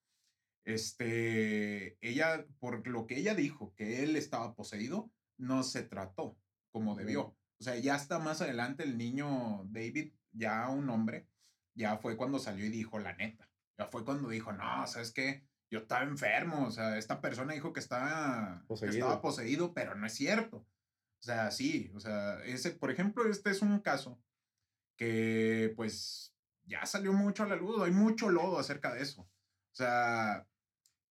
[0.64, 6.38] Este, ella, por lo que ella dijo, que él estaba poseído, no se trató
[6.72, 7.36] como debió.
[7.58, 11.28] O sea, ya hasta más adelante el niño David, ya un hombre,
[11.74, 13.48] ya fue cuando salió y dijo la neta.
[13.78, 15.44] Ya fue cuando dijo, no, ¿sabes qué?
[15.70, 20.06] Yo estaba enfermo, o sea, esta persona dijo que estaba, que estaba poseído, pero no
[20.06, 20.66] es cierto.
[21.26, 24.16] O sea, sí, o sea, ese, por ejemplo, este es un caso
[24.96, 29.22] que pues ya salió mucho a la luz, hay mucho lodo acerca de eso.
[29.22, 30.46] O sea,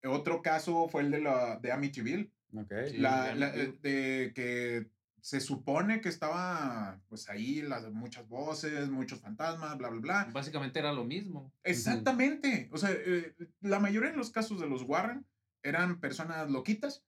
[0.06, 2.74] otro caso fue el de, la, de Amityville, ok.
[2.92, 4.90] Sí, la, de la- de que
[5.20, 10.30] se supone que estaba, pues ahí, las, muchas voces, muchos fantasmas, bla, bla, bla.
[10.32, 11.52] Básicamente era lo mismo.
[11.66, 12.70] Exactamente.
[12.72, 15.26] O sea, eh, la mayoría de los casos de los Warren
[15.62, 17.04] eran personas loquitas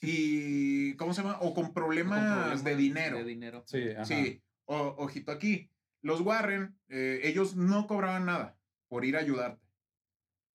[0.00, 1.38] y, ¿cómo se llama?
[1.40, 3.18] O con problemas, Con problemas de dinero.
[3.18, 3.64] De dinero.
[3.66, 4.04] Sí, ajá.
[4.04, 5.70] Sí, o- ojito aquí.
[6.02, 9.64] Los Warren, eh, ellos no cobraban nada por ir a ayudarte.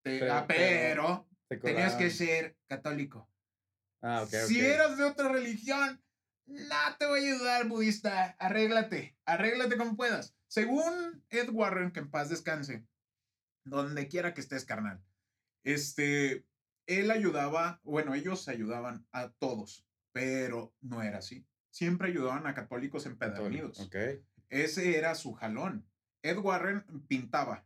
[0.04, 3.30] Te- Pero- ah, pero, Te tenías que ser católico.
[4.02, 4.64] Ah, ok, Si ok.
[4.66, 6.02] eras de otra religión,
[6.48, 8.36] no te voy a ayudar, budista.
[8.40, 10.36] Arréglate, arréglate como puedas.
[10.48, 12.86] Según Ed Warren, que en paz descanse,
[13.66, 15.04] donde quiera que estés, carnal,
[15.64, 16.46] este,
[16.88, 21.46] él ayudaba, bueno, ellos ayudaban a todos, pero no era así.
[21.70, 23.80] Siempre ayudaban a católicos empedernidos.
[23.80, 23.96] Ok.
[24.50, 25.88] Ese era su jalón.
[26.22, 27.66] Ed Warren pintaba.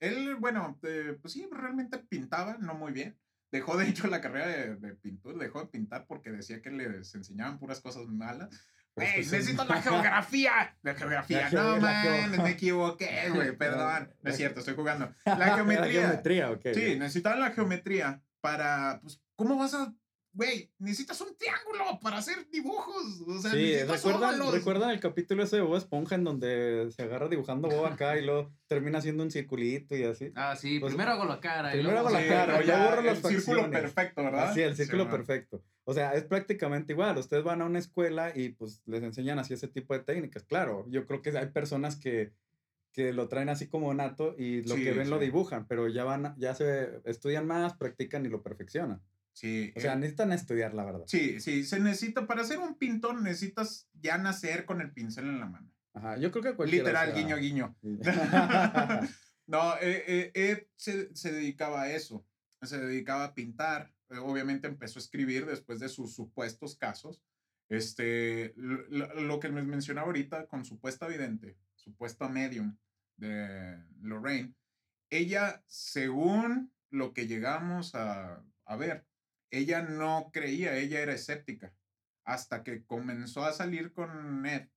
[0.00, 3.18] Él, bueno, eh, pues sí, realmente pintaba, no muy bien.
[3.52, 7.14] Dejó, de hecho, la carrera de, de pintura, dejó de pintar porque decía que les
[7.14, 8.48] enseñaban puras cosas malas.
[8.94, 10.76] Güey, necesito la geografía.
[10.82, 11.50] La geografía.
[11.50, 14.12] La no, man, me equivoqué, güey, perdón.
[14.22, 15.14] No es cierto, estoy jugando.
[15.26, 16.00] La La geometría.
[16.00, 16.66] geometría, ok.
[16.74, 19.94] Sí, necesitaban la geometría para, pues, ¿cómo vas a,
[20.34, 23.22] güey, necesitas un triángulo para hacer dibujos?
[23.26, 24.52] O sea, Sí, ¿recuerdan.
[24.52, 28.24] ¿recuerdan el capítulo ese de Bob Esponja en donde se agarra dibujando Bob acá y
[28.26, 30.32] luego termina haciendo un circulito y así?
[30.34, 31.72] Ah, sí, Pues, primero hago la cara.
[31.72, 34.50] primero hago la Sí, cara, luego ya ya borro las el círculo perfecto, ¿verdad?
[34.50, 35.62] Así, el círculo Sí, perfecto.
[35.84, 37.18] O sea, es prácticamente igual.
[37.18, 40.44] Ustedes van a una escuela y pues les enseñan así ese tipo de técnicas.
[40.44, 42.32] Claro, yo creo que hay personas que,
[42.92, 45.24] que lo traen así como nato y lo Sí, que ven lo sí.
[45.24, 49.00] dibujan, pero ya van, ya se estudian más, practican y lo perfeccionan.
[49.32, 51.04] Sí, O sea, eh, necesitan estudiar, la verdad.
[51.06, 55.40] sí, sí, se necesita, para ser un pintor necesitas ya nacer con el pincel en
[55.40, 55.70] la mano.
[55.94, 56.84] Ajá, yo creo que cualquiera.
[56.84, 57.76] Literal, guiño, guiño.
[59.46, 62.26] no, eh, eh, Ed se, se dedicaba a eso,
[62.62, 67.22] se dedicaba a pintar, eh, obviamente empezó a escribir después de sus supuestos casos.
[67.68, 72.76] Este, lo, lo- lo que les mencionaba ahorita con supuesta vidente, supuesta medium
[73.16, 74.54] de Lorraine,
[75.10, 79.06] ella, según lo que llegamos a, a ver,
[79.50, 81.74] ella no creía, ella era escéptica,
[82.24, 84.68] hasta que comenzó a salir con Ed,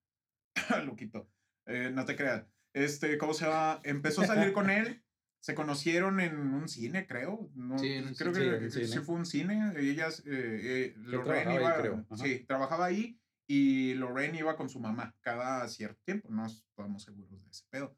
[0.86, 1.30] loquito,
[1.66, 3.80] eh, no te creas, este, ¿cómo se llama?
[3.84, 5.03] Empezó a salir con él,
[5.39, 8.60] se conocieron en un cine, creo, no, Sí, un creo cine.
[8.60, 12.45] que Sí, sí fue un cine, ellas, eh, eh, Lorraine trabajaba ahí, iba, creo, sí,
[12.45, 17.52] trabajaba ahí, y Lorraine iba con su mamá cada cierto tiempo, no estamos seguros de
[17.52, 17.96] ese pedo.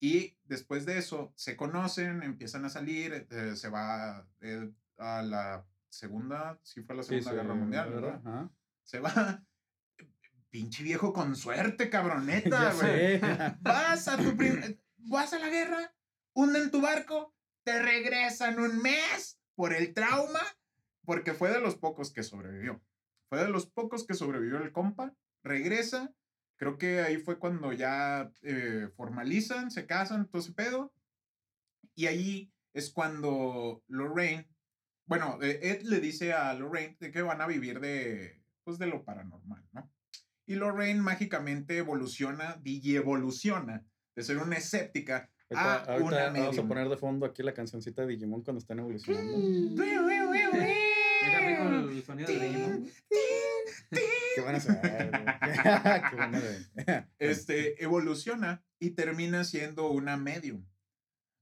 [0.00, 5.66] Y después de eso, se conocen, empiezan a salir, eh, se va eh, a la
[5.88, 8.50] segunda, sí fue la Segunda sí, Guerra Mundial, ¿verdad?
[8.82, 9.42] Se va,
[10.50, 13.18] pinche viejo con suerte, cabroneta, güey.
[13.62, 15.94] Vas a tu prim- vas a la guerra,
[16.32, 20.40] hunden tu barco, te regresan un mes por el trauma,
[21.04, 22.82] porque fue de los pocos que sobrevivió.
[23.34, 25.12] Fue de los pocos que sobrevivió el compa,
[25.42, 26.14] regresa,
[26.54, 30.92] creo que ahí fue cuando ya eh, formalizan, se casan, todo ese pedo,
[31.96, 34.48] y ahí es cuando Lorraine,
[35.06, 38.86] bueno, eh, Ed le dice a Lorraine de que van a vivir de, pues de
[38.86, 39.90] lo paranormal, ¿no?
[40.46, 46.88] Y Lorraine mágicamente evoluciona, evoluciona de ser una escéptica a ahorita una vamos a poner
[46.88, 49.36] de fondo aquí la cancioncita de Digimon cuando están evolucionando.
[51.24, 52.90] Deja rico el sonido de Digimon.
[54.34, 54.40] Qué
[54.82, 55.24] ve, güey.
[56.10, 60.66] Qué buena de- Este, evoluciona y termina siendo una medium.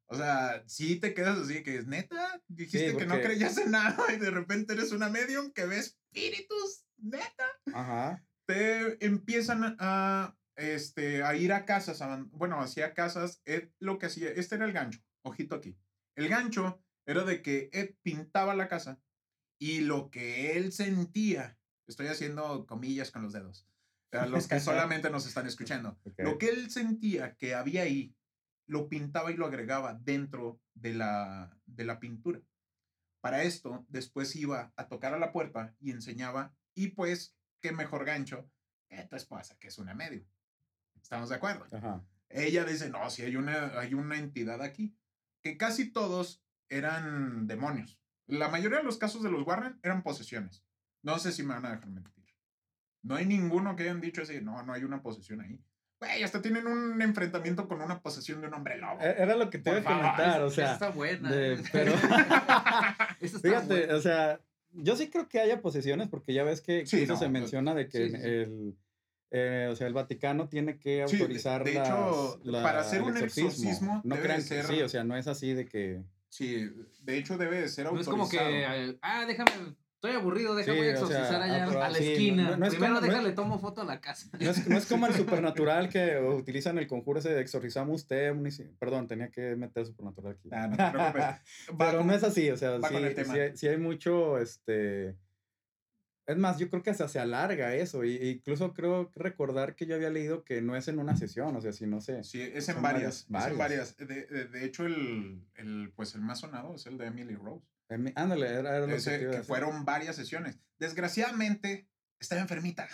[0.06, 3.56] O sea, si te quedas así, que es neta, dijiste Sí, que no porque- creías
[3.58, 7.46] en nada y de repente eres una medium que ve espíritus, neta.
[7.72, 8.22] Ajá.
[8.46, 14.06] te empiezan a, este, a ir a casas, aban- bueno, hacía casas, Ed lo que
[14.06, 15.78] hacía, este era el gancho, ojito aquí.
[16.16, 19.00] El gancho era de que Ed pintaba la casa
[19.62, 21.56] y lo que él sentía,
[21.86, 23.64] estoy haciendo comillas con los dedos,
[24.10, 28.12] a los que solamente nos están escuchando, lo que él sentía que había ahí,
[28.66, 32.40] lo pintaba y lo agregaba dentro de la, de la pintura.
[33.20, 38.04] Para esto, después iba a tocar a la puerta y enseñaba, y pues, qué mejor
[38.04, 38.50] gancho
[38.88, 40.26] que tu esposa, que es una medio.
[41.00, 41.68] ¿Estamos de acuerdo?
[41.70, 42.04] Ajá.
[42.30, 44.96] Ella dice, no, si hay una, hay una entidad aquí,
[45.40, 48.01] que casi todos eran demonios.
[48.32, 50.64] La mayoría de los casos de los Warren eran posesiones.
[51.02, 52.24] No sé si me van a dejar mentir.
[53.02, 55.60] No hay ninguno que hayan dicho así, no, no hay una posesión ahí.
[56.00, 59.00] Güey, hasta tienen un enfrentamiento con una posesión de un hombre lobo.
[59.00, 60.72] E- Era lo que te iba a comentar, o Esa sea.
[60.72, 61.30] está buena.
[61.30, 61.92] de- pero,
[63.20, 63.94] está fíjate, buena.
[63.96, 64.40] o sea,
[64.72, 67.30] yo sí creo que haya posesiones porque ya ves que Sí, eso no, se no,
[67.32, 68.76] menciona de que sí, sí, el,
[69.30, 72.80] eh, o sea, el Vaticano tiene que Sí, de- autorizar de las- hecho, la- para
[72.80, 75.52] hacer un exorcismo No debe crean de que ser- sí, o sea, no es así
[75.54, 76.02] de que
[76.32, 76.66] Sí,
[77.02, 78.16] de hecho debe de ser No es autorizado.
[78.16, 79.50] como que, ah, déjame
[79.96, 82.42] Estoy aburrido, déjame Sí, o exorcizar sea, allá ah, a la sí, esquina.
[82.50, 84.30] no- no es Primero como- no déjale, tomo foto a la casa.
[84.40, 88.32] No es, no es como el supernatural que utilizan el conjuro ese de exorcizamos usted.
[88.34, 90.48] munici- Perdón, tenía que meter supernatural aquí.
[90.50, 90.76] Ah, no
[91.78, 92.96] Pero no es así, o sea, sí,
[93.54, 95.14] sí hay mucho, este...
[96.26, 98.04] Es más, yo creo que hasta se alarga eso.
[98.04, 101.60] Y, incluso creo recordar que yo había leído que no es en una sesión, o
[101.60, 102.22] sea, si no sé.
[102.22, 103.26] Sí, es en varias.
[103.28, 103.58] varias- es en varias.
[103.58, 103.96] varias.
[103.96, 107.66] De, de- de hecho, el, el, pues el más sonado es el de Emily Rose.
[107.88, 110.58] Emi- Ándale, era, era lo Ese, que que fueron varias sesiones.
[110.78, 111.88] Desgraciadamente,
[112.20, 112.88] estaba enfermita.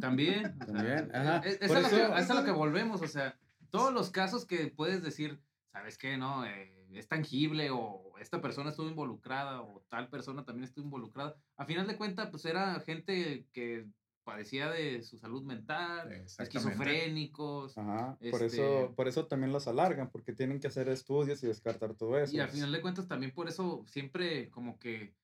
[0.00, 0.58] También.
[0.58, 1.38] También, ajá.
[1.44, 3.38] Es, es Por a lo que, es a lo que volvemos, o sea,
[3.70, 5.40] todos los casos que puedes decir,
[5.72, 6.16] ¿sabes qué?
[6.16, 11.36] No, Eh, es tangible o esta persona estuvo involucrada o tal persona también estuvo involucrada.
[11.56, 13.86] A final de cuentas, pues era gente que
[14.24, 17.78] padecía de su salud mental, esquizofrénicos.
[17.78, 21.46] Ajá, por, Este- eso, por eso también los alargan, porque tienen que hacer estudios y
[21.46, 22.34] descartar todo eso.
[22.36, 25.14] Y al final de cuentas también por eso siempre como que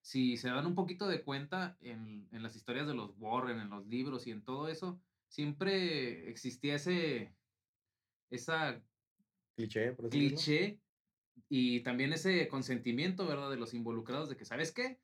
[0.00, 3.70] si se dan un poquito de cuenta en, en las historias de los Warren, en
[3.70, 7.34] los libros y en todo eso, siempre existía ese,
[8.30, 8.80] esa
[9.56, 10.28] Cliché, por decirlo.
[10.36, 10.80] cliché
[11.48, 13.50] y también ese consentimiento, ¿verdad?
[13.50, 14.98] De los involucrados de que, ¿sabes qué?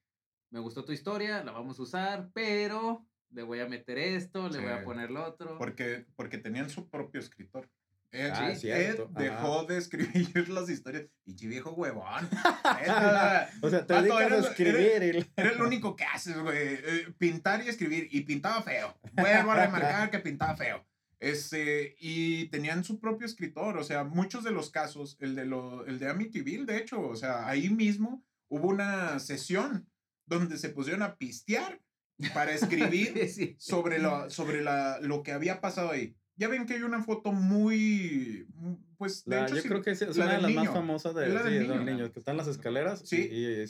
[0.50, 4.58] Me gustó tu historia, la vamos a usar, pero le voy a meter esto, le
[4.60, 4.84] voy a Sí.
[4.84, 5.58] poner lo otro.
[5.58, 7.68] Porque, porque tenían su propio escritor.
[8.10, 10.08] Ed, Ah, Ed cierto, dejó de escribir
[10.48, 11.04] las historias.
[11.26, 12.26] Y viejo huevón.
[12.80, 15.40] Neta, O sea, te Vato, dedicas a eres- escribir y...
[15.40, 16.56] Era lo único que haces, güey.
[16.56, 18.08] eh, pintar y escribir.
[18.10, 18.96] Y pintaba feo.
[19.12, 20.86] Vuelvo a remarcar que pintaba feo.
[21.20, 23.76] Este, y tenían su propio escritor.
[23.76, 27.16] O sea, muchos de los casos, el de, lo, el de Amityville, de hecho, o
[27.16, 29.88] sea, ahí mismo hubo una sesión
[30.26, 31.80] donde se pusieron a pistear
[32.34, 33.56] para escribir Sí.
[33.58, 36.14] sobre, lo, sobre la, lo que había pasado ahí.
[36.36, 38.46] Ya ven que hay una foto muy,
[38.96, 40.64] pues, de La- hecho, yo sí, creo que es, es la una de las niño.
[40.66, 41.90] más famosas de, la sí, del de los niño.
[41.92, 43.28] niños, que están en las escaleras Sí.
[43.28, 43.64] y, y ve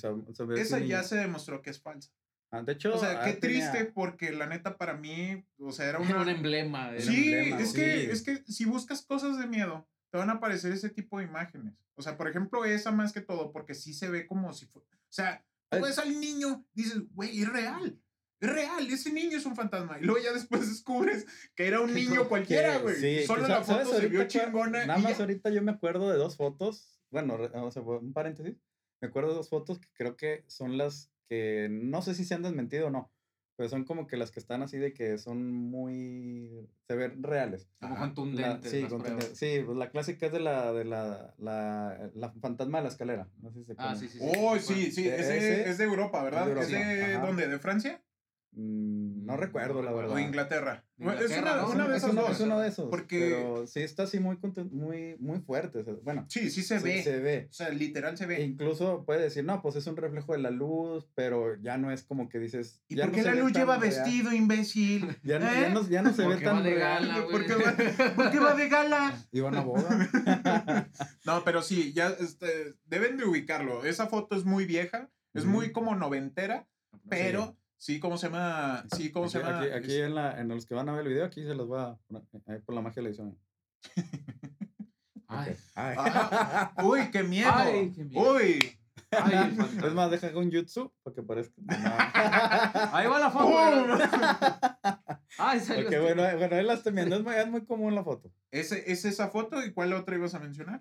[0.60, 1.02] Esa ya niño.
[1.02, 2.10] se demostró que es falsa.
[2.50, 5.70] Ah, de hecho, O sea, qué ah, tenía- triste porque la neta para mí, o
[5.72, 6.90] sea, era un emblema.
[6.92, 7.60] era Sí, un emblema.
[7.60, 8.10] es que, sí.
[8.10, 11.74] es que si buscas cosas de miedo, te van a aparecer ese tipo de imágenes.
[11.94, 14.86] O sea, por ejemplo, esa más que todo, porque sí se ve como si fuera...
[14.92, 15.82] O sea, tú Ay.
[15.82, 18.00] ves al niño, dices, güey, es real.
[18.40, 19.98] Es real, ese niño es un fantasma.
[20.00, 21.26] Y luego ya después descubres
[21.56, 22.94] que era un niño cualquiera, güey.
[22.96, 24.86] sí, Solo que la sa- ¿sabes foto se vio chingona.
[24.86, 25.24] Nada más ya.
[25.24, 27.00] ahorita yo me acuerdo de dos fotos.
[27.10, 28.54] Bueno, o sea, un paréntesis.
[29.02, 32.34] Me acuerdo de dos fotos que creo que son las que no sé si se
[32.34, 33.10] han desmentido o no.
[33.56, 36.68] Pero son como que las que están así de que son muy.
[36.86, 37.68] se ven reales.
[37.80, 38.06] Como Ajá.
[38.06, 38.70] La- contundentes.
[38.70, 38.86] sí,
[39.34, 43.28] sí, pues la clásica es de la, de la, la, la fantasma de la escalera.
[43.42, 43.98] No sé si se Ah, acuerdan.
[43.98, 44.18] sí, sí.
[44.22, 46.48] Oh, sí, sí, E- ese, ese es de Europa, ¿verdad?
[46.56, 47.26] es ¿Es de ajá.
[47.26, 47.48] dónde?
[47.48, 48.00] ¿De Francia?
[48.60, 50.16] Mm, no recuerdo, la verdad.
[50.16, 50.84] ¿O Inglaterra?
[50.96, 51.74] Bueno, es Inglaterra, una, ¿no?
[51.74, 52.30] una de es, esas uno, dos.
[52.32, 52.90] es uno de esos.
[52.90, 54.36] Porque- Pero sí está así muy,
[54.72, 55.78] muy, muy fuerte.
[55.78, 57.02] o sea, Bueno, Sí, sí se se, ve.
[57.04, 57.46] se ve.
[57.50, 58.40] O sea, literal se E ve.
[58.42, 62.02] incluso puede decir, no, pues es un reflejo de la luz, pero ya no es
[62.02, 62.82] como que dices.
[62.88, 63.90] ¿Y ya por qué la luz lleva real.
[63.94, 65.06] vestido, imbécil?
[65.22, 65.60] Ya no, ¿Eh?
[65.60, 67.26] ya no, ya no se ve tan de real.
[67.30, 69.14] ¿Por qué, va, por qué va de gala?
[69.32, 70.08] Iban a boda.
[71.24, 73.84] No, pero sí, ya este, deben de ubicarlo.
[73.84, 76.66] Esa foto es muy vieja, es muy como noventera,
[77.08, 77.57] pero sí,
[78.00, 78.84] ¿cómo se llama?
[78.96, 79.60] Sí, ¿cómo se aquí, llama?
[79.60, 81.70] aquí, aquí en, la, en los que van a ver el video, aquí se los
[81.70, 83.38] va a poner, ahí por la magia de la edición.
[85.28, 85.56] Ay.
[85.74, 85.94] Ay.
[85.98, 86.72] Ajá.
[86.84, 87.50] Uy, qué miedo.
[87.52, 88.34] Ay, qué miedo.
[88.34, 88.58] Uy.
[89.10, 89.56] ay.
[89.84, 91.54] Es más, deja un jutsu para que parezca.
[91.58, 91.74] No.
[92.96, 93.48] Ahí va la foto.
[93.54, 95.00] ¿verdad?
[95.38, 95.86] Ay, salió.
[95.86, 97.16] Ok, este- bueno, bueno, ahí la estoy viendo.
[97.16, 98.32] Es muy, es muy común la foto.
[98.50, 99.64] ¿Ese, ¿Es esa foto?
[99.64, 100.80] ¿Y cuál otra ibas a mencionar?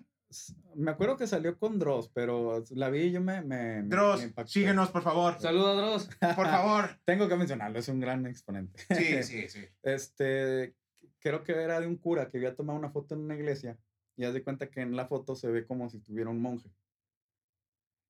[0.74, 3.40] Me acuerdo que salió con Dross, pero la vi y yo me.
[3.40, 5.40] me, Dross, me síguenos, por favor.
[5.40, 6.08] Saludos, Dross.
[6.36, 6.90] Por favor.
[7.04, 8.78] Tengo que mencionarlo, es un gran exponente.
[8.94, 9.64] Sí, sí, sí.
[9.82, 10.74] Este,
[11.18, 13.78] creo que era de un cura que había tomado una foto en una iglesia
[14.16, 16.70] y haz de cuenta que en la foto se ve como si tuviera un monje.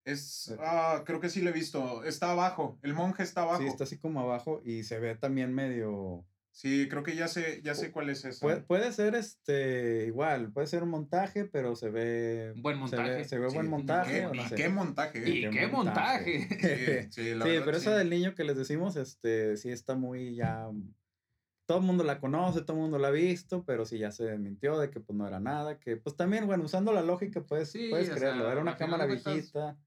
[0.05, 2.03] Es, ah, creo que sí lo he visto.
[2.03, 2.79] Está abajo.
[2.83, 3.63] El monje está abajo.
[3.63, 6.25] Sí, está así como abajo y se ve también medio...
[6.61, 8.41] Sí, creo que ya sé, ya sé cuál es esa.
[8.45, 12.53] Puede, puede ser este igual, puede ser un montaje, pero se ve...
[12.61, 13.11] Buen Se montaje.
[13.11, 14.13] ve, se ve Sí, buen ¿y montaje.
[14.21, 14.55] qué, o no y sé.
[14.57, 15.51] qué montaje, Y eh?
[15.51, 16.39] qué qué montaje.
[16.49, 17.07] montaje.
[17.13, 19.95] Sí, sí, la Sí, verdad, pero esa del niño que les decimos, este, sí está
[19.95, 20.69] muy ya...
[21.65, 24.25] Todo el mundo la conoce, todo el mundo la ha visto, pero sí ya se
[24.25, 27.71] desmintió de que pues no era nada, que pues también, bueno, usando la lógica puedes,
[27.73, 29.79] puedes creerlo, sea, era una cámara viejita.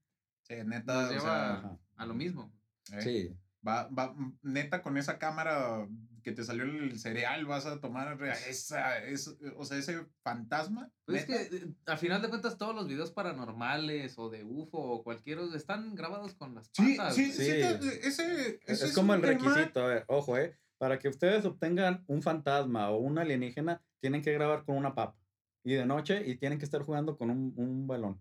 [0.42, 2.50] Sí, neta, Nos o sea, a lo mismo.
[2.92, 3.36] eh, Sí.
[3.66, 5.86] Va, va, neta, con esa cámara
[6.24, 10.90] que te salió el cereal, vas a tomar esa, es, o sea, ese fantasma.
[11.04, 14.78] Pues es que eh, al final de cuentas todos los videos paranormales o de UFO
[14.78, 17.14] o cualquier están grabados con las Sí, patas.
[17.14, 17.44] sí, Sí.
[17.44, 20.56] sí, te- ese, Es, ese es como un el tema- requisito, a ver, ojo, eh.
[20.78, 25.16] Para que ustedes obtengan un fantasma o un alienígena, tienen que grabar con una papa.
[25.64, 28.20] Y de noche, y tienen que estar jugando con un, un balón.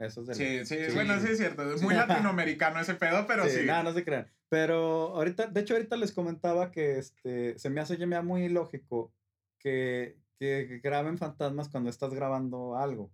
[0.00, 0.36] Eso es del...
[0.36, 0.94] Sí, sí, Sí.
[0.94, 1.70] bueno, sí es cierto.
[1.72, 3.64] Es muy latinoamericano ese pedo, pero sí.
[3.66, 4.26] Nada, no se crean.
[4.48, 9.12] Pero ahorita, de hecho, ahorita les comentaba que este, se me hace ya muy ilógico
[9.58, 13.12] que, que graben fantasmas cuando estás grabando algo.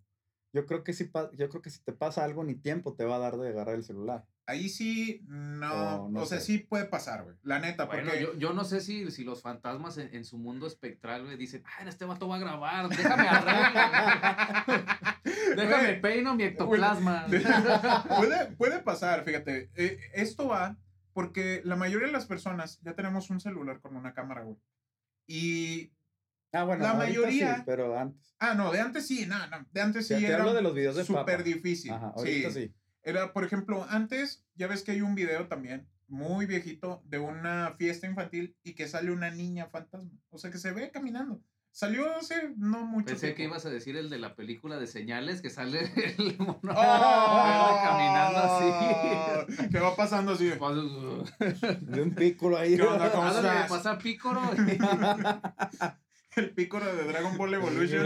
[0.55, 3.16] Yo creo que si yo creo que si te pasa algo ni tiempo te va
[3.16, 4.24] a dar de agarrar el celular.
[4.49, 6.09] Ahí sí, no.
[6.09, 6.44] No o sea, sé.
[6.47, 7.34] sí puede pasar, güey.
[7.42, 8.22] La neta, Bueno, porque.
[8.22, 11.64] yo, yo no sé si, si los fantasmas en, en su mundo espectral, güey, dicen,
[11.66, 14.84] ah, este vato va a grabar, déjame arreglo.
[15.57, 17.26] déjame Güey, peino mi ectoplasma.
[18.18, 19.70] puede, puede pasar, fíjate.
[19.74, 20.76] Eh, esto va
[21.12, 24.59] porque la mayoría de las personas ya tenemos un celular con una cámara, güey.
[25.26, 25.92] Y.
[26.53, 28.36] Ah, bueno, La mayoría- sí, pero antes.
[28.38, 29.66] Ah, no, de antes sí, no, no.
[29.72, 31.90] De antes sí te era hablo de los videos de súper difícil.
[31.92, 32.72] Ajá, ahorita sí.
[33.07, 37.76] Era, por ejemplo, antes, ya ves que hay un video también, muy viejito, de una
[37.78, 40.11] fiesta infantil y que sale una niña fantasma.
[40.30, 41.40] O sea, que se ve caminando.
[41.70, 45.40] Salió hace no mucho Pensé que ibas a decir el de la película de señales
[45.40, 47.80] que sale el mono ¡Oh!
[47.84, 49.68] caminando así.
[49.70, 50.46] Que va pasando así.
[50.46, 50.57] De
[52.02, 52.74] un pícolo ahí.
[52.74, 53.70] ¿Qué onda, cómo estás?
[53.70, 54.40] pasa pícoro.
[56.34, 58.04] El pícoro de Dragon Ball Evolution.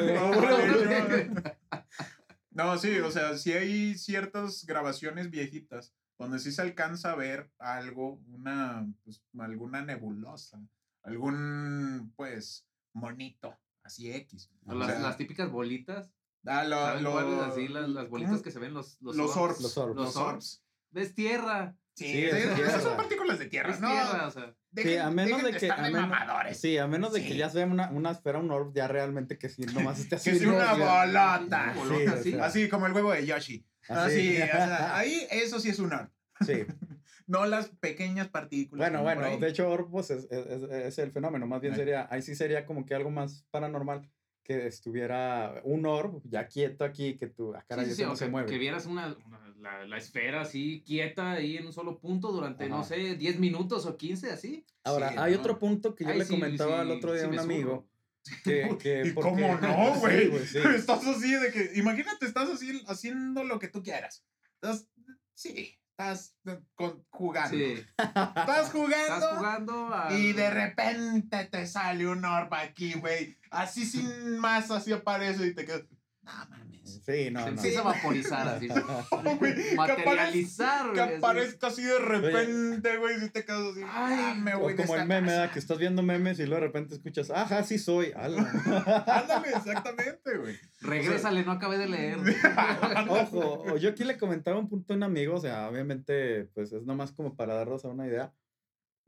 [2.51, 7.51] No, sí, o sea, sí hay ciertas grabaciones viejitas donde sí se alcanza a ver
[7.59, 10.61] algo, una, pues, alguna nebulosa,
[11.03, 14.51] algún, pues, monito, así X.
[14.67, 16.11] O O las, sea, las típicas bolitas.
[16.47, 17.41] ah, lo- ¿Saben lo- cuáles?
[17.41, 18.43] Así, las, las bolitas ¿cómo?
[18.43, 19.61] que se ven los los, Los orbs.
[19.61, 19.97] Los orbs.
[19.97, 20.65] Los orbs.
[20.91, 21.77] ¿Ves tierra?
[22.07, 23.91] Sí, Sí, es son partículas de tierra, ¿no?
[23.91, 24.55] tierra, o sea.
[24.73, 26.61] Dejen- Sí, a menos de que- estar a menos- mamadores.
[26.61, 29.49] Sí, a menos de que ya sea una, una esfera, un orb, ya realmente que
[29.49, 30.31] sí, nomás esté así.
[30.31, 31.75] Que sea una bolota.
[31.75, 32.33] Sí, o así.
[32.33, 33.67] sea, Así como el huevo de Yoshi.
[33.89, 36.09] Así, o sea, ahí eso sí es un orb.
[36.47, 36.65] Sí.
[37.27, 38.91] No las pequeñas partículas.
[38.91, 41.47] Bueno, bueno, de hecho, orb, pues es, es- es- es el fenómeno.
[41.47, 44.11] Más bien sería, ahí sí sería como que algo más paranormal
[44.51, 48.25] que estuviera un orb ya quieto aquí, que tú, ah, caray, Sí, sí, no se
[48.25, 48.49] que, mueve.
[48.51, 52.69] que vieras una, una- la, la esfera así quieta ahí en un solo punto durante,
[52.69, 52.85] no Ajá.
[52.89, 54.65] sé, 10 minutos o 15 así.
[54.83, 55.39] Ahora, Sí, hay no.
[55.39, 57.87] otro punto que yo Ay, le comentaba el otro día a un amigo.
[58.45, 60.31] Que, que ¿Y porque- cómo no, güey?
[60.75, 64.25] Estás así de que, imagínate, estás así haciendo lo que tú quieras.
[64.61, 64.87] Estás,
[65.33, 67.57] sí, estás eh, con- jugando.
[67.57, 67.83] Sí.
[67.99, 68.97] Estás jugando.
[69.15, 70.13] Estás jugando a...
[70.13, 73.39] Y de repente te sale un orb aquí, güey.
[73.51, 75.83] Así sin más, así aparece y te quedas.
[76.23, 76.71] No mames.
[77.05, 77.57] Sí, no, Se no.
[77.57, 78.69] empieza a vaporizar así.
[79.39, 81.15] Güey, que Materializar, Que güey, así.
[81.17, 83.81] aparezca así de repente, güey, y te quedas así.
[83.89, 85.39] Ay, "Ah, me O voy de como el meme, casa".
[85.41, 85.53] ¿verdad?
[85.53, 88.13] que estás viendo memes y luego de repente escuchas, ajá, sí soy.
[88.17, 88.43] ala".
[89.07, 90.57] Ándale, exactamente, güey.
[90.81, 92.19] Regrésale, no acabé de leer.
[93.09, 96.73] Ojo, o yo aquí le comentaba un punto a un amigo, o sea, obviamente, pues
[96.73, 98.33] es nomás como para darnos a una idea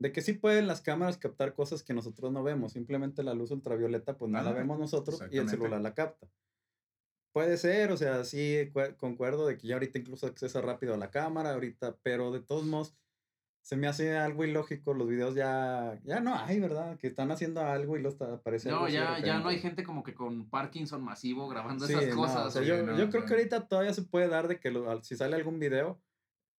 [0.03, 3.51] de que sí pueden las cámaras captar cosas que nosotros no vemos, simplemente la luz
[3.51, 6.27] ultravioleta, pues no la Ah, vemos nosotros y el celular la capta.
[7.31, 10.97] Puede ser, o sea, sí cue- concuerdo de que ya ahorita incluso accesa rápido a
[10.97, 12.97] la cámara, ahorita, pero de todos modos
[13.61, 16.97] se me hace algo ilógico, los videos ya, ya no hay, ¿verdad?
[16.97, 20.03] Que están haciendo algo y lo está, aparece No, ya, ya no hay gente como
[20.03, 22.47] que con Parkinson masivo grabando Sí, esas no, cosas.
[22.47, 23.27] o sea, yo, no, yo creo no.
[23.27, 26.01] que ahorita todavía se puede dar de que lo- si sale algún video,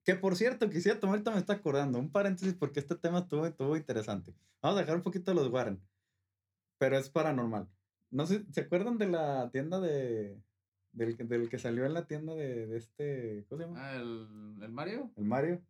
[0.04, 3.46] que por cierto, quisiera tomar, ahorita me está acordando, un paréntesis porque este tema estuvo,
[3.46, 4.34] estuvo interesante.
[4.62, 5.80] Vamos a dejar un poquito los Warren,
[6.78, 7.68] pero es paranormal.
[8.10, 10.40] No sé, ¿se acuerdan de la tienda de,
[10.92, 13.80] del, que- del que salió en la tienda de, de este, ¿cómo se llama?
[13.90, 15.10] Ah, ¿El, el Mario?
[15.16, 15.62] El Mario.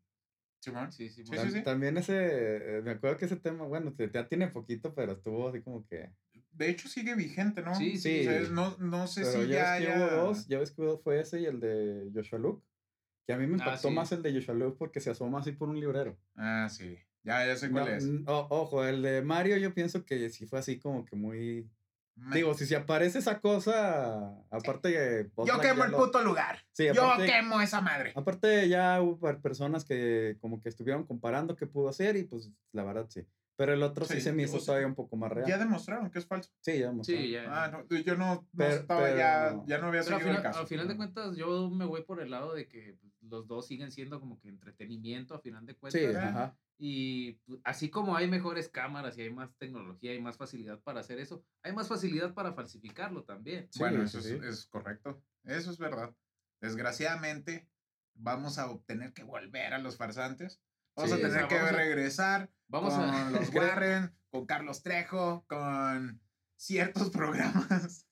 [0.60, 1.08] Sí, sí.
[1.08, 1.58] Sí, sí, sí.
[1.58, 5.12] Tam- También ese, eh, me acuerdo que ese tema, bueno, te- ya tiene poquito, pero
[5.12, 6.10] estuvo así como que...
[6.52, 7.74] De hecho, sigue vigente, ¿no?
[7.74, 8.20] Sí, sí.
[8.20, 9.96] O sea, no, no sé Pero si ya ya ves que haya...
[10.16, 12.64] hubo dos, ya ves que hubo- fue ese y el de Joshua Luke.
[13.26, 13.94] Que a mí me Ah, impactó sí.
[13.94, 16.16] más el de Joshua porque se asoma así por un librero.
[16.36, 16.98] Ah, sí.
[17.22, 18.04] Ya, ya sé cuál No, es.
[18.26, 21.70] ojo, el de Mario yo pienso que sí fue así como que muy...
[22.16, 25.30] Me- Digo, si se aparece esa cosa, aparte que...
[25.36, 26.58] Yo Oxlack quemo el lo- puto lugar.
[26.72, 28.12] Sí, Yo aparte, quemo esa madre.
[28.14, 32.52] aparte ya hubo per- personas que como que estuvieron comparando qué pudo hacer y pues
[32.72, 33.26] la verdad sí.
[33.56, 35.48] Pero el otro sí, Sí, se me hizo todavía un poco más real.
[35.48, 36.50] Ya demostraron que es falso.
[36.60, 37.16] sí, ya mostró.
[37.16, 37.44] Sí, ya.
[37.48, 39.64] Ah, no, yo no, no Pero- estaba pero ya, no.
[39.66, 40.60] ya no había seguido el final, caso.
[40.60, 43.66] al final de cuentas, yo me voy por el lado de que pues, los dos
[43.66, 46.00] siguen siendo como que entretenimiento a final de cuentas.
[46.00, 46.56] Sí, ajá.
[46.78, 51.00] Y pues, así como hay mejores cámaras y hay más tecnología y más facilidad para
[51.00, 53.68] hacer eso, hay más facilidad para falsificarlo también.
[53.70, 54.34] Sí, bueno, eso sí.
[54.34, 55.22] Es, es correcto.
[55.44, 56.14] Eso es verdad.
[56.60, 57.68] Desgraciadamente,
[58.14, 60.60] vamos a tener que volver a los farsantes.
[60.96, 63.30] Vamos Sí, a o tener sea, que vamos a- regresar Vamos con a...
[63.30, 66.20] los Warren, con Carlos Trejo, con
[66.56, 68.08] ciertos programas.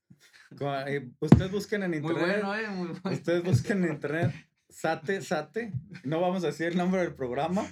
[0.56, 2.42] Con- eh, Ustedes busquen en Muy internet.
[2.42, 2.68] bueno, ¿eh?
[2.70, 3.16] Muy bueno.
[3.16, 4.34] Ustedes busquen en internet
[4.72, 5.72] Sate, Sate.
[6.04, 7.64] No vamos a decir el nombre del programa.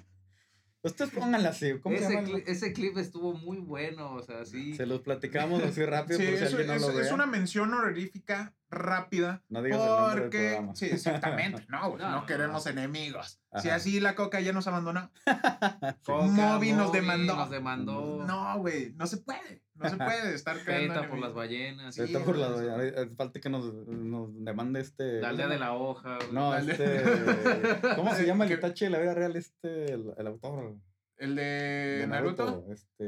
[0.82, 1.78] Ustedes pónganla así.
[1.82, 2.28] ¿Cómo se Ese, llama?
[2.28, 4.74] cli- ese clip estuvo muy bueno, o sea, sí.
[4.74, 7.14] Se los platicamos así rápido Sí, por si eso alguien no es, lo es vea.
[7.14, 9.42] una mención honorífica rápida.
[9.48, 10.74] No digas el nombre del porque, programa.
[10.76, 13.40] sí, exactamente, no, güey, No, no, no, queremos enemigos.
[13.60, 15.10] Si así la coca ya nos abandonó.
[16.04, 17.34] Coca, Moby nos demandó.
[17.36, 18.24] Nos demandó.
[18.26, 19.62] No, güey, no se puede.
[19.74, 21.94] No se puede estar creando Peta por las ballenas.
[21.94, 23.02] Sí, Ahorita por la- güey, eso.
[23.02, 25.20] eh, falta que nos, nos demande este.
[25.20, 26.16] La aldea de la hoja.
[26.16, 26.32] güey.
[26.32, 26.72] No, Dale.
[26.72, 27.94] este.
[27.96, 29.34] ¿Cómo se llama el Itachi de la vida real?
[29.36, 30.76] Este, el, el autor.
[31.16, 32.64] El de, de Naruto.
[32.70, 33.04] Este.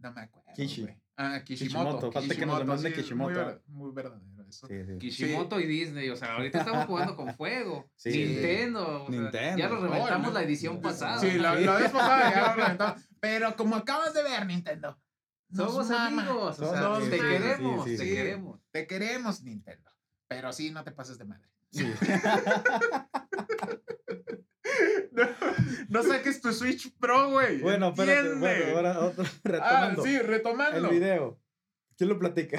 [0.00, 0.50] No me acuerdo.
[0.54, 0.82] Kishi.
[0.82, 0.96] güey.
[1.16, 1.84] Ah, Kishimoto.
[1.84, 3.30] Kishimoto, falta que nos demande sí, Kishimoto.
[3.34, 4.66] Muy, ver- muy verdadero eso.
[4.68, 4.98] Sí, sí.
[4.98, 7.90] Kishimoto y Disney, o sea, ahorita estamos jugando con fuego.
[7.96, 8.10] Sí.
[8.26, 9.58] Nintendo, o sea, Nintendo.
[9.58, 11.18] ya lo reventamos Oh, la edición sí, pasada.
[11.18, 11.64] Sí, la, Sí.
[11.64, 13.02] la vez pasada ya lo reventamos.
[13.20, 14.98] Pero como acabas de ver, Nintendo.
[15.52, 16.22] Somos mama.
[16.22, 18.10] amigos, o Somos sea, amigos, te sí, queremos, sí, te sí.
[18.14, 18.60] queremos.
[18.70, 19.90] Te queremos, Nintendo.
[20.28, 21.48] Pero sí, no te pases de madre.
[21.72, 21.92] Sí.
[25.12, 25.24] No,
[25.88, 27.60] no saques tu Switch Pro, güey.
[27.60, 28.34] bueno, entiende.
[28.38, 30.02] bueno, ahora otro, Ah, retomando.
[30.04, 30.88] sí, el retomando.
[30.88, 31.40] video.
[31.96, 32.58] ¿Quién lo platica?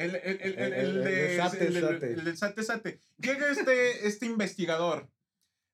[0.00, 2.12] El, el, el, el, El- el el de, Sate, Sate.
[2.14, 3.00] el del Sate Sate.
[3.18, 5.10] Llega este, este investigador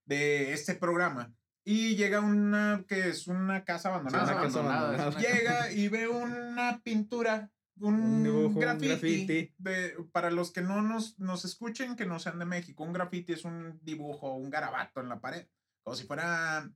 [0.04, 4.32] de este programa y llega una que es una casa Sí, abandonada.
[4.32, 7.50] una casa abandonada, Llega y ve una pintura,
[7.80, 8.86] un, Un dibujo, un graffiti.
[8.88, 9.54] graffiti.
[9.58, 13.32] De, para los que no nos, nos escuchen, que no sean de México, un graffiti
[13.32, 15.46] es un dibujo, un garabato en la pared,
[15.82, 16.70] como si fuera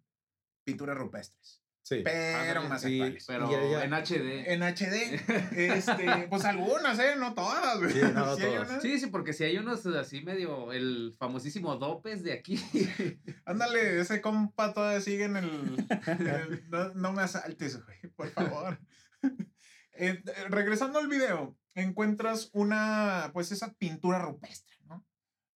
[0.65, 2.03] pinturas rupestres, Sí.
[2.05, 3.01] pero más sí.
[3.01, 3.25] actuales.
[3.27, 3.85] Pero Ya, ya.
[3.85, 4.53] en HD.
[4.53, 5.21] En HD,
[5.57, 7.17] este, pues algunas, ¿eh?
[7.19, 7.93] No todas, güey.
[7.93, 8.69] Sí, no, Sí hay todas.
[8.71, 8.83] unas.
[8.83, 12.61] Sí, sí, porque si hay unos así medio, el famosísimo Dopes de aquí.
[13.45, 15.87] Ándale, ese compa todavía sigue en el.
[16.07, 18.79] en el- no, no me asaltes, güey, por favor.
[19.23, 25.05] Eh, eh, regresando al video, encuentras una, pues esa pintura rupestre, ¿no?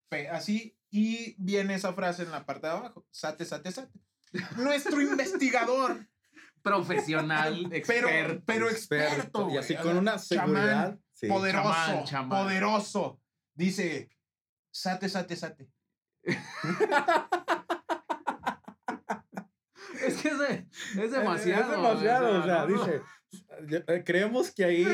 [0.08, 4.00] Pe- Así, y viene esa frase en la parte de abajo: Sate, sate, sate.
[4.56, 6.08] Nuestro investigador,
[6.62, 8.42] Profesional, pero, experto.
[8.46, 9.50] pero experto.
[9.50, 10.98] Y así con una chamán, seguridad.
[11.12, 11.26] Sí.
[11.28, 12.44] Poderoso, Chamán, chamán.
[12.44, 13.20] poderoso.
[13.54, 14.10] Dice:
[14.72, 15.68] Sate, sate, sate.
[20.04, 20.66] Es que es, de-
[21.04, 21.62] es demasiado.
[21.62, 22.84] Es demasiado, o sea, no, no.
[22.86, 23.02] dice.
[23.86, 24.86] eh, Creemos que ahí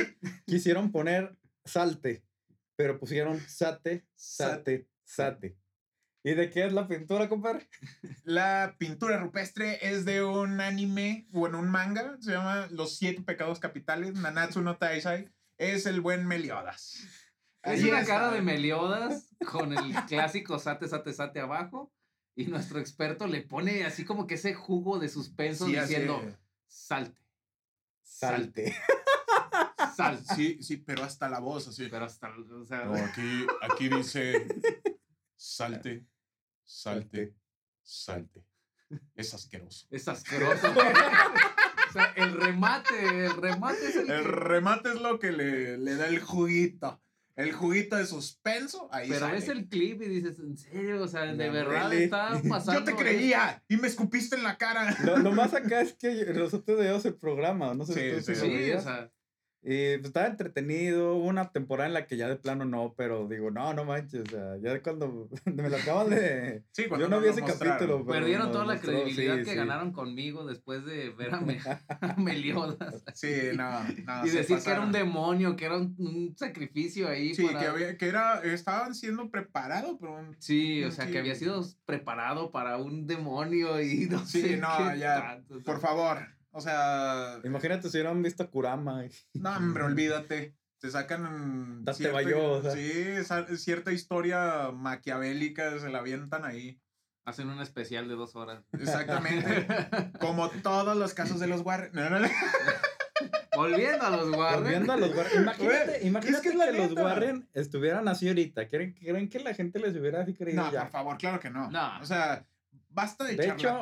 [0.46, 2.24] quisieron poner salte,
[2.76, 5.56] pero pusieron sate, sate, sate.
[6.28, 7.66] ¿Y de qué es la pintura, compadre?
[8.24, 13.60] La pintura rupestre es de un anime, bueno, un manga, se llama Los Siete Pecados
[13.60, 16.96] Capitales, Nanatsu no Taisai, es el buen Meliodas.
[17.62, 18.14] Es Ahí una está.
[18.14, 21.92] cara de Meliodas con el clásico sate, sate, sate abajo.
[22.36, 26.20] Y nuestro experto le pone así como que ese jugo de suspenso Sí, diciendo
[26.66, 27.20] salte,
[28.02, 28.74] Salte.
[29.96, 30.24] salte.
[30.36, 31.88] Sí, sí, pero hasta la voz, así.
[31.90, 34.46] Pero hasta, o sea, No, aquí, aquí dice,
[35.36, 36.06] salte,
[36.68, 37.34] salte,
[37.82, 38.44] salte.
[39.14, 39.86] Es asqueroso.
[39.90, 40.66] es asqueroso.
[41.88, 45.78] o sea, el remate, el remate es el, El que- remate es lo que le,
[45.78, 47.02] le da el juguito.
[47.36, 49.34] El juguito de suspenso, ahí Pero sale.
[49.34, 51.00] ves el clip y dices, ¿en serio?
[51.02, 52.04] O sea, de No, verdad really.
[52.04, 52.80] está pasando.
[52.80, 54.96] Yo te creía y me escupiste en la cara.
[55.04, 58.40] Lo, lo más acá es que nosotros veíamos el programa, no sé Sí, si tú
[58.40, 58.64] sí.
[58.64, 59.12] sí o sea,
[59.60, 61.16] Y pues, estaba entretenido.
[61.16, 64.22] Hubo una temporada en la que ya de plano no, pero digo, no, no manches.
[64.22, 66.62] O sea, ya cuando me lo acaban de.
[66.72, 67.76] Sí, Yo cuando no nos vi ese mostraron.
[67.78, 68.06] capítulo.
[68.06, 69.56] pero perdieron toda la mostró, credibilidad sí, que sí.
[69.56, 71.58] ganaron conmigo después de ver a, Me-
[72.00, 73.02] a Meliodas.
[73.14, 74.26] Sí, no, no.
[74.26, 77.34] y decir que era un demonio, que era un, un sacrificio ahí.
[77.34, 81.12] Sí, para- que, había, que era, estaban siendo preparados, pero un- Sí, o sea, Sí.
[81.12, 85.60] que había sido preparado para un demonio y no Sí, sé no, qué ya, tanto,
[85.62, 86.18] por favor.
[86.58, 89.04] O sea, Imagínate si hubieran visto Kurama.
[89.06, 90.54] y- no, hombre, olvídate.
[90.80, 92.72] Te sacan Date cierta- bayó, o sea.
[92.72, 96.80] sí, cierta historia maquiavélica, se la avientan ahí.
[97.24, 98.64] Hacen un especial de dos horas.
[98.72, 99.66] Exactamente.
[100.20, 101.90] Como todos los casos de los Warren.
[101.92, 102.28] No, no, no.
[103.56, 104.62] Volviendo a los Warren.
[104.62, 105.42] Volviendo a los Warren.
[105.42, 106.92] Imagínate, imagínate es que es los.
[107.04, 108.68] Warren estuvieran así ahorita.
[108.68, 110.82] ¿Creen, ¿Creen que la gente les hubiera así creído No, ya?
[110.82, 111.70] por favor, claro que no.
[111.70, 112.00] No.
[112.00, 112.46] O sea,
[112.98, 113.80] basta de, De hecho-.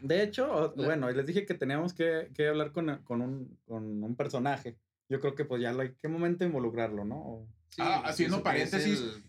[0.00, 4.16] De hecho, bueno, les dije que teníamos que, que hablar con, con, un, con un
[4.16, 4.76] personaje.
[5.08, 7.46] Yo creo que pues ya hay qué momento involucrarlo, ¿no?
[7.68, 9.24] Sí, Ah, haciendo que es paréntesis, el-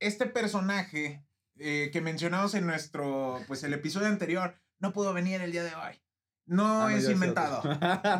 [0.00, 1.24] Este personaje
[1.58, 5.74] eh, que mencionamos en nuestro, pues el episodio anterior, no pudo venir el día de
[5.74, 5.94] hoy.
[6.48, 7.62] No Ah, es ya sé inventado.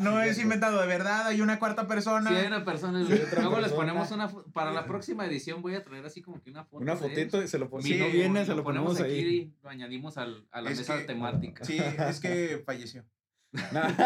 [0.01, 1.27] No es inventado, de verdad.
[1.29, 2.29] Hay una cuarta persona.
[2.31, 3.01] Sí, hay una persona.
[3.41, 4.29] Luego les ponemos una.
[4.53, 6.83] Para la próxima edición voy a traer así como que una foto.
[6.83, 7.89] Una fotito y se lo ponemos.
[7.91, 9.19] Sí, no viene, lo se lo ponemos, aquí ahí.
[9.37, 11.65] y lo añadimos al- a la Es mesa que- temática.
[11.65, 13.05] Sí, es que falleció.
[13.51, 13.61] No,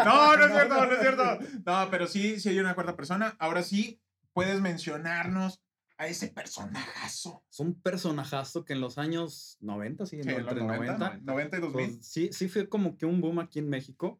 [0.05, 1.39] No, no es cierto, no es cierto.
[1.65, 3.35] No, pero sí, sí hay una cuarta persona.
[3.39, 3.99] Ahora sí,
[4.31, 5.61] puedes mencionarnos
[5.97, 7.43] a ese personajazo.
[7.49, 11.61] Es un personajazo que en los años 90, sí, Sí, entre 90, 90, 90 y
[11.61, 11.73] 2000.
[11.95, 14.19] pues, sí, sí fue como que un boom aquí en México.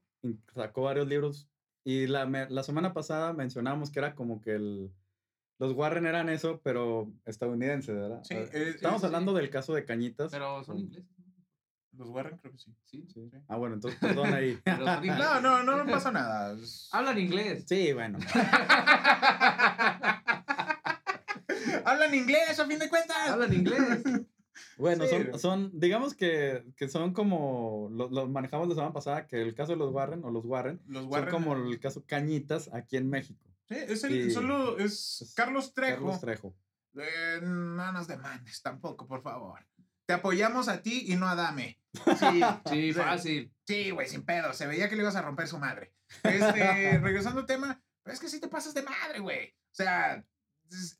[0.53, 1.49] Sacó varios libros.
[1.83, 4.91] Y la, la semana pasada mencionamos que era como que el,
[5.59, 8.21] los Warren eran eso, pero estadounidenses, ¿verdad?
[8.23, 10.31] Sí, Ah, eh, Estamos eh, hablando del caso de Cañitas.
[10.31, 11.09] Pero son ingleses.
[11.97, 12.73] Los Warren creo que sí.
[12.85, 13.05] Sí.
[13.13, 13.29] Sí.
[13.47, 14.57] Ah, bueno, entonces perdón ahí.
[14.65, 16.53] No, no, no, no pasa nada.
[16.53, 17.65] Es- Hablan inglés.
[17.67, 18.17] Sí, bueno.
[21.85, 23.17] Hablan inglés, a fin de cuentas.
[23.29, 23.81] Hablan inglés.
[24.77, 25.09] Bueno, Sí.
[25.09, 29.55] son, son, digamos que, que son como, lo, lo manejamos la semana pasada, que el
[29.55, 33.09] caso de los Warren o los Warren, Los son como el caso Cañitas aquí en
[33.09, 33.43] México.
[33.67, 35.95] Sí, es el, solo es es Carlos Trejo.
[35.95, 36.55] Carlos Trejo.
[36.95, 39.59] Eh, no nos demandes tampoco, por favor.
[40.05, 41.79] Te apoyamos a ti y no a Dame.
[42.19, 43.51] Sí, Sí, fácil.
[43.65, 44.53] Sí, güey, sin pedo.
[44.53, 45.95] Se veía que le ibas a romper su madre.
[46.21, 49.47] Este, regresando al tema, pero es que sí te pasas de madre, güey.
[49.49, 50.23] O sea,
[50.69, 50.99] es-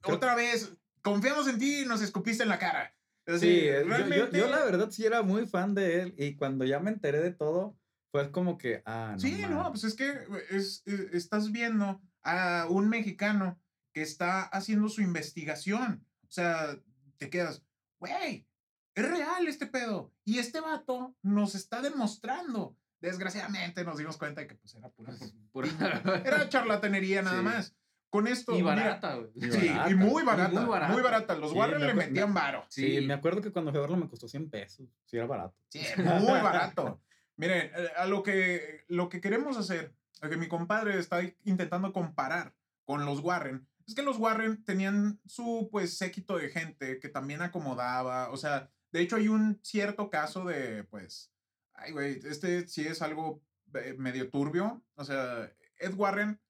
[0.00, 0.72] Creo- otra vez,
[1.02, 2.94] confiamos en ti y nos escupiste en la cara.
[3.26, 4.38] Así, Sí, eh, yo- yo, realmente.
[4.38, 7.32] yo la verdad sí era muy fan de él y cuando ya me enteré de
[7.32, 7.76] todo,
[8.10, 9.18] fue como que, ah, no.
[9.20, 9.82] Sí, no, mames.
[9.82, 10.14] pues es que
[10.50, 13.60] es, es- estás viendo a un mexicano
[13.92, 16.06] que está haciendo su investigación.
[16.22, 16.78] O sea,
[17.18, 17.62] te quedas,
[18.00, 18.46] güey,
[18.94, 20.12] es real este pedo.
[20.24, 22.76] Y este vato nos está demostrando.
[23.00, 25.12] Desgraciadamente nos dimos cuenta de que pues era pura...
[25.52, 25.68] Pura-
[26.24, 27.44] Era charlatanería nada Sí.
[27.44, 27.74] más.
[28.10, 28.56] Con esto...
[28.56, 29.30] Y barata, güey.
[29.34, 29.90] Y sí, barata.
[29.90, 31.36] y muy barata, muy muy barata.
[31.36, 32.64] Los Sí, Warren me le metían varo.
[32.68, 34.86] Sí, me acuerdo que cuando fui a verlo me costó 100 pesos.
[35.04, 35.54] Sí, era barato.
[35.68, 37.00] Sí, muy barato.
[37.36, 41.92] Miren, eh, a lo que, lo que queremos hacer, lo que mi compadre está intentando
[41.92, 42.54] comparar
[42.84, 47.42] con los Warren, es que los Warren tenían su, pues, séquito de gente que también
[47.42, 48.30] acomodaba.
[48.30, 51.30] O sea, de hecho hay un cierto caso de, pues,
[51.74, 53.42] ay, güey, este sí es algo
[53.74, 54.82] eh, medio turbio.
[54.94, 56.40] O sea, Ed Warren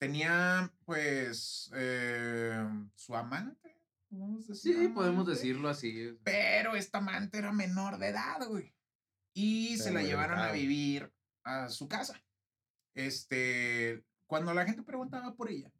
[0.00, 3.76] tenía, pues, eh, su amante.
[4.08, 6.18] podemos decir, Sí, podemos decirlo así.
[6.24, 8.74] Pero esta amante era menor de edad, güey.
[9.34, 11.12] Y se la llevaron a vivir
[11.44, 12.20] a su casa.
[12.94, 15.70] Este, cuando la gente preguntaba por ella,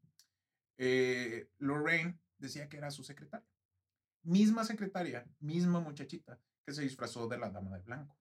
[0.79, 3.49] eh, Lorraine decía que era su secretaria.
[4.23, 8.20] Misma secretaria, misma muchachita que se disfrazó de la dama de blanco.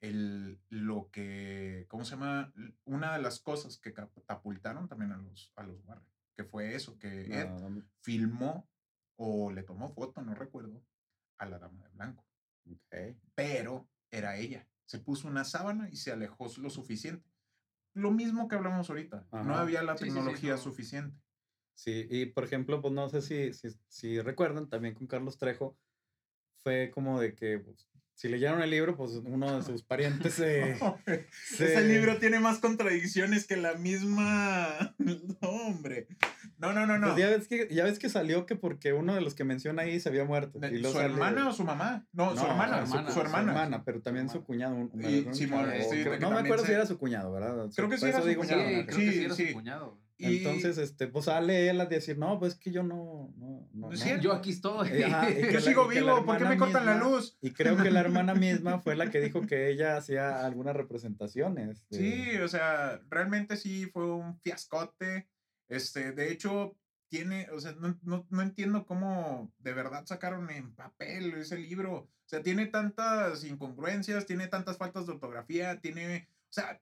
[0.00, 2.52] El, lo que, ¿cómo se llama?
[2.84, 6.98] Una de las cosas que catapultaron también a los, a los Warren, que fue eso,
[6.98, 8.68] que Ed No, no, filmó
[9.16, 10.82] o le tomó foto, no recuerdo,
[11.38, 12.26] a la dama de blanco.
[12.70, 13.16] ok.
[13.34, 14.66] Pero era ella.
[14.86, 17.28] Se puso una sábana y se alejó lo suficiente.
[17.92, 19.28] Lo mismo que hablamos ahorita.
[19.32, 20.58] No había la Sí, sí, sí, tecnología no.
[20.58, 21.20] suficiente.
[21.74, 25.78] Sí, y por ejemplo, pues no sé si, si, si recuerdan, también con Carlos Trejo,
[26.62, 27.88] fue como de que pues,
[28.20, 30.72] si leyeron el libro, pues uno de sus parientes se...
[31.06, 31.26] Ese
[31.74, 34.94] se- libro tiene más contradicciones que la misma.
[35.40, 36.06] No, hombre.
[36.58, 37.14] No, no, no, no.
[37.14, 39.82] Pues ya ves, que, ya ves que salió que porque uno de los que menciona
[39.82, 40.58] ahí se había muerto.
[40.70, 42.06] Y ¿Su hermana o su mamá?
[42.12, 42.84] No, su hermana.
[42.86, 43.42] su hermana, su hermana.
[43.44, 44.74] Su hermana, pero también Su cuñado.
[44.74, 47.70] un- Y un- Simón, o sí, que no me acuerdo si era su cuñado, ¿verdad?
[47.74, 48.68] Creo que sí era su digo Sí, cuñado.
[48.68, 49.46] que- creo Sí, que sí era sí.
[49.48, 49.98] su cuñado.
[50.22, 53.68] Y- Entonces, este, pues sale él a decir, no, pues es que yo no, no,
[53.72, 54.04] no, No es no".
[54.04, 54.22] cierto.
[54.22, 54.88] Yo aquí estoy.
[54.90, 57.38] Eh, ajá, Yo la- sigo vivo, ¿por qué me cortan la luz?
[57.40, 61.88] Y creo que la hermana misma fue la que dijo que ella hacía algunas representaciones.
[61.88, 65.28] de- Sí, o sea, realmente sí fue un fiascote.
[65.68, 66.76] Este, de hecho,
[67.08, 71.92] tiene, o sea, no, no, no entiendo cómo de verdad sacaron en papel ese libro.
[71.94, 76.80] O sea, tiene tantas incongruencias, tiene tantas faltas de ortografía, tiene, o sea,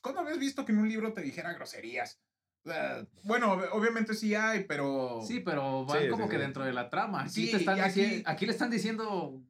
[0.00, 2.20] ¿cuándo habías visto que en un libro te dijera groserías?
[2.64, 5.20] Sea, bueno, ob- obviamente sí hay, pero...
[5.26, 6.42] Sí, pero van Sí, como sí, que sí.
[6.42, 7.22] dentro de la trama.
[7.22, 9.42] Aquí, Sí, te están aquí- aquí le están diciendo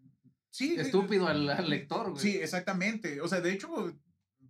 [0.50, 2.22] sí, sí, estúpido al, al lector, güey.
[2.22, 3.20] Sí, exactamente.
[3.20, 3.98] O sea, de hecho,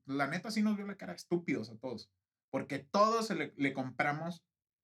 [0.07, 2.11] la neta sí nos vio la cara estúpidos a todos.
[2.51, 4.43] Porque todos le, le compramos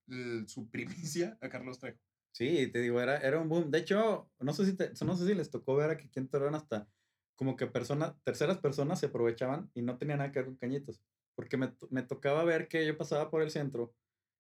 [0.09, 1.99] el- su primicia a Carlos Trejo.
[2.33, 3.71] Sí, te digo, era, era un boom.
[3.71, 6.55] De hecho, no sé si te- no sé si les tocó ver aquí en Torreón
[6.55, 6.89] hasta
[7.37, 11.01] como que personas, terceras personas se aprovechaban y no tenía nada que ver con cañitos.
[11.35, 13.95] Porque me, me tocaba ver que yo pasaba por el centro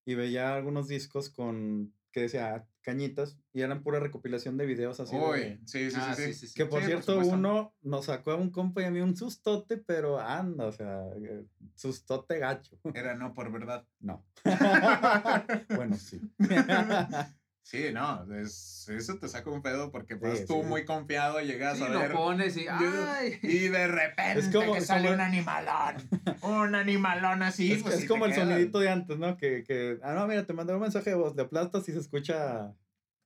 [0.07, 5.17] y veía algunos discos con que decía cañitas y eran pura recopilación de videos así.
[5.17, 6.47] de- Uy, sí, sí, Ah, sí, sí.
[6.47, 7.35] sí, que por Sí, por cierto, supuesto.
[7.35, 11.03] uno nos sacó a un compa y a mí un sustote, pero anda, o sea,
[11.17, 12.79] eh, sustote gacho.
[12.95, 13.85] Era no por verdad.
[13.99, 14.25] No.
[15.77, 16.21] bueno, sí.
[17.67, 20.69] Sí, no, es- eso te saca un pedo porque Sí, vas tú sí.
[20.69, 22.13] muy confiado, llegas Sí, a lo ver.
[22.13, 23.39] pones y ¡ay!
[23.43, 25.97] Y de repente Es como- que sale como- un animalón.
[26.43, 27.73] Un animalón así.
[27.73, 29.39] es, pues, es como el sonidito de antes, ¿no?
[29.39, 32.01] Que, que, ah, no, mira, te mandé un mensaje de voz, le aplastas y se
[32.01, 32.75] escucha.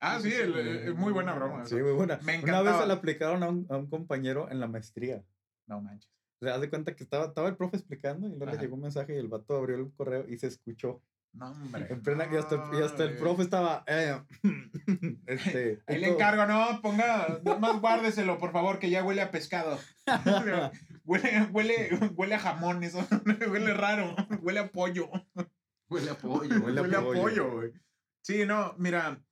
[0.01, 1.65] Ah, sí, el- el- muy buena broma.
[1.67, 2.21] Sí, muy buena.
[2.23, 5.25] Me Una vez se la aplicaron a un, a un compañero en la maestría.
[5.67, 6.13] No manches.
[6.41, 8.61] O sea, haz de cuenta que estaba, estaba el profe explicando y luego le Ajá.
[8.61, 11.03] llegó un mensaje y el vato abrió el correo y se escuchó.
[11.33, 11.87] No, hombre.
[11.91, 13.85] En plena, y, hasta, y hasta el profe estaba.
[13.87, 14.21] eh,
[15.27, 19.31] este, Ahí le encargo, no, ponga, nada más guárdeselo, por favor, que ya huele a
[19.31, 19.79] pescado.
[21.05, 23.07] huele, huele, huele a jamón, eso,
[23.49, 25.11] huele raro, huele a pollo.
[25.89, 26.61] Huele a pollo.
[26.61, 27.23] Huele a Huele a pollo.
[27.23, 27.73] pollo, güey.
[28.23, 29.23] Sí, no, mira,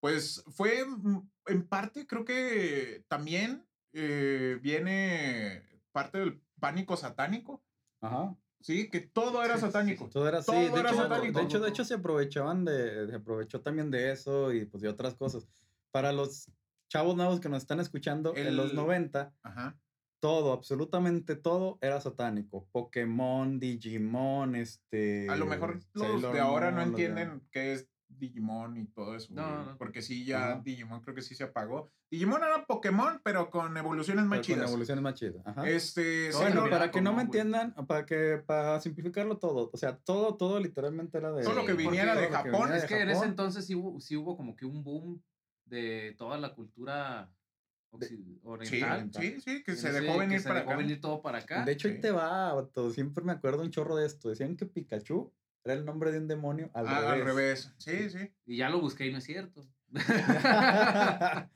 [0.00, 5.62] pues fue mm, en parte, creo que también eh, viene
[5.92, 7.62] parte del pánico satánico,
[8.00, 8.34] Ajá.
[8.64, 8.88] ¿Sí?
[8.88, 10.08] Que todo era Sí, sí, satánico.
[10.08, 10.46] Todo era así.
[10.46, 11.38] Todo de, era hecho, satánico.
[11.38, 14.88] de hecho, de hecho, se aprovechaban de, se aprovechó también de eso y pues de
[14.88, 15.46] otras cosas.
[15.90, 16.50] Para los
[16.88, 19.78] chavos nuevos que nos están escuchando, en los El- 90, Ajá.
[20.20, 22.66] todo, absolutamente todo era satánico.
[22.72, 25.28] Pokémon, Digimon, este...
[25.28, 27.88] A lo mejor los Sailor de ahora no Moon, de- entienden qué es
[28.18, 29.32] Digimon y todo eso.
[29.34, 29.78] No, güey, no.
[29.78, 30.60] Porque sí, ya.
[30.60, 31.90] Digimon creo que sí se apagó.
[32.10, 34.70] Digimon era Pokémon, pero con evoluciones más pero con chidas.
[34.70, 35.42] evoluciones más chidas.
[35.46, 35.68] Ajá.
[35.68, 40.36] Este, bueno, para que no me entiendan, para que para simplificarlo todo, o sea, todo,
[40.36, 41.42] todo literalmente era de...
[41.42, 42.52] Todo lo que viniera de que Japón.
[42.52, 45.22] viniera Es que en ese entonces sí hubo, sí hubo como que un boom
[45.64, 47.32] de toda la cultura
[47.90, 49.10] occi- Sí, oriental.
[49.14, 50.78] sí, sí, que se dejó que venir se para dejó acá.
[50.78, 51.64] venir todo para acá.
[51.64, 52.00] De hecho, ahí Sí.
[52.00, 54.28] te va, siempre me acuerdo un chorro de esto.
[54.28, 55.32] Decían que Pikachu
[55.64, 57.10] era el nombre de un demonio al Ah, revés.
[57.12, 57.72] al revés.
[57.78, 58.30] Sí, sí.
[58.46, 59.66] Y ya lo busqué y no es cierto.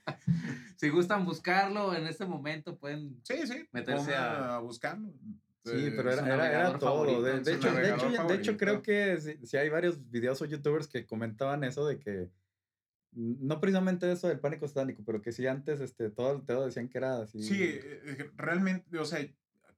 [0.75, 3.19] si gustan buscarlo en este momento, pueden.
[3.23, 3.67] Sí, sí.
[3.71, 5.11] Meterse a- a buscarlo.
[5.65, 6.91] Sí, Eh, pero era, era, era todo.
[7.05, 10.41] favorito, De, de hecho, de, hecho, de hecho, creo que sí, sí hay varios videos
[10.41, 12.29] o youtubers que comentaban eso de que
[13.11, 16.97] no precisamente eso del pánico satánico, pero que sí antes este, todo todo decían que
[16.99, 17.41] era así.
[17.43, 19.19] Sí, eh, eh, realmente, o sea,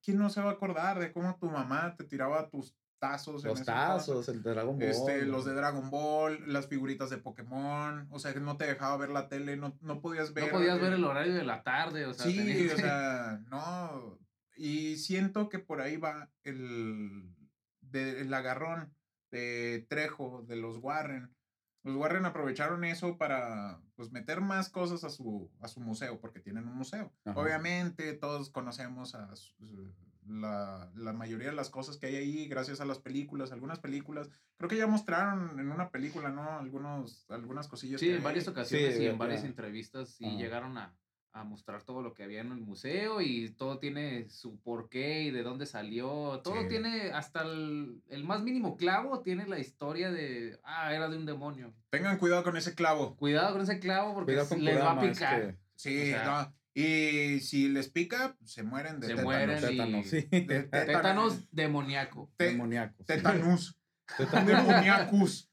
[0.03, 3.43] ¿quién no se va a acordar de cómo tu mamá te tiraba tus tazos?
[3.43, 4.87] los tazos, el Dragon Ball.
[4.87, 8.95] Este, los de Dragon Ball, las figuritas de Pokémon, o sea, que no te dejaba
[8.95, 10.45] ver la tele, no, no podías ver.
[10.45, 12.05] no podías ver el horario de la tarde.
[12.05, 14.19] O sea, Sí, tenías o sea, no.
[14.55, 17.35] Y siento que por ahí va el,
[17.81, 18.95] de- el agarrón
[19.31, 21.35] de Trejo, de los Warren.
[21.83, 26.39] Los Warren aprovecharon eso para pues, meter más cosas a su, a su museo, porque
[26.39, 27.11] tienen un museo.
[27.25, 27.39] Ajá.
[27.39, 29.91] Obviamente todos conocemos a su-
[30.27, 34.29] la, la mayoría de las cosas que hay ahí gracias a las películas, algunas películas.
[34.57, 36.57] Creo que ya mostraron en una película, ¿no?
[36.59, 37.99] Algunos, algunas cosillas.
[37.99, 40.35] Sí, que en varias ocasiones Sí, y en varias entrevistas sí Ajá.
[40.37, 40.95] llegaron a,
[41.33, 45.31] a mostrar todo lo que había en el museo y todo tiene su porqué y
[45.31, 46.41] de dónde salió.
[46.43, 46.67] Todo Sí.
[46.67, 51.25] tiene, hasta el, el más mínimo clavo, tiene la historia de, ah, era de un
[51.25, 51.73] demonio.
[51.89, 53.15] Tengan cuidado con ese clavo.
[53.15, 55.41] Cuidado con ese clavo porque les va a picar.
[55.53, 56.60] que Sí, O sea- no.
[56.73, 59.23] Y si les pica, se mueren de Se tétanos.
[59.33, 60.21] mueren y- tétanos, sí.
[60.31, 62.31] De Tétanos demoníaco.
[62.37, 63.05] Te- Demoníacos.
[63.05, 63.77] Tetanus.
[64.17, 64.47] Tétanos.
[64.47, 65.47] Demoniacus.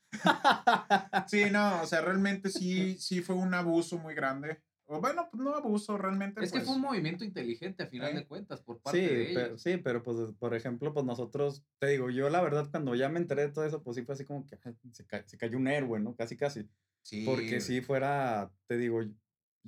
[1.27, 4.61] Sí, no, o sea, realmente sí, sí fue un abuso muy grande.
[4.91, 6.43] O bueno, pues no abuso, realmente.
[6.43, 8.21] Es que pues, fue un movimiento inteligente a final ¿Eh?
[8.21, 9.63] de cuentas por parte Sí, de pero, ellos.
[9.63, 13.19] sí, pero pues, por ejemplo, pues nosotros, te digo, yo la verdad cuando ya me
[13.19, 15.59] enteré de todo eso, pues sí fue así como que ay, se, ca- se cayó
[15.59, 16.17] un héroe, ¿no?
[16.17, 16.67] Casi, casi.
[17.03, 19.03] sí, Porque si fuera, te digo,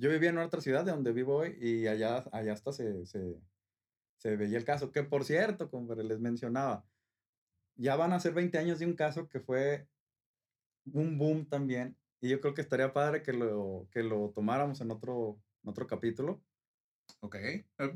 [0.01, 3.39] yo vivía en otra ciudad de donde vivo hoy y allá, allá hasta se, se,
[4.17, 4.91] se veía el caso.
[4.91, 6.83] Que por cierto, como les mencionaba,
[7.75, 9.87] ya van a ser 20 años de un caso que fue
[10.91, 11.95] un boom también.
[12.19, 15.85] Y yo creo que estaría padre que lo, que lo tomáramos en otro, en otro
[15.85, 16.43] capítulo.
[17.19, 17.35] Ok,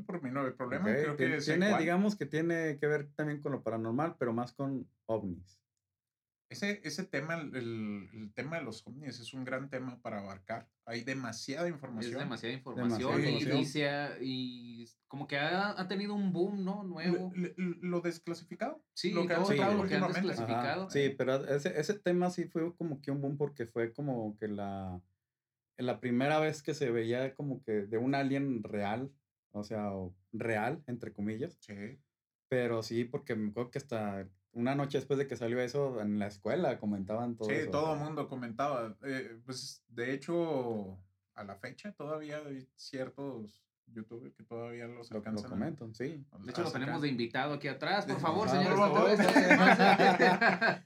[0.06, 0.84] por mí no hay problema.
[0.84, 4.88] Creo que tiene, digamos que tiene que ver también con lo paranormal, pero más con
[5.06, 5.60] ovnis.
[6.48, 10.68] Ese, ese tema, el, el- tema de los ovnis es un gran tema para abarcar.
[10.84, 12.18] Hay demasiada Es información.
[12.20, 14.12] demasiada información, Demasiada y- información.
[14.20, 16.84] Y, y como que ha, ha tenido un boom, ¿no?
[16.84, 17.32] Nuevo.
[17.34, 18.80] Lo, lo- lo desclasificado.
[18.94, 20.82] Sí, lo que han todo lo que han desclasificado.
[20.82, 24.36] Ajá, sí, pero ese, ese tema sí fue como que un boom porque fue como
[24.38, 25.00] que la,
[25.78, 29.10] la primera vez que se veía como que de un alien real,
[29.50, 29.90] o sea,
[30.32, 31.56] real, entre comillas.
[31.60, 31.74] Sí.
[32.48, 36.18] Pero sí, porque me acuerdo que hasta una noche después de que salió eso, en
[36.18, 37.70] la escuela comentaban todo Sí, eso.
[37.70, 38.96] todo el mundo comentaba.
[39.04, 40.98] eh, pues de hecho,
[41.34, 45.46] a la fecha todavía hay ciertos youtubers que todavía los Lo, lo alcanzan.
[45.46, 46.24] a- comentan, sí.
[46.40, 48.04] De hecho, lo tenemos de invitado aquí atrás.
[48.06, 48.56] Por favor, pase.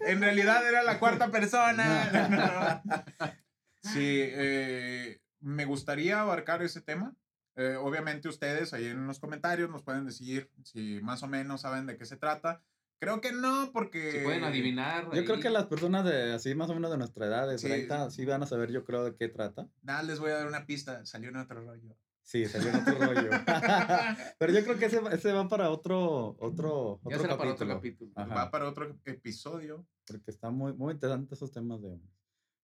[0.06, 2.82] En realidad era la cuarta persona.
[3.82, 7.14] sí, eh, me gustaría abarcar ese tema.
[7.56, 11.86] Eh, obviamente ustedes ahí en los comentarios nos pueden decir si más o menos saben
[11.86, 12.62] de qué se trata.
[13.00, 14.12] Creo que no, porque...
[14.12, 15.10] Si pueden adivinar.
[15.14, 17.66] Yo creo que las personas de así más o menos de nuestra edad, de Sí,
[17.66, 19.68] 30, sí van a saber yo creo de qué trata.
[19.82, 21.04] Nada, les voy a dar una pista.
[21.06, 21.96] Salió en otro rollo.
[22.22, 23.30] Sí, salió en otro rollo.
[24.38, 27.52] Pero yo creo que ese, va- ese va para otro, otro, Ya otro será para
[27.54, 27.74] otro capítulo.
[27.74, 28.12] capítulo.
[28.16, 28.34] Ajá.
[28.44, 29.86] Va para otro episodio.
[30.06, 31.98] Porque están muy, muy interesantes esos temas de.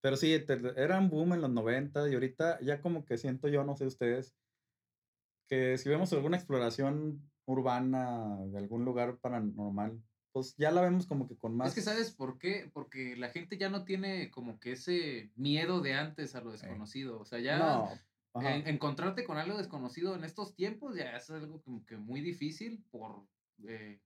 [0.03, 3.65] Pero sí, te- eran boom en los 90 y ahorita ya como que siento yo,
[3.65, 4.37] no sé ustedes,
[5.49, 10.01] que si vemos alguna exploración urbana de algún lugar paranormal,
[10.37, 11.69] pues ya la vemos como que con más...
[11.71, 15.81] Es que sabes por qué, porque la gente ya no tiene como que ese miedo
[15.81, 17.19] de antes a lo desconocido.
[17.19, 17.89] O sea, ya No.
[18.35, 18.55] ajá.
[18.55, 22.85] en- encontrarte con algo desconocido en estos tiempos ya es algo como que muy difícil
[22.91, 23.27] por,
[23.67, 24.03] eh,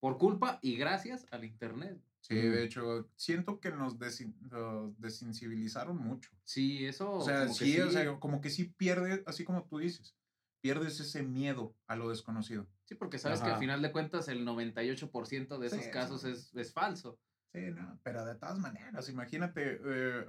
[0.00, 1.98] por culpa y gracias al internet.
[2.20, 6.30] Sí, de hecho, siento que nos, desin- nos desensibilizaron mucho.
[6.44, 7.10] Sí, eso.
[7.14, 10.14] O sea, como que sí, o sea, como que sí pierde, así como tú dices,
[10.60, 12.66] pierdes ese miedo a lo desconocido.
[12.88, 16.30] Sí, porque sabes que al final de cuentas el 98% de esos Sí, casos sí.
[16.30, 17.18] es, es falso.
[17.52, 20.26] Sí, no, pero de todas maneras, imagínate, eh,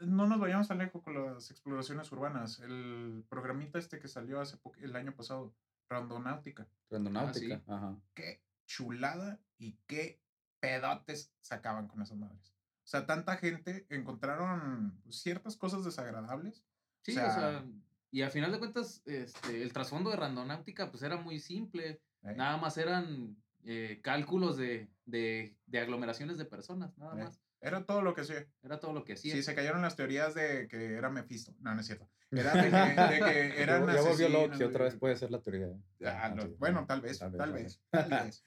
[0.00, 2.60] no nos vayamos tan lejos con las exploraciones urbanas.
[2.60, 5.54] El programita este que salió hace el año pasado,
[5.90, 6.66] Randonáutica.
[6.90, 7.56] Randonáutica.
[7.58, 7.62] sí.
[7.66, 7.96] Ajá.
[8.14, 10.22] Qué chulada y qué
[10.60, 12.54] pedotes sacaban con esas madres.
[12.84, 16.64] O sea, tanta gente encontraron ciertas cosas desagradables.
[17.02, 17.64] Sí, sea- o sea,
[18.10, 22.00] y al final de cuentas, este, el trasfondo de Randonáutica pues era muy simple.
[22.22, 22.34] ¿eh?
[22.36, 27.40] Nada más eran eh, cálculos de, de, de aglomeraciones de personas, nada Eh, más.
[27.60, 28.46] Era todo lo que hacía.
[28.62, 29.34] Era todo lo que hacía.
[29.34, 31.54] Sí, se cayeron las teorías de que era Mephisto.
[31.58, 32.08] No, no es cierto.
[32.30, 35.66] Era de que, de que ya, volvió Loki, otra vez puede ser la teoría.
[35.66, 35.80] ¿eh?
[36.04, 38.44] Ah, Ah, no, bueno, tal vez, tal vez, tal vez.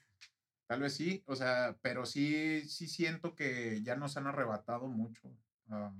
[0.68, 5.36] Tal vez sí, o sea, pero sí, sí siento que ya nos han arrebatado mucho
[5.68, 5.92] ah,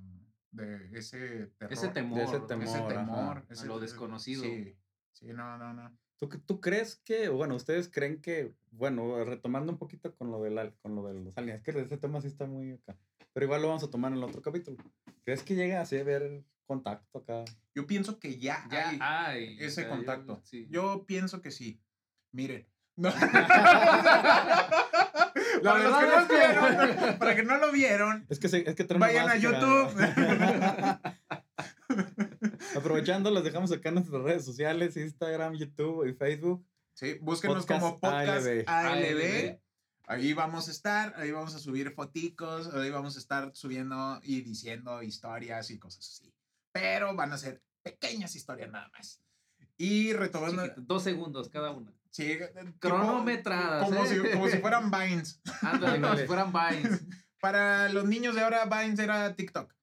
[0.53, 1.73] de ese terror.
[1.73, 2.21] Ese temor.
[2.21, 2.47] ese ¿no?
[2.47, 3.39] temor, Ese temor.
[3.39, 4.43] A ese- lo desconocido.
[4.45, 4.77] Sí,
[5.13, 5.97] sí, no, no, no.
[6.19, 10.41] ¿Tú, ¿Tú crees que, o bueno, ustedes creen que, bueno, retomando un poquito con lo,
[10.43, 12.97] del, al- con lo de los aliens, es que ese tema sí está muy acá,
[13.33, 14.77] pero igual lo vamos a tomar en el otro capítulo.
[15.25, 17.45] ¿Crees que llega así a ver contacto acá?
[17.75, 19.57] Yo pienso que ya, Ya hay hay.
[19.57, 20.41] o ese sea, yo- contacto.
[20.45, 20.69] sí.
[20.71, 21.81] Yo pienso que sí.
[22.31, 22.69] Miren.
[22.95, 23.11] No.
[25.63, 28.49] La para, los verdad que no que- vieron, para que no lo vieron, Es que,
[28.49, 29.37] se- es que vayan a.
[29.37, 29.93] YouTube.
[32.77, 36.65] Aprovechando, les dejamos acá nuestras redes sociales, Instagram, YouTube y Facebook.
[36.95, 38.65] Sí, búsquenos Podcast como Podcast ALB.
[38.69, 39.59] ALB.
[40.07, 44.41] Ahí vamos a estar, ahí vamos a subir foticos, ahí vamos a estar subiendo y
[44.43, 46.33] diciendo historias y cosas así.
[46.73, 49.21] Pero van a ser pequeñas historias nada más.
[49.77, 51.93] Y retomando, Chiquito, dos segundos cada una.
[52.13, 54.07] Sí, eh, Cronometradas, como, ¿eh?
[54.07, 55.41] si, como si fueran Vines.
[55.63, 57.01] Ándale, como si fueran Vines.
[57.41, 59.75] Para los niños de ahora, Vines era TikTok.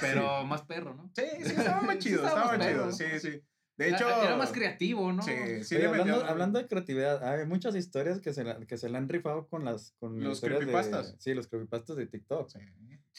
[0.00, 1.10] Pero más perro, ¿no?
[1.14, 2.92] Sí, sí, estaba muy Sí, chido, estaba estaba más chido.
[3.10, 3.42] Sí, sí.
[3.76, 5.22] De hecho, Era más creativo, ¿no?
[5.22, 5.32] Sí,
[5.62, 8.98] sí, Oye, hablando, hablando de creatividad, hay muchas historias que se, la- que se le
[8.98, 11.14] han rifado con las con Los historias de- creepypastas.
[11.20, 12.48] sí, los creepypastas de TikTok.
[12.50, 12.58] Sí.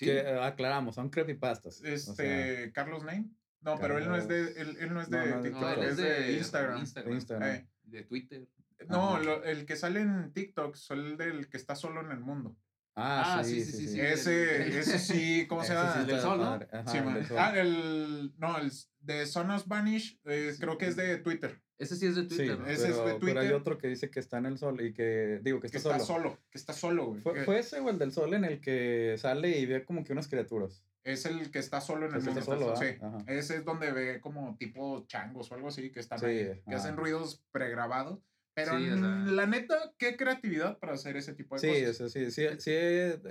[0.06, 1.80] Que eh, aclaramos, son creepypastas.
[1.80, 3.30] o sea, Este, Carlos Name.
[3.62, 5.62] No, pero él no es de, él, él no es de No, no, no, TikTok,
[5.62, 6.84] No, él es de, Instagram.
[6.86, 7.50] de Instagram.
[7.50, 8.48] Eh, De Twitter.
[8.88, 9.24] no, Ajá.
[9.24, 12.56] lo- el que sale en TikTok es el del que está solo en el mundo.
[12.96, 13.88] Ah, Ah, sí, sí, sí, sí, sí.
[13.88, 14.00] sí, sí.
[14.02, 15.94] ese, ese sí, ¿cómo se llama?
[15.94, 16.46] sí El del está sol, ¿no?
[16.80, 17.38] Ajá, Sí, el sol.
[17.40, 21.62] ah, el, no, el de Son of Vanish, eh, creo que es de Twitter.
[21.78, 22.68] Ese sí es de Sí, Twitter, ¿no?
[22.68, 23.54] ese es de pero, pero hay Twitter.
[23.54, 26.04] otro que dice que está en el sol y que, digo, que Que está, está
[26.06, 26.24] solo.
[26.32, 27.22] solo, que está solo, güey.
[27.22, 30.04] ¿Fue, que fue ese o el del sol en el que sale y ve como
[30.04, 30.84] que unas criaturas?
[31.12, 32.42] Es el que está solo en el mundo.
[32.42, 32.86] solo, sí.
[33.02, 33.18] ¿ah?
[33.28, 36.76] Ese es donde ve como tipo changos o algo así que están Sí, ahí, que
[36.76, 38.20] hacen ruidos pregrabados.
[38.56, 39.08] Pero Sí, o sea.
[39.08, 42.02] la neta, qué creatividad para hacer ese tipo de Sí, cosas.
[42.02, 42.72] o sea, sí, sí, sí,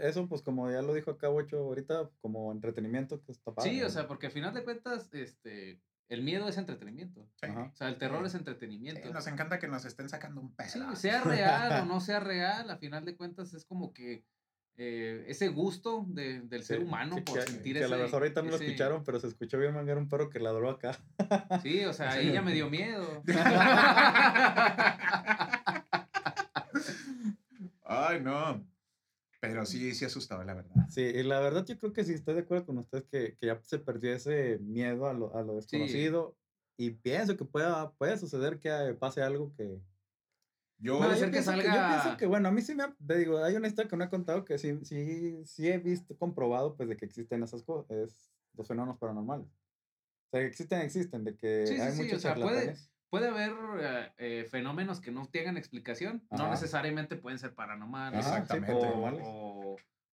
[0.01, 3.71] eso pues como ya lo dijo acá Bocho ahorita, como entretenimiento que está padre.
[3.71, 7.29] Sí, o sea, porque al final de cuentas, este, el miedo es entretenimiento.
[7.43, 7.51] Sí.
[7.51, 8.27] O sea, el terror Sí.
[8.29, 9.03] es entretenimiento.
[9.07, 10.69] Sí, nos encanta que nos estén sacando un pedo.
[10.71, 14.25] Sí, sea real o no sea real, a final de cuentas es como que
[14.81, 18.05] eh, ese gusto de- del ser Sí, humano por que- sentir que a lo ese-
[18.05, 20.71] mejor ahorita no lo ese- escucharon, pero se escuchó bien mangar un perro que ladró
[20.71, 20.97] acá.
[21.63, 23.23] Sí, o sea, ella me dio miedo.
[27.85, 28.65] Ay, no.
[29.41, 30.87] Pero sí, sí asustaba, la verdad.
[30.91, 33.47] Sí, y la verdad yo creo que sí estoy de acuerdo con ustedes que, que
[33.47, 36.37] ya se perdió ese miedo a lo, a lo desconocido
[36.77, 39.79] y pienso que pueda, puede suceder que eh, pase algo que...
[40.81, 42.97] Yo, Puede ser que pienso yo salga- pienso que, bueno, a mí sí me, ha-
[43.05, 46.17] te digo, hay una historia que no he contado que sí, sí, sí he visto,
[46.17, 49.47] comprobado, pues, de que existen esas cosas, es los fenómenos paranormales.
[49.49, 52.77] O sea, que existen, existen, de que Sí, sí, hay sí, o muchos sea, puede-.
[53.11, 58.27] Puede haber eh, eh, fenómenos que no tengan explicación, no necesariamente pueden ser paranormales.
[58.27, 58.87] Ajá, Exactamente.
[58.87, 59.07] o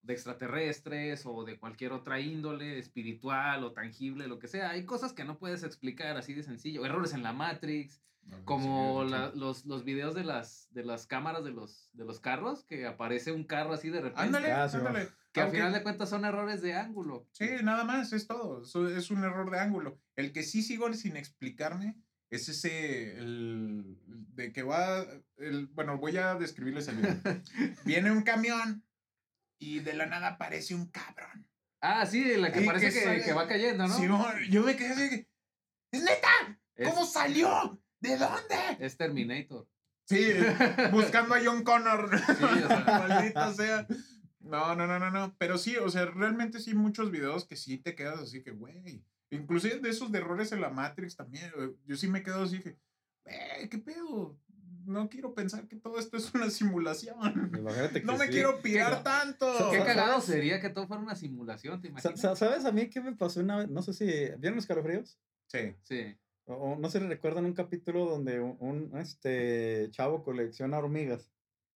[0.06, 4.70] de extraterrestres o de cualquier otra índole, espiritual o tangible, lo que sea.
[4.70, 6.84] Hay cosas que no puedes explicar así de sencillo.
[6.86, 8.00] Errores en la Matrix,
[8.44, 12.20] como Sí, la- los, los videos de las, de las cámaras de los, de los
[12.20, 14.22] carros, que aparece un carro así de repente.
[14.22, 15.08] Ándale, Ah, sí, ándale.
[15.32, 17.28] Que al final de cuentas son errores de ángulo.
[17.32, 18.62] Sí, nada más, es todo.
[18.62, 19.98] Eso es un error de ángulo.
[20.16, 21.94] El que sí sigo sin explicarme
[22.30, 23.98] es ese, el,
[24.34, 25.04] de que va,
[25.36, 27.16] el, bueno, voy a describirles el video.
[27.84, 28.82] Viene un camión
[29.58, 31.48] y de la nada aparece un cabrón.
[31.80, 33.94] Ah, sí, la que parece que que, sale- que va cayendo, ¿no?
[33.96, 35.28] Simón, yo me quedé así, que,
[35.92, 36.58] ¿es neta?
[36.74, 37.80] Es- ¿Cómo salió?
[38.00, 38.56] ¿De dónde?
[38.80, 39.68] es Terminator.
[40.08, 40.24] Sí,
[40.92, 42.10] buscando a John Connor.
[42.14, 42.84] o sea.
[43.08, 43.86] Maldita sea.
[44.40, 45.34] No, no, no, no, no.
[45.38, 49.02] Pero sí, o sea, realmente sí muchos videos que sí te quedas así que, güey.
[49.30, 51.50] Inclusive de esos de errores en la Matrix también.
[51.84, 52.76] Yo sí me quedo así que,
[53.24, 54.38] güey, ¿qué pedo?
[54.86, 57.50] No quiero pensar que todo esto es una simulación.
[57.58, 58.32] Imagínate que No me sí.
[58.32, 59.46] quiero pirar ¿Qué- tanto.
[59.70, 59.84] Qué ¿Sabes?
[59.84, 62.20] cagado sería que todo fuera una simulación, ¿te imaginas?
[62.20, 63.68] sa- ¿Sabes a mí qué me pasó una vez?
[63.68, 64.04] No sé si.
[64.38, 65.18] ¿Vieron los calofríos?
[65.46, 65.74] Sí.
[65.82, 66.16] Sí.
[66.46, 71.32] O, no sé si recuerdan un capítulo donde un, un, este chavo colecciona hormigas.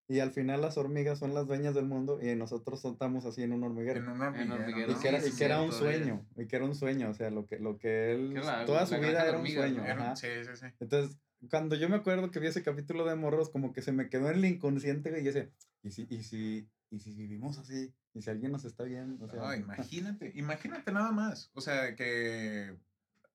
[0.08, 3.52] Y al final las hormigas son las dueñas del mundo y nosotros estamos así en
[3.52, 4.00] un hormiguero.
[4.00, 4.54] En un hormiguero.
[4.56, 6.74] hormiguero, Y que era, Sí, y sí, que era un sueño, y que era un
[6.74, 9.70] sueño, o sea, lo que, lo que él, la- toda su vida era un hormigas,
[9.70, 9.84] sueño.
[9.88, 10.16] ajá.
[10.16, 10.66] sí, sí, sí.
[10.80, 11.16] Entonces,
[11.48, 14.28] cuando yo me acuerdo que vi ese capítulo de Morros, como que se me quedó
[14.30, 15.50] en el inconsciente, güey, y yo decía,
[15.82, 17.94] ¿y si, y si, y si vivimos así?
[18.12, 19.24] ¿Y si alguien nos está viendo?
[19.24, 21.50] O sea, No, imagínate, imagínate nada más.
[21.54, 22.76] O sea, que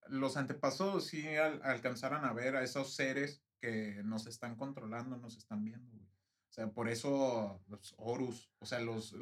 [0.08, 5.36] los antepasados sí al- alcanzaran a ver a esos seres que nos están controlando, nos
[5.36, 6.06] están viendo, güey.
[6.06, 9.12] O sea, por eso los Horus, o sea, los,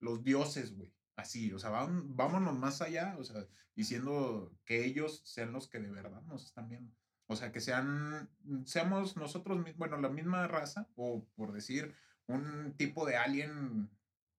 [0.00, 0.94] los dioses, güey.
[1.16, 3.44] Así, o sea, vam- vámonos más allá, o sea,
[3.74, 6.94] diciendo que ellos sean los que de verdad nos están viendo.
[7.30, 8.28] O sea, que sean,
[8.64, 11.94] seamos nosotros, mi- bueno, la misma raza, o por decir,
[12.26, 13.88] un tipo de alien.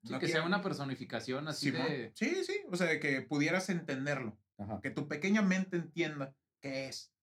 [0.03, 2.11] Sí, no que sea una personificación así de.
[2.15, 4.79] Sí, sí, o sea, que pudieras entenderlo, ajá.
[4.81, 7.13] que tu pequeña mente entienda qué es.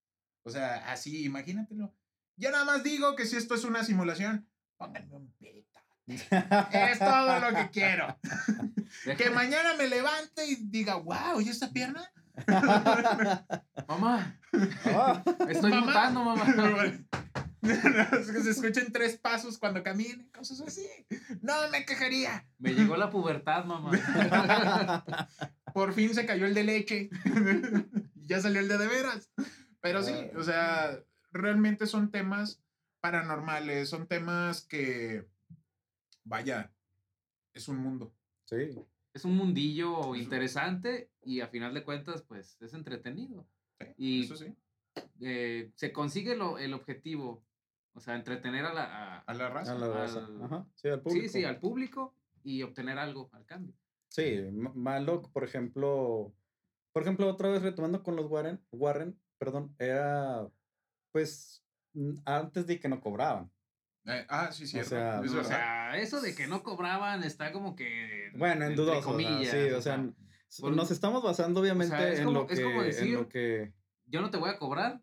[0.45, 1.93] O sea, así, imagínatelo.
[2.37, 5.81] Yo nada más digo que si esto es una simulación, pónganme un pito.
[6.07, 8.17] Es todo lo que quiero.
[9.19, 12.09] Que mañana me levante y diga, wow, ¿y esta pierna?
[13.89, 14.39] Mamá,
[14.87, 15.87] Ah, estoy Mamá.
[15.87, 16.45] mutando, mamá.
[17.63, 20.87] Es que se escuchen tres pasos cuando caminen, cosas así.
[21.43, 22.47] No me quejaría.
[22.59, 23.91] Me llegó la pubertad, mamá.
[25.75, 27.11] Por fin se cayó el de leche.
[28.15, 29.31] y ya salió el de de veras.
[29.81, 30.99] Pero sí, o sea,
[31.33, 32.61] realmente son temas
[33.01, 35.27] paranormales, son temas que,
[36.25, 36.73] vaya,
[37.53, 38.13] es un mundo.
[38.45, 38.57] sí,
[39.13, 43.47] Es un mundillo interesante y a final de cuentas, pues es entretenido.
[43.81, 44.55] Sí, Y- eso sí.
[45.21, 47.45] Eh, se consigue lo, el objetivo,
[47.95, 48.85] o sea, entretener a la.
[48.85, 49.73] a- A la raza.
[49.73, 50.25] a la raza.
[50.25, 51.23] al- Ajá, sí, al público.
[51.23, 53.75] sí, sí, al público y obtener algo al cambio.
[54.09, 56.33] Sí, m- malo, por ejemplo,
[56.93, 60.49] por ejemplo, otra vez retomando con los Warren, Warren, perdón, era,
[61.13, 61.63] pues,
[62.25, 63.51] antes de que no cobraban.
[64.07, 64.91] Eh, ah, sí, cierto.
[64.91, 68.31] sea, es o sea, eso de que no cobraban está como que.
[68.37, 70.09] Bueno, en dudoso, o sea, comillas, sí, o sea,
[70.57, 73.15] s- por- nos estamos basando obviamente es en, como- lo que, es como en decir-
[73.19, 73.73] lo que,
[74.07, 75.01] yo no te voy a cobrar,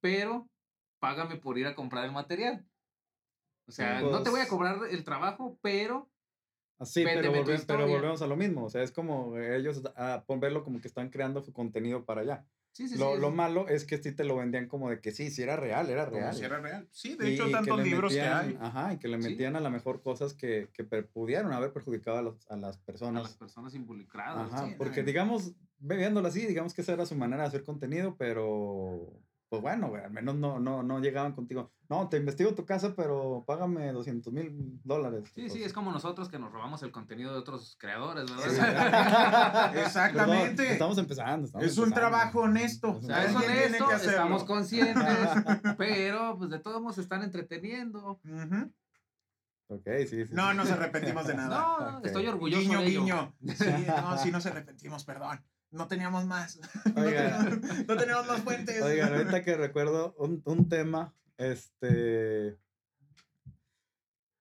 [0.00, 0.48] pero
[1.00, 2.66] págame por ir a comprar el material.
[3.66, 6.10] O sea, no te voy a Pues- cobrar el trabajo, pero
[6.78, 7.86] así, pero, volve- pero historia.
[7.86, 11.42] volvemos a lo mismo, o sea, es como ellos, a verlo como que están creando
[11.42, 12.46] su contenido para allá.
[12.72, 13.20] Sí, sí, lo, sí.
[13.20, 15.88] lo malo es que sí te lo vendían como de que sí, sí era real,
[15.90, 16.34] era real.
[16.34, 16.88] si era real.
[16.92, 18.56] Sí, de Y- hecho, y tantos libros que hay.
[18.60, 19.30] Ajá, y que le Sí.
[19.30, 22.84] metían a lo mejor cosas que, que pudieron haber perjudicado a, los- a las a
[22.84, 23.22] personas.
[23.24, 24.52] las personas involucradas.
[24.52, 28.16] Ajá, sí, porque digamos, viéndolo así, digamos que esa era su manera de hacer contenido,
[28.16, 29.12] pero
[29.48, 31.70] pues bueno, güey, al menos no, no, no llegaban contigo.
[31.88, 35.24] No, te investigo tu casa, pero págame 200 mil dólares.
[35.34, 39.72] Sí, sí, Pues, es como nosotros que nos robamos el contenido de otros creadores, ¿verdad?
[39.72, 39.78] Sí.
[39.80, 40.56] Exactamente.
[40.56, 41.46] perdón, estamos empezando.
[41.46, 42.08] estamos Es un empezando.
[42.10, 42.88] trabajo honesto.
[42.90, 45.04] Es O sea, es honesto, estamos conscientes,
[45.78, 48.20] pero pues de todos modos se están entreteniendo.
[48.24, 48.72] Ujú.
[49.70, 50.32] Ok, sí, sí.
[50.32, 50.56] No sí.
[50.56, 51.90] nos arrepentimos de nada.
[51.92, 53.00] No, estoy orgulloso guiño, de ello.
[53.02, 53.34] guiño.
[53.56, 55.42] Sí, no, sí nos arrepentimos, perdón.
[55.70, 56.58] No teníamos más.
[56.94, 57.38] No Oiga.
[57.44, 58.82] teníamos, no teníamos más fuentes.
[58.82, 62.56] Oigan, ahorita que recuerdo un, un tema, este.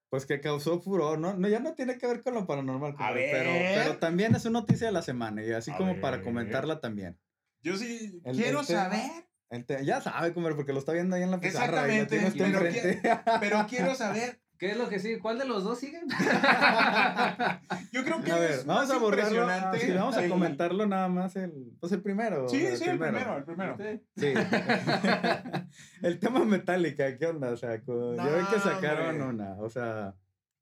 [0.10, 1.34] Pues que causó furor, ¿no?
[1.34, 3.80] no ya no tiene que ver con lo paranormal, pero, ver.
[3.84, 7.20] pero también es una noticia de la semana y así A como para comentarla también.
[7.62, 11.24] Yo sí El- quiero el tema- saber, ya sabe, comer, porque lo está viendo ahí
[11.24, 14.40] en la pizarra y lo tiene Exactamente, pero pero quiero saber.
[14.58, 15.20] ¿Qué es lo que sigue?
[15.20, 16.00] ¿Cuál de los dos sigue?
[17.92, 19.48] Yo creo que A ver, es vamos más a borrarlo.
[19.48, 22.50] ah, impresionante sí, vamos a comentarlo nada más el, pues el primero.
[22.50, 23.78] Sí, sí, el primero, el primero.
[24.16, 24.34] Sí.
[26.02, 27.52] el tema Metallica, ¿qué onda?
[27.52, 29.46] O sea, ya ven que sacaron hombre.
[29.46, 30.16] una, o sea,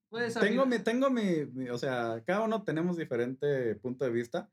[0.10, 4.50] Pues, tengo mi, tengo mi, mi- o sea, cada uno tenemos diferente punto de vista,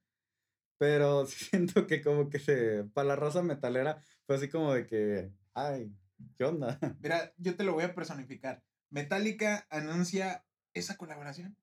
[0.78, 5.30] pero siento que como que se, para la raza metalera, fue así como de que,
[5.54, 5.92] ay,
[6.36, 6.78] ¿qué onda?
[7.00, 8.62] Mira, yo te lo voy a personificar.
[8.92, 10.44] Metallica anuncia
[10.74, 11.56] esa colaboración.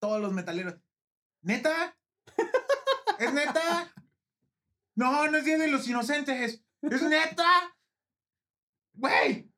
[0.00, 0.74] Todos los metaleros.
[1.40, 1.96] ¿Neta?
[3.18, 3.92] ¿Es neta?
[4.96, 6.64] No, no es Día de los Inocentes.
[6.82, 7.76] ¿Es neta?
[8.94, 9.48] ¡Güey!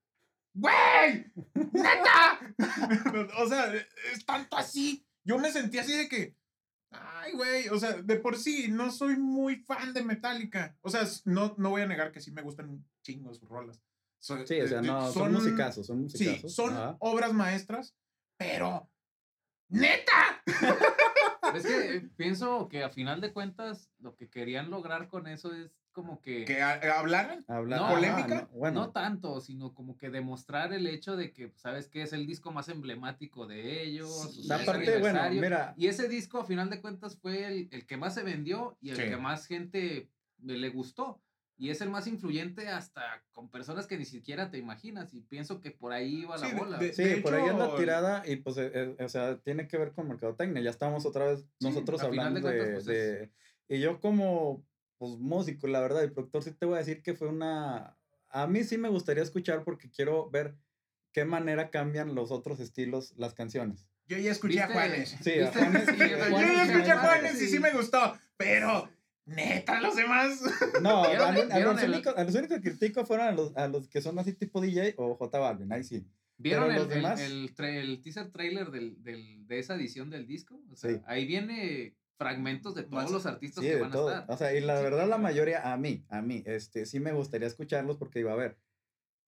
[0.52, 1.32] ¡Güey!
[1.72, 2.40] ¡Neta!
[3.38, 3.72] o sea,
[4.12, 5.06] es tanto así.
[5.24, 6.36] Yo me sentí así de que.
[6.90, 7.68] Ay, güey.
[7.70, 10.76] O sea, de por sí, no soy muy fan de Metallica.
[10.82, 13.80] O sea, no, no voy a negar que sí me gustan un chingo sus rolas.
[14.24, 16.54] So- Sí, o sea, eh, no, son, musicazos, son Sí, musicazos.
[16.54, 16.96] son ajá.
[17.00, 17.94] obras maestras,
[18.38, 18.88] pero.
[19.68, 20.42] ¡Neta!
[21.54, 25.52] Es que eh, pienso que a final de cuentas lo que querían lograr con eso
[25.52, 26.44] es como que...
[26.46, 27.44] Que a- hablaran.
[27.48, 28.48] Habla- No, ¿polémica?
[28.50, 32.02] no, bueno, No tanto, sino como que demostrar el hecho de que, pues, ¿sabes qué?
[32.02, 34.34] Es el disco más emblemático de ellos.
[34.34, 37.96] Sí, aparte, bueno, mira, Y ese disco, a final de cuentas, fue el, el que
[37.98, 39.02] más se vendió y el Sí.
[39.04, 41.20] que más gente le le gustó.
[41.56, 45.14] Y es el más influyente hasta con personas que ni siquiera te imaginas.
[45.14, 46.78] Y pienso que por ahí va la Sí, de- bola.
[46.78, 49.76] de- Sí, por ahí anda hecho, tirada y pues, eh, eh, o sea, tiene que
[49.78, 50.62] ver con mercadotecnia.
[50.62, 53.30] Ya estamos otra vez Sí, nosotros a de hablando de, cuentas, pues, es- de-
[53.68, 54.66] Y yo como,
[54.98, 57.96] pues, músico, la verdad, y productor, sí te voy a decir que fue una...
[58.30, 60.56] A mí sí me gustaría escuchar porque quiero ver
[61.12, 63.86] qué manera cambian los otros estilos las canciones.
[64.06, 64.80] Yo ya escuché a ¿Viste?
[64.82, 65.16] Juanes.
[65.22, 65.52] Sí, a.
[65.52, 68.18] Juanes, Sí, yo Yo ya sí, escuché a Juanes, Juanes y sí me gustó.
[68.36, 68.90] Pero,
[69.26, 70.40] neta, los demás.
[70.82, 73.32] No, a, ¿Vieron mí- a los el- únicos, a los únicos que critico fueron a
[73.32, 76.06] los, a los que son así tipo DJ o J Balvin, ahí sí.
[76.36, 80.26] ¿Vieron Pero el, demás- el tra- el teaser trailer del, del- de esa edición del
[80.26, 80.60] disco?
[80.70, 81.00] O sea, Sí.
[81.06, 84.08] ahí viene fragmentos de todos los artistas Sí, que de van todo.
[84.08, 84.34] a estar.
[84.34, 87.12] O sea, y la Sí, verdad, la mayoría, a mí, a mí, este, sí me
[87.12, 88.56] gustaría escucharlos porque iba a ver.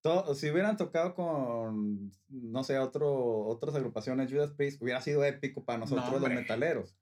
[0.06, 5.64] Todo, si hubieran tocado con, no sé, otro, otras agrupaciones, Judas Priest, hubiera sido épico
[5.64, 6.34] para nosotros los hombre.
[6.34, 6.96] metaleros.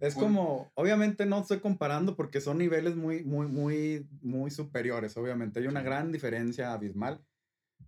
[0.00, 5.16] Es Fue- como, obviamente no estoy comparando porque son niveles muy, muy, muy, muy superiores,
[5.16, 5.60] obviamente.
[5.60, 5.86] Hay una Sí.
[5.86, 7.24] gran diferencia abismal.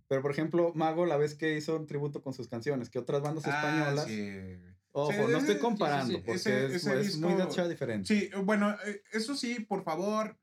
[0.07, 3.21] Pero, por ejemplo, Mago, la vez que hizo un tributo con sus canciones, que otras
[3.21, 4.59] bandas Ah, españolas, sí.
[4.91, 8.07] ojo, Sí, no estoy comparando, porque Ese- es, ese es muy disco- mucha diferente.
[8.07, 10.37] Sí, bueno, eh, eso sí, por favor,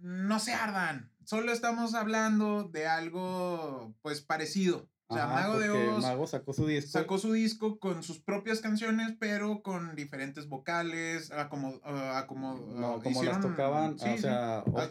[0.00, 1.10] no se ardan.
[1.26, 4.88] Solo estamos hablando de algo, pues, parecido.
[5.08, 6.90] O sea, Ajá, Mago de Oz Mago sacó su disco.
[6.90, 12.54] sacó su disco con sus propias canciones, pero con diferentes vocales, a como, a como,
[12.54, 14.82] No, ah, como las hicieron- tocaban, sí, o sea, Ma-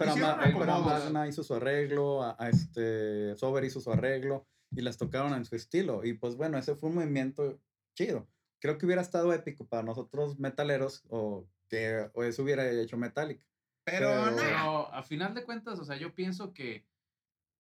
[0.41, 0.85] acomodos.
[0.85, 5.43] Magna hizo su arreglo, a, a este, Sober hizo su arreglo, y las tocaron en
[5.45, 6.05] su estilo.
[6.05, 7.59] Y pues bueno, ese fue un movimiento
[7.93, 8.25] chido.
[8.61, 13.45] Creo que hubiera estado épico para nosotros metaleros, o que o eso hubiera hecho Metallica.
[13.85, 16.85] Pero, pero- no, Pero a final de cuentas, o sea, yo pienso que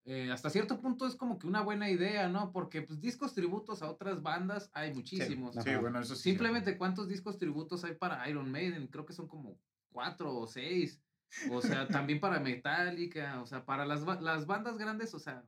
[0.07, 2.51] eh, hasta cierto punto es como que una buena idea, ¿no?
[2.51, 5.55] Porque pues discos tributos a otras bandas hay muchísimos.
[5.55, 5.79] Sí, Ajá.
[5.79, 6.21] bueno, eso sí.
[6.23, 9.57] Simplemente cuántos discos tributos hay para Iron Maiden, creo que son como
[9.91, 11.01] cuatro o seis.
[11.49, 15.43] O sea, también para Metallica, o sea, para las, las bandas grandes, o sea,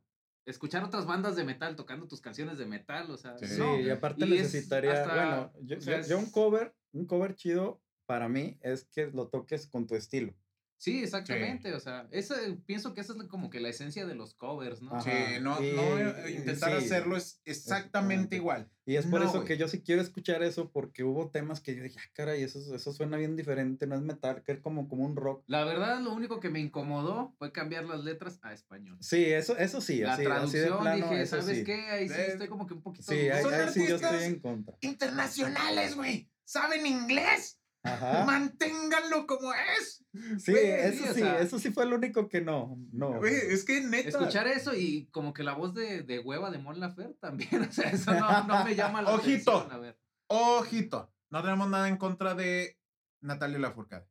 [0.45, 3.59] escuchar otras bandas de metal tocando tus canciones de metal, o sea, Sí.
[3.59, 3.79] No.
[3.79, 7.35] y aparte y necesitaría, hasta- bueno, yo, o sea, yo- yo un cover, un cover
[7.35, 10.33] chido para mí es que lo toques con tu estilo.
[10.79, 12.35] Sí, exactamente, o sea, ese,
[12.67, 14.91] pienso que esa es como que la esencia de los covers, ¿no?
[14.95, 15.01] Ajá.
[15.01, 16.85] Sí, no, Y- no eh, intentar sí.
[16.85, 18.35] hacerlo es exactamente Exactamente.
[18.35, 18.69] igual.
[18.85, 19.47] Y es por No, eso güey.
[19.47, 22.59] que yo sí quiero escuchar eso, porque hubo temas que yo dije, ah, caray, eso,
[22.73, 25.43] eso suena bien diferente, no es metal, que es como, como un rock.
[25.47, 28.97] La verdad, lo único que me incomodó fue cambiar las letras a español.
[29.01, 31.63] Sí, eso, eso sí, la así, así de traducción, plano, dije, eso ¿sabes sí.
[31.65, 31.81] qué?
[31.89, 33.11] Ahí sí Eh, estoy como que un poquito...
[33.11, 34.75] Sí, ahí, ahí sí yo estoy en contra.
[34.81, 36.29] Internacionales, güey.
[36.45, 37.59] ¿Saben inglés?
[37.93, 38.23] Ajá.
[38.25, 40.03] Manténganlo como es.
[40.39, 43.23] Sí, eso sí, o sí, sea- eso sí fue lo único que no, no.
[43.25, 44.09] Es que neta.
[44.09, 47.71] Escuchar eso y como que la voz de, de hueva de Mon Lafer también, o
[47.71, 49.51] sea, eso no, no me llama la Ojito.
[49.57, 49.99] atención, a ver.
[50.27, 52.77] Ojito, no tenemos nada en contra de
[53.21, 54.07] Natalia Lafourcade.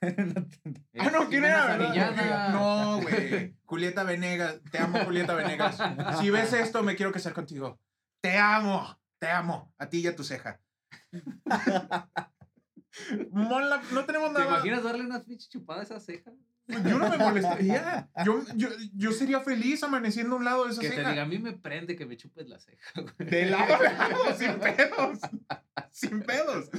[0.98, 1.76] Ah, no, ¿quién era?
[1.76, 2.48] verdad?
[2.52, 3.54] No, güey.
[3.64, 4.60] Julieta Venegas.
[4.70, 5.76] Te amo, Julieta Venegas.
[6.20, 7.78] Si ves esto, me quiero casar contigo.
[8.22, 8.98] Te amo.
[9.18, 9.72] Te amo.
[9.78, 10.60] A ti y a tu ceja.
[13.30, 14.50] Mon Laf- no tenemos ¿Te nada.
[14.50, 16.32] imaginas darle una pinche chupada a esa ceja?
[16.66, 18.08] Yo no me molestaría.
[18.24, 21.10] Yo, yo, yo sería feliz amaneciendo a un lado de esa Que te ceja.
[21.10, 23.28] diga, a mí me prende que me chupes la ceja, güey.
[23.30, 23.74] De lado,
[24.38, 25.18] sin pedos.
[25.90, 26.70] Sin pedos.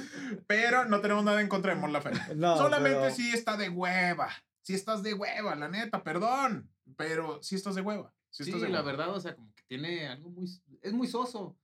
[0.48, 2.34] Pero no tenemos nada en contra de Mon Laferte.
[2.36, 4.30] No, Solamente pero- si está de hueva.
[4.62, 6.68] Si estás de hueva, la neta, perdón.
[6.98, 8.12] Pero si estás de hueva.
[8.32, 8.92] Si Sí, estás de la hueva.
[8.92, 10.50] verdad, o sea, como que tiene algo muy...
[10.82, 11.56] Es muy soso,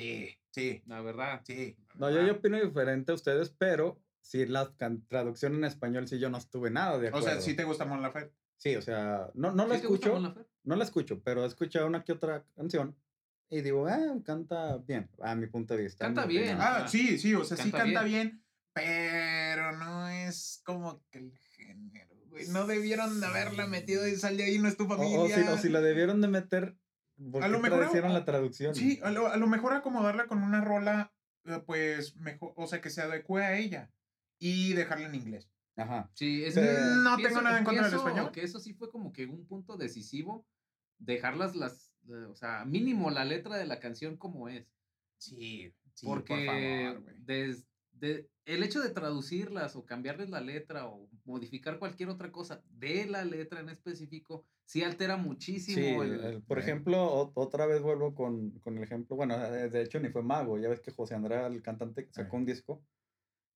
[0.00, 1.40] Sí, sí, la verdad.
[1.44, 1.76] sí.
[1.94, 4.72] No, yo, yo opino diferente a ustedes, pero si la
[5.08, 7.28] traducción en español sí yo no estuve nada de O acuerdo.
[7.28, 8.34] sea, si te gusta Mon Laferte.
[8.56, 11.46] Sí, o sea, no, no la ¿Sí te gusta escucho, no la escucho, pero he
[11.46, 12.96] escuchado una que otra canción
[13.50, 16.04] y digo, ah, canta bien, a mi punto de vista.
[16.06, 16.42] Canta bien.
[16.44, 16.60] opinión.
[16.62, 18.42] Ah, sí, sí, o sea, sí canta canta bien.
[18.72, 22.48] pero no es como que el género, güey.
[22.48, 25.20] No debieron de haberla metido y sal de ahí, no es tu O, familia.
[25.20, 26.83] o si, o si la debieron de meter, ¿por
[27.40, 28.74] A lo mejor- traducieron la traducción?
[28.74, 31.12] Sí, a lo, a lo mejor acomodarla con una rola,
[31.44, 33.90] eh, pues mejor, o sea, que se adecue a ella
[34.38, 35.48] y dejarla en inglés.
[35.76, 36.10] Ajá.
[36.14, 38.30] Sí, es Pero- No tengo nada en contra del español.
[38.32, 40.46] que eso sí fue como que un punto decisivo,
[40.98, 44.66] dejarlas las, eh, o sea, mínimo la letra de la canción como es.
[45.18, 47.16] Sí, sí, porque por favor, güey.
[47.18, 47.66] des-
[48.04, 53.06] de- el hecho de traducirlas o cambiarles la letra o modificar cualquier otra cosa de
[53.06, 55.76] la letra en específico, sí altera muchísimo.
[55.76, 56.62] Sí, el- el- por Bueno.
[56.62, 60.22] ejemplo, o- otra vez vuelvo con, con el ejemplo, bueno, eh, de hecho ni fue
[60.22, 62.36] Mago, ya ves que José Andrea, el cantante, sacó Ajá.
[62.36, 62.84] un disco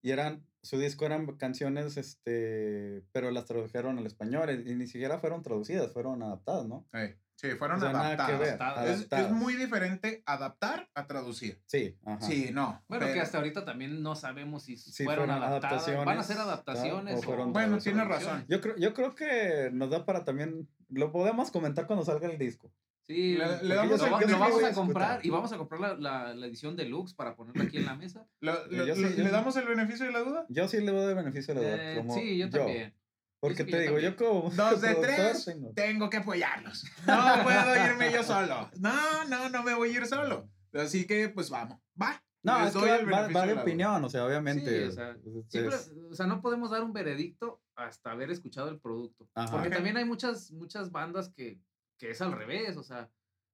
[0.01, 5.19] y eran, su disco eran canciones, este, pero las tradujeron al español y ni siquiera
[5.19, 6.87] fueron traducidas, fueron adaptadas, ¿no?
[6.93, 8.39] Eh, sí, fueron O sea, que adaptadas.
[8.39, 8.89] ver, adaptadas.
[9.01, 11.61] Es, es muy diferente adaptar a traducir.
[11.65, 12.21] Sí, ajá.
[12.21, 12.83] Sí, no.
[12.89, 16.05] Bueno, que pero- hasta ahorita también no sabemos si Sí, fueron, fueron adaptadas.
[16.05, 17.19] Van a ser adaptaciones.
[17.19, 18.45] O fueron Bueno, o tienes razón.
[18.49, 22.37] Yo creo, yo creo que nos da para también, lo podemos comentar cuando salga el
[22.37, 22.71] disco.
[23.07, 25.29] Sí, Le- le damos lo, el- va- yo lo lo vamos a a comprar y
[25.31, 28.27] vamos a comprar la, la, la edición deluxe para ponerla aquí en la mesa.
[28.39, 30.45] Lo- Yo lo- sí, yo ¿Le damos el beneficio de la duda?
[30.47, 31.91] Yo sí le doy beneficio de la duda.
[31.93, 32.93] Eh, como sí, yo también.
[33.39, 35.45] Porque te digo, yo como Dos de tres.
[35.45, 36.83] tengo- Tengo que apoyarlos.
[37.07, 38.69] No puedo irme yo solo.
[38.79, 40.49] No, no, no me voy a ir solo.
[40.73, 41.79] Así que, pues vamos.
[42.01, 42.21] Va.
[42.41, 44.83] No, Les es que va, va- de opinión, o sea, obviamente.
[44.83, 48.31] Sí, o sea, es- Siempre, es- o sea, no podemos dar un veredicto hasta haber
[48.31, 49.27] escuchado el producto.
[49.35, 49.51] Ajá.
[49.51, 51.59] Porque también hay muchas, muchas bandas que,
[51.97, 53.09] que es al revés, o sea,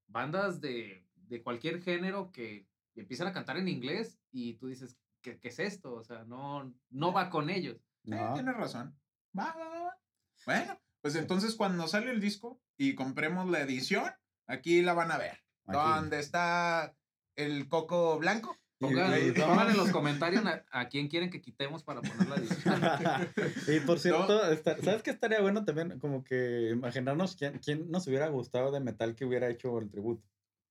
[0.07, 5.39] bandas de, de cualquier género que empiezan a cantar en inglés y tú dices, ¿qué,
[5.39, 5.93] qué es esto?
[5.95, 7.77] O sea, no, no va con ellos.
[8.11, 8.33] Ajá.
[8.33, 8.95] tienes razón.
[9.37, 9.97] Va, va, va, va.
[10.45, 14.11] Bueno, pues entonces cuando sale el disco y compremos la edición,
[14.47, 15.39] aquí la van a ver.
[15.67, 15.77] Aquí.
[15.77, 16.95] ¿Dónde está
[17.35, 18.55] el coco blanco?
[18.79, 22.27] Y- Pongan, y- pongan en los comentarios a, a quién quieren que quitemos para poner
[22.27, 22.81] la edición.
[23.75, 25.97] y por cierto, está- ¿sabes qué estaría bueno también?
[25.99, 30.23] Como que imaginarnos quién, quién nos hubiera gustado de metal que hubiera hecho el tributo.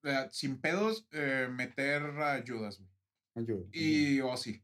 [0.02, 2.78] Eh, sin pedos, eh, meter ayudas.
[2.78, 2.90] güey.
[3.36, 3.64] Ayuda.
[3.72, 4.62] Y Ozzy.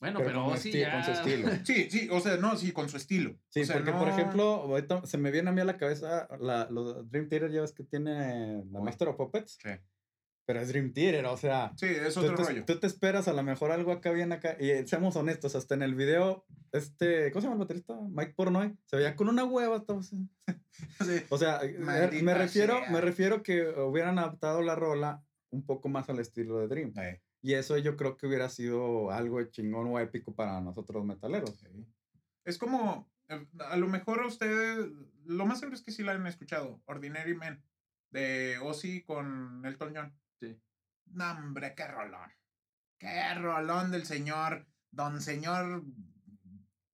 [0.00, 0.92] Bueno, Pero pero, con sí, ya...
[0.92, 1.48] con su estilo.
[1.64, 3.36] Sí, sí, o sea, no, sí, con su estilo.
[3.50, 5.76] Sí, O sea, porque por no- ejemplo, ahorita se me viene a mí a la
[5.76, 8.84] cabeza la, lo- Dream Theater, ya ves que tiene la Uy.
[8.84, 9.68] Master of Puppets, Sí,
[10.46, 12.64] pero es Dream Theater, o sea, sí, es tú otro te, rollo.
[12.64, 15.74] tú te esperas a lo mejor algo acá bien acá, y eh, seamos honestos, hasta
[15.74, 17.96] en el video, este, ¿cómo se llama el baterista?
[18.10, 20.16] Mike Pornoy, se veía con una hueva, estaba así.
[21.04, 21.22] Sí.
[21.28, 22.90] O sea, eh, Maldita me refiero, sea.
[22.90, 26.92] me refiero que hubieran adaptado la rola un poco más al estilo de Dream.
[26.98, 31.58] Eh, Y eso yo creo que hubiera sido algo chingón o épico para nosotros metaleros.
[31.58, 31.86] sí.
[32.44, 34.90] Es como, eh, a lo mejor ustedes,
[35.24, 37.62] lo más seguro es que sí la han escuchado, Ordinary Men,
[38.10, 40.18] de Ozzy con Elton John.
[40.40, 40.60] Sí.
[41.06, 42.30] No, hombre, qué rolón.
[42.98, 45.84] Qué rolón del señor, don señor,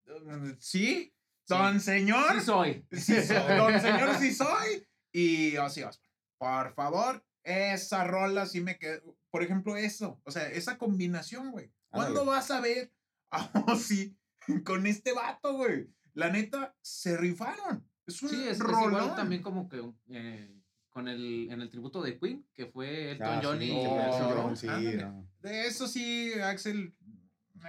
[0.06, 1.12] eh, ¿sí?
[1.48, 2.35] Don señor.
[2.35, 2.86] Sí soy.
[2.93, 4.86] Sí soy, don señor sí soy.
[5.12, 6.12] Y Ozzy Osbourne.
[6.39, 9.15] Por favor, esa rola sí me quedó.
[9.30, 10.20] Por ejemplo, eso.
[10.24, 11.72] O sea, esa combinación, güey.
[11.90, 12.92] ¿Cuándo vas a ver
[13.30, 13.38] a
[13.68, 14.16] Ozzy
[14.64, 15.88] con este vato, güey?
[16.14, 17.86] La neta, se rifaron.
[18.06, 18.92] Es un Sí, es, es rolón.
[18.92, 20.54] igual también como que eh,
[20.90, 24.96] con el, en el tributo de Queen, que fue Elton Ah, John sí, y sí,
[24.96, 25.28] no.
[25.40, 26.94] De eso sí, Axel.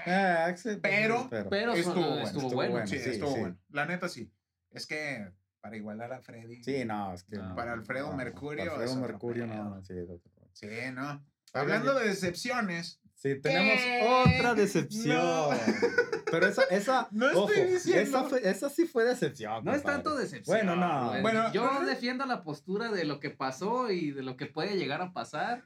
[0.06, 2.72] Eh, Axel, pues, Pero- Pero Estuvo bueno, estuvo estuvo bueno.
[2.72, 2.88] bueno.
[2.88, 3.40] Sí, sí, estuvo sí.
[3.40, 3.58] bueno.
[3.70, 4.32] La neta, sí.
[4.70, 6.64] Es que para igualar a Freddy.
[6.64, 7.38] Sí, no, es que.
[7.38, 7.56] No.
[7.56, 10.08] Para Alfredo Mercurio Para es Alfredo Mercurio, no, sí, es.
[10.54, 11.26] Sí, ¿no?
[11.60, 13.02] Hablando de decepciones.
[13.16, 14.08] Sí, tenemos ¿Qué?
[14.38, 15.18] otra decepción.
[15.18, 15.50] No.
[16.32, 19.66] Pero esa, esa, No estoy ojo, diciendo- esa, fue- esa sí fue decepción.
[19.66, 20.04] No es compadre.
[20.04, 20.56] tanto decepción.
[20.58, 21.22] Bueno, no.
[21.22, 21.86] Bueno, yo ajá.
[21.86, 25.64] defiendo la postura de lo que pasó y de lo que puede llegar a pasar.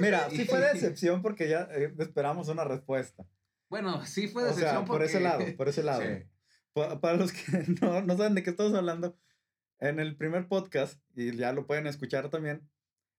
[0.00, 3.24] Mira, sí fue decepción porque ya eh, esperamos una respuesta.
[3.68, 5.04] Bueno, sí fue O decepción sea, por porque...
[5.06, 6.02] ese lado, por ese lado.
[6.02, 6.24] Sí.
[6.72, 9.16] Pa- para los que no, no saben de qué estamos hablando,
[9.78, 12.68] en el primer podcast, y ya lo pueden escuchar también,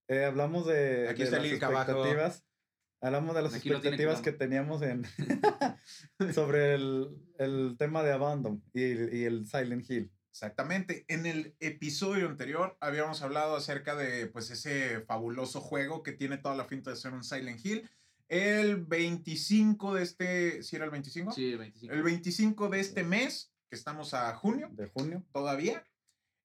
[0.07, 1.91] eh, hablamos de, Aquí de está las link abajo.
[1.91, 2.45] expectativas.
[3.01, 5.03] Hablamos de las Aquí expectativas que teníamos en
[6.33, 10.11] sobre el, el tema de Abandon y, y el Silent Hill.
[10.29, 11.05] Exactamente.
[11.07, 16.55] En el episodio anterior habíamos hablado acerca de pues ese fabuloso juego que tiene toda
[16.55, 17.89] la finta de ser un Silent Hill.
[18.27, 21.31] El 25 de este, ¿sí era el 25?
[21.31, 21.93] Sí, el 25.
[21.93, 25.23] El 25 de este mes, que estamos a junio de junio.
[25.31, 25.85] todavía,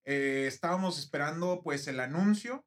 [0.05, 2.65] eh, estábamos esperando pues el anuncio.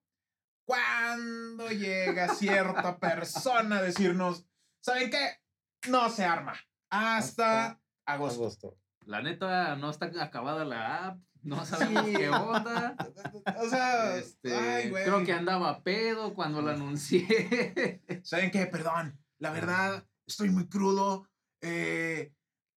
[0.65, 4.45] Cuando llega cierta persona a decirnos,
[4.81, 5.41] ¿saben qué?
[5.90, 6.53] No se arma.
[6.90, 8.41] Hasta, Hasta agosto.
[8.41, 8.77] Agosto.
[9.06, 11.19] La neta, no está acabada la app.
[11.41, 12.14] No sabemos Sí.
[12.15, 12.95] qué onda.
[13.60, 15.03] O sea, Este, ay, güey.
[15.03, 18.02] creo que andaba pedo cuando lo anuncié.
[18.23, 18.65] ¿Saben qué?
[18.65, 19.19] Perdón.
[19.40, 21.27] La verdad, estoy muy crudo.
[21.61, 22.34] eh,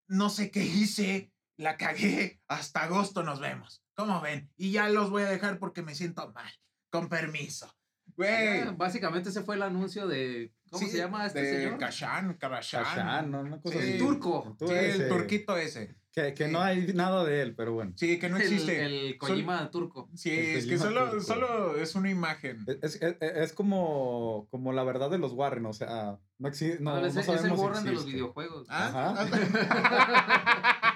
[0.08, 1.32] no sé qué hice.
[1.58, 2.40] La cagué.
[2.48, 3.82] Hasta agosto nos vemos.
[3.96, 4.52] ¿Cómo ven?
[4.56, 6.52] Y ya los voy a dejar porque me siento mal.
[6.90, 7.75] Con permiso.
[8.16, 8.74] Güey.
[8.76, 10.52] Básicamente ese fue el anuncio de.
[10.70, 11.78] ¿Cómo Sí, se llama este de señor?
[11.78, 12.82] Kashan, Karashan.
[12.84, 13.40] Kashan, ¿no?
[13.40, 13.88] Una cosa Sí.
[13.90, 13.98] así.
[13.98, 14.56] Turco.
[14.58, 15.94] Sí, ese, el turquito ese.
[16.12, 16.50] Que, que Sí.
[16.52, 17.92] no hay nada de él, pero bueno.
[17.94, 18.84] Sí, que no El- existe.
[18.86, 20.08] El, Kojima turco.
[20.14, 21.20] Sí, el es que solo, turco.
[21.24, 22.64] solo es una imagen.
[22.82, 26.78] Es, es, es como, como la verdad de los Warren, o sea, no existe.
[26.82, 28.66] No, No, no es, es el sabemos si Warren de los videojuegos.
[28.70, 30.95] Ah, Ajá.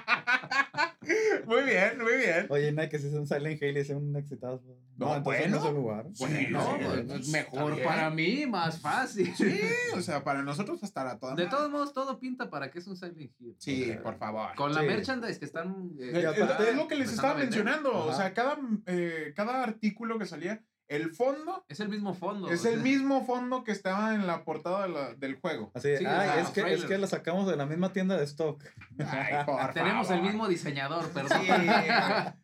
[1.45, 2.45] Muy bien, muy bien.
[2.49, 4.61] Oye, no hay que si es un Silent Hill y es un exitazo.
[4.97, 5.57] No, No, entonces bueno.
[5.57, 6.05] no es el lugar.
[6.19, 9.33] Bueno, Sí, pues, sí, es está mejor para mí, más fácil.
[9.35, 9.59] Sí,
[9.95, 12.95] o sea, para nosotros estará toda De todos modos, todo pinta para que es un
[12.97, 13.55] Silent Hill.
[13.57, 14.53] Sí, por favor.
[14.55, 14.87] Con la Sí.
[14.87, 15.91] merchandise que están.
[15.99, 16.11] eh,
[16.69, 17.91] es lo que les estaba mencionando.
[18.05, 20.61] O sea, cada, eh, cada artículo que salía,
[20.91, 22.49] el fondo Es el mismo fondo.
[22.51, 25.71] es o el sea, mismo fondo que estaba en la portada de la- del juego.
[25.73, 28.61] Así, Sí, es, que, es que la sacamos de la misma tienda de stock.
[28.99, 31.41] Ay, por Tenemos el mismo diseñador, perdón.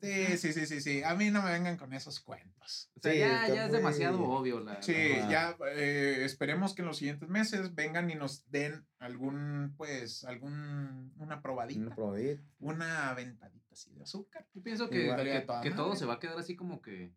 [0.00, 1.02] Sí, sí, sí, sí, sí.
[1.02, 2.90] A mí no me vengan con esos cuentos.
[2.94, 4.60] O sea, Sí, ya, ya es demasiado obvio.
[4.60, 4.92] La, Sí,
[5.30, 11.14] ya eh, esperemos que en los siguientes meses vengan y nos den algún, pues, algún,
[11.16, 12.42] una probadita, Una probadita.
[12.58, 14.46] una aventadita así de azúcar.
[14.52, 17.10] Yo pienso que, que, todo se va a quedar así como que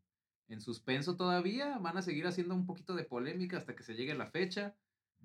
[0.47, 1.77] en suspenso todavía.
[1.79, 4.75] Van a seguir haciendo un poquito de polémica hasta que se llegue la fecha.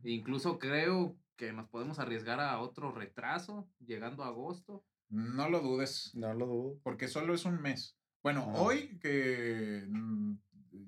[0.02, 4.84] E incluso creo que nos podemos arriesgar a otro retraso llegando a agosto.
[5.08, 6.80] No lo dudes, No lo dudo.
[6.82, 7.96] porque solo es un mes.
[8.22, 10.34] Bueno, hoy que mm,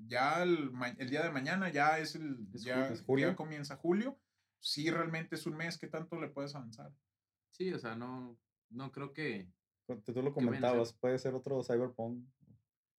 [0.07, 0.71] ya el,
[1.11, 3.29] día de mañana ya es el, Es ya, es julio.
[3.29, 4.19] ya comienza julio.
[4.61, 6.91] Sí, realmente es un mes que tanto le puedes avanzar.
[7.51, 8.39] Sí, o sea, no,
[8.71, 9.51] no creo que.
[9.87, 12.25] Tú tú lo comentabas, puede ser otro Cyberpunk.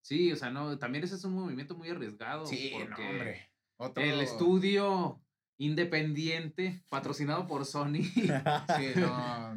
[0.05, 0.77] Sí, o sea, no.
[0.77, 2.45] También ese es un movimiento muy arriesgado.
[2.45, 3.49] Sí, no, porque hombre.
[3.77, 5.19] Otro- El estudio
[5.57, 8.03] independiente, patrocinado por Sony,
[8.77, 9.55] Sí, no,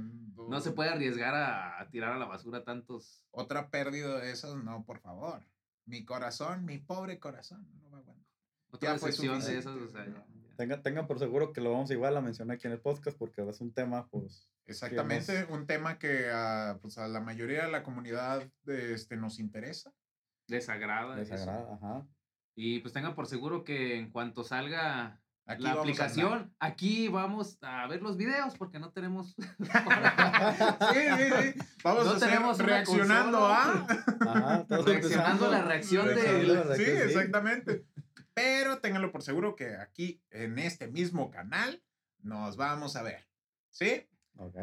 [0.49, 3.23] no se puede arriesgar a, a tirar a la basura tantos.
[3.31, 5.45] Otra pérdida de esas, no, por favor.
[5.85, 8.25] Mi corazón, mi pobre corazón, no me aguanto.
[8.71, 10.25] Otra decepción de esas, o sea, no.
[10.57, 13.47] Tengan, tengan por seguro que lo vamos igual a mencionar aquí en el podcast porque
[13.47, 14.49] es un tema, pues.
[14.65, 19.39] Exactamente, un tema que a, pues, a la mayoría de la comunidad de, este, nos
[19.39, 19.93] interesa.
[20.49, 21.17] Les agrada.
[21.17, 21.43] Les eso.
[21.51, 22.07] agrada, ajá.
[22.57, 27.87] Y pues tengan por seguro que en cuanto salga Aquí la aplicación, aquí vamos a
[27.87, 29.35] ver los videos porque no tenemos.
[29.39, 31.59] sí, sí, sí.
[31.83, 33.87] Vamos No a tenemos reaccionando a.
[34.21, 37.87] Ajá, todos Reaccionando a la reacción de- reaccionando la Sí, reacción, exactamente.
[38.35, 41.83] Pero ténganlo por seguro que aquí, en este mismo canal,
[42.21, 43.27] nos vamos a ver.
[43.71, 44.07] ¿Sí?
[44.37, 44.57] Ok.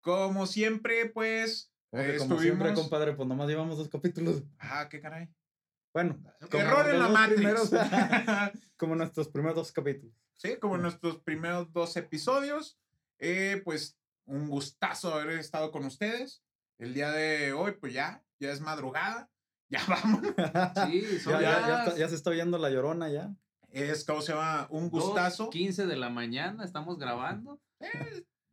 [0.00, 1.70] Como siempre, pues.
[1.92, 4.42] Eh, como siempre, estuvimos- compadre, pues nomás llevamos dos capítulos.
[4.58, 5.28] Ah, qué caray.
[5.92, 7.36] Bueno, como Error en la Matrix.
[7.40, 7.70] primeros-
[8.76, 10.14] como nuestros primeros dos capítulos.
[10.36, 12.78] sí, como nuestros primeros dos episodios.
[13.18, 16.42] Eh, pues un gustazo haber estado con ustedes.
[16.78, 19.28] El día de hoy, pues ya, ya es madrugada.
[19.72, 20.20] Ya vamos.
[20.90, 23.32] Sí, son Ya, ya, ya, está- ya se está oyendo la llorona ya.
[23.68, 24.66] Es, ¿cómo se llama?
[24.70, 27.60] Un gustazo 15 de la mañana, estamos grabando.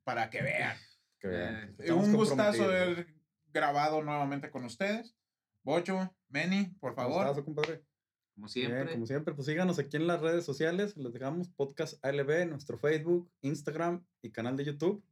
[0.03, 0.77] para que vean.
[1.19, 3.07] Que vean, Eh, Eh, un gustazo haber
[3.57, 5.15] grabado nuevamente con ustedes.
[5.63, 7.25] Bocho, Meni, por favor.
[7.25, 7.83] Gustazo, compadre.
[8.35, 8.93] Como Bien, siempre.
[8.93, 10.95] como siempre, pues síganos aquí en las redes sociales.
[10.95, 15.03] Les dejamos podcast ALB, nuestro Facebook, Instagram y canal de YouTube.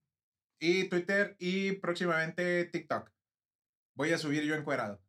[0.60, 3.12] Y Twitter y próximamente TikTok.
[3.96, 5.02] Voy a subir yo encuerado.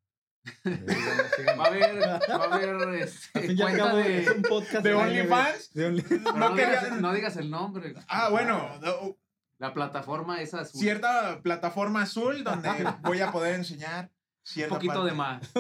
[0.65, 1.61] Síganos.
[1.61, 4.21] Va a haber, va a haber este, cuenta de.
[4.23, 4.95] es un podcast ¿De.
[4.95, 5.75] OnlyFans?
[5.75, 7.95] De Only- no no, no digas el nombre.
[8.09, 9.19] Ah, bueno, no,
[9.59, 10.81] La plataforma es azul.
[10.81, 12.69] cierta plataforma azul donde
[13.03, 14.11] voy a poder enseñar Un
[14.43, 15.11] cierta poquito parte.
[15.11, 15.51] de más.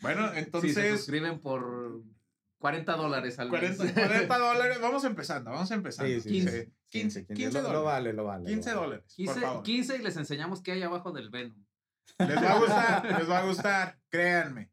[0.00, 2.02] Bueno, Si se entonces, suscriben por
[2.58, 3.92] 40 dólares al 40, mes.
[3.92, 4.78] 40 dólares.
[4.80, 6.12] Vamos empezando, vamos empezando.
[6.12, 6.62] Sí, sí, 15.
[6.64, 6.72] sí.
[6.90, 7.84] 15, Sí, sí, 15 lo, lo dólares.
[7.84, 8.42] vale, lo vale.
[8.44, 8.80] lo 15 vale.
[8.82, 9.62] dólares, por 15, favor.
[9.62, 11.63] 15 y les enseñamos qué hay abajo del Venom.
[12.18, 14.70] Les va a gustar, les va a gustar, créanme.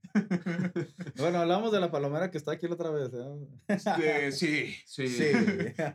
[1.17, 3.09] Bueno, hablamos de la palomera que está aquí la otra vez.
[3.13, 3.47] ¿eh?
[3.67, 5.07] Este, sí, Sí.
[5.07, 5.31] Sí.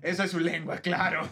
[0.03, 1.29] esa es su lengua, claro.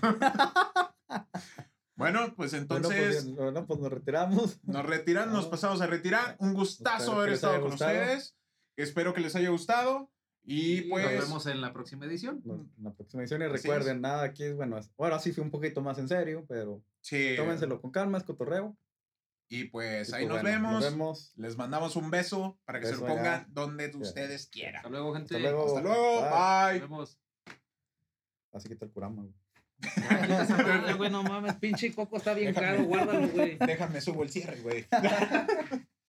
[1.97, 4.59] Bueno, pues Bueno, entonces pues, bueno, pues nos retiramos.
[4.65, 5.51] nos retiramos, nos No.
[5.51, 6.37] pasamos a retirar.
[6.41, 7.93] Un gustazo Espero que haber les estado con gustado.
[8.01, 8.37] ustedes.
[8.77, 10.11] Espero que les haya gustado.
[10.47, 12.43] Y pues, nos vemos en la próxima edición.
[12.45, 15.81] La, la próxima edición y recuerden, nada aquí, bueno, es- ahora sí fue un poquito
[15.81, 17.35] más en serio, pero sí.
[17.37, 18.77] tómenselo con calma, es cotorreo.
[19.49, 20.73] Y pues Y ahí pues, nos, bueno, vemos.
[20.73, 21.33] Nos vemos.
[21.37, 23.15] Les mandamos un beso para que se lo allá.
[23.15, 24.77] pongan donde ustedes quieran.
[24.77, 25.37] Hasta luego, gente.
[25.37, 25.67] Hasta luego.
[25.67, 26.21] Hasta luego.
[26.23, 26.31] Bye.
[26.31, 26.81] Bye.
[26.81, 27.19] Nos vemos.
[28.53, 29.35] Así quita el curama, güey.
[30.09, 32.77] Madre, güey, no mames, pinche coco está bien Déjame.
[32.77, 33.59] caro, guárdalo, güey.
[33.59, 34.87] Déjame subo el cierre, güey.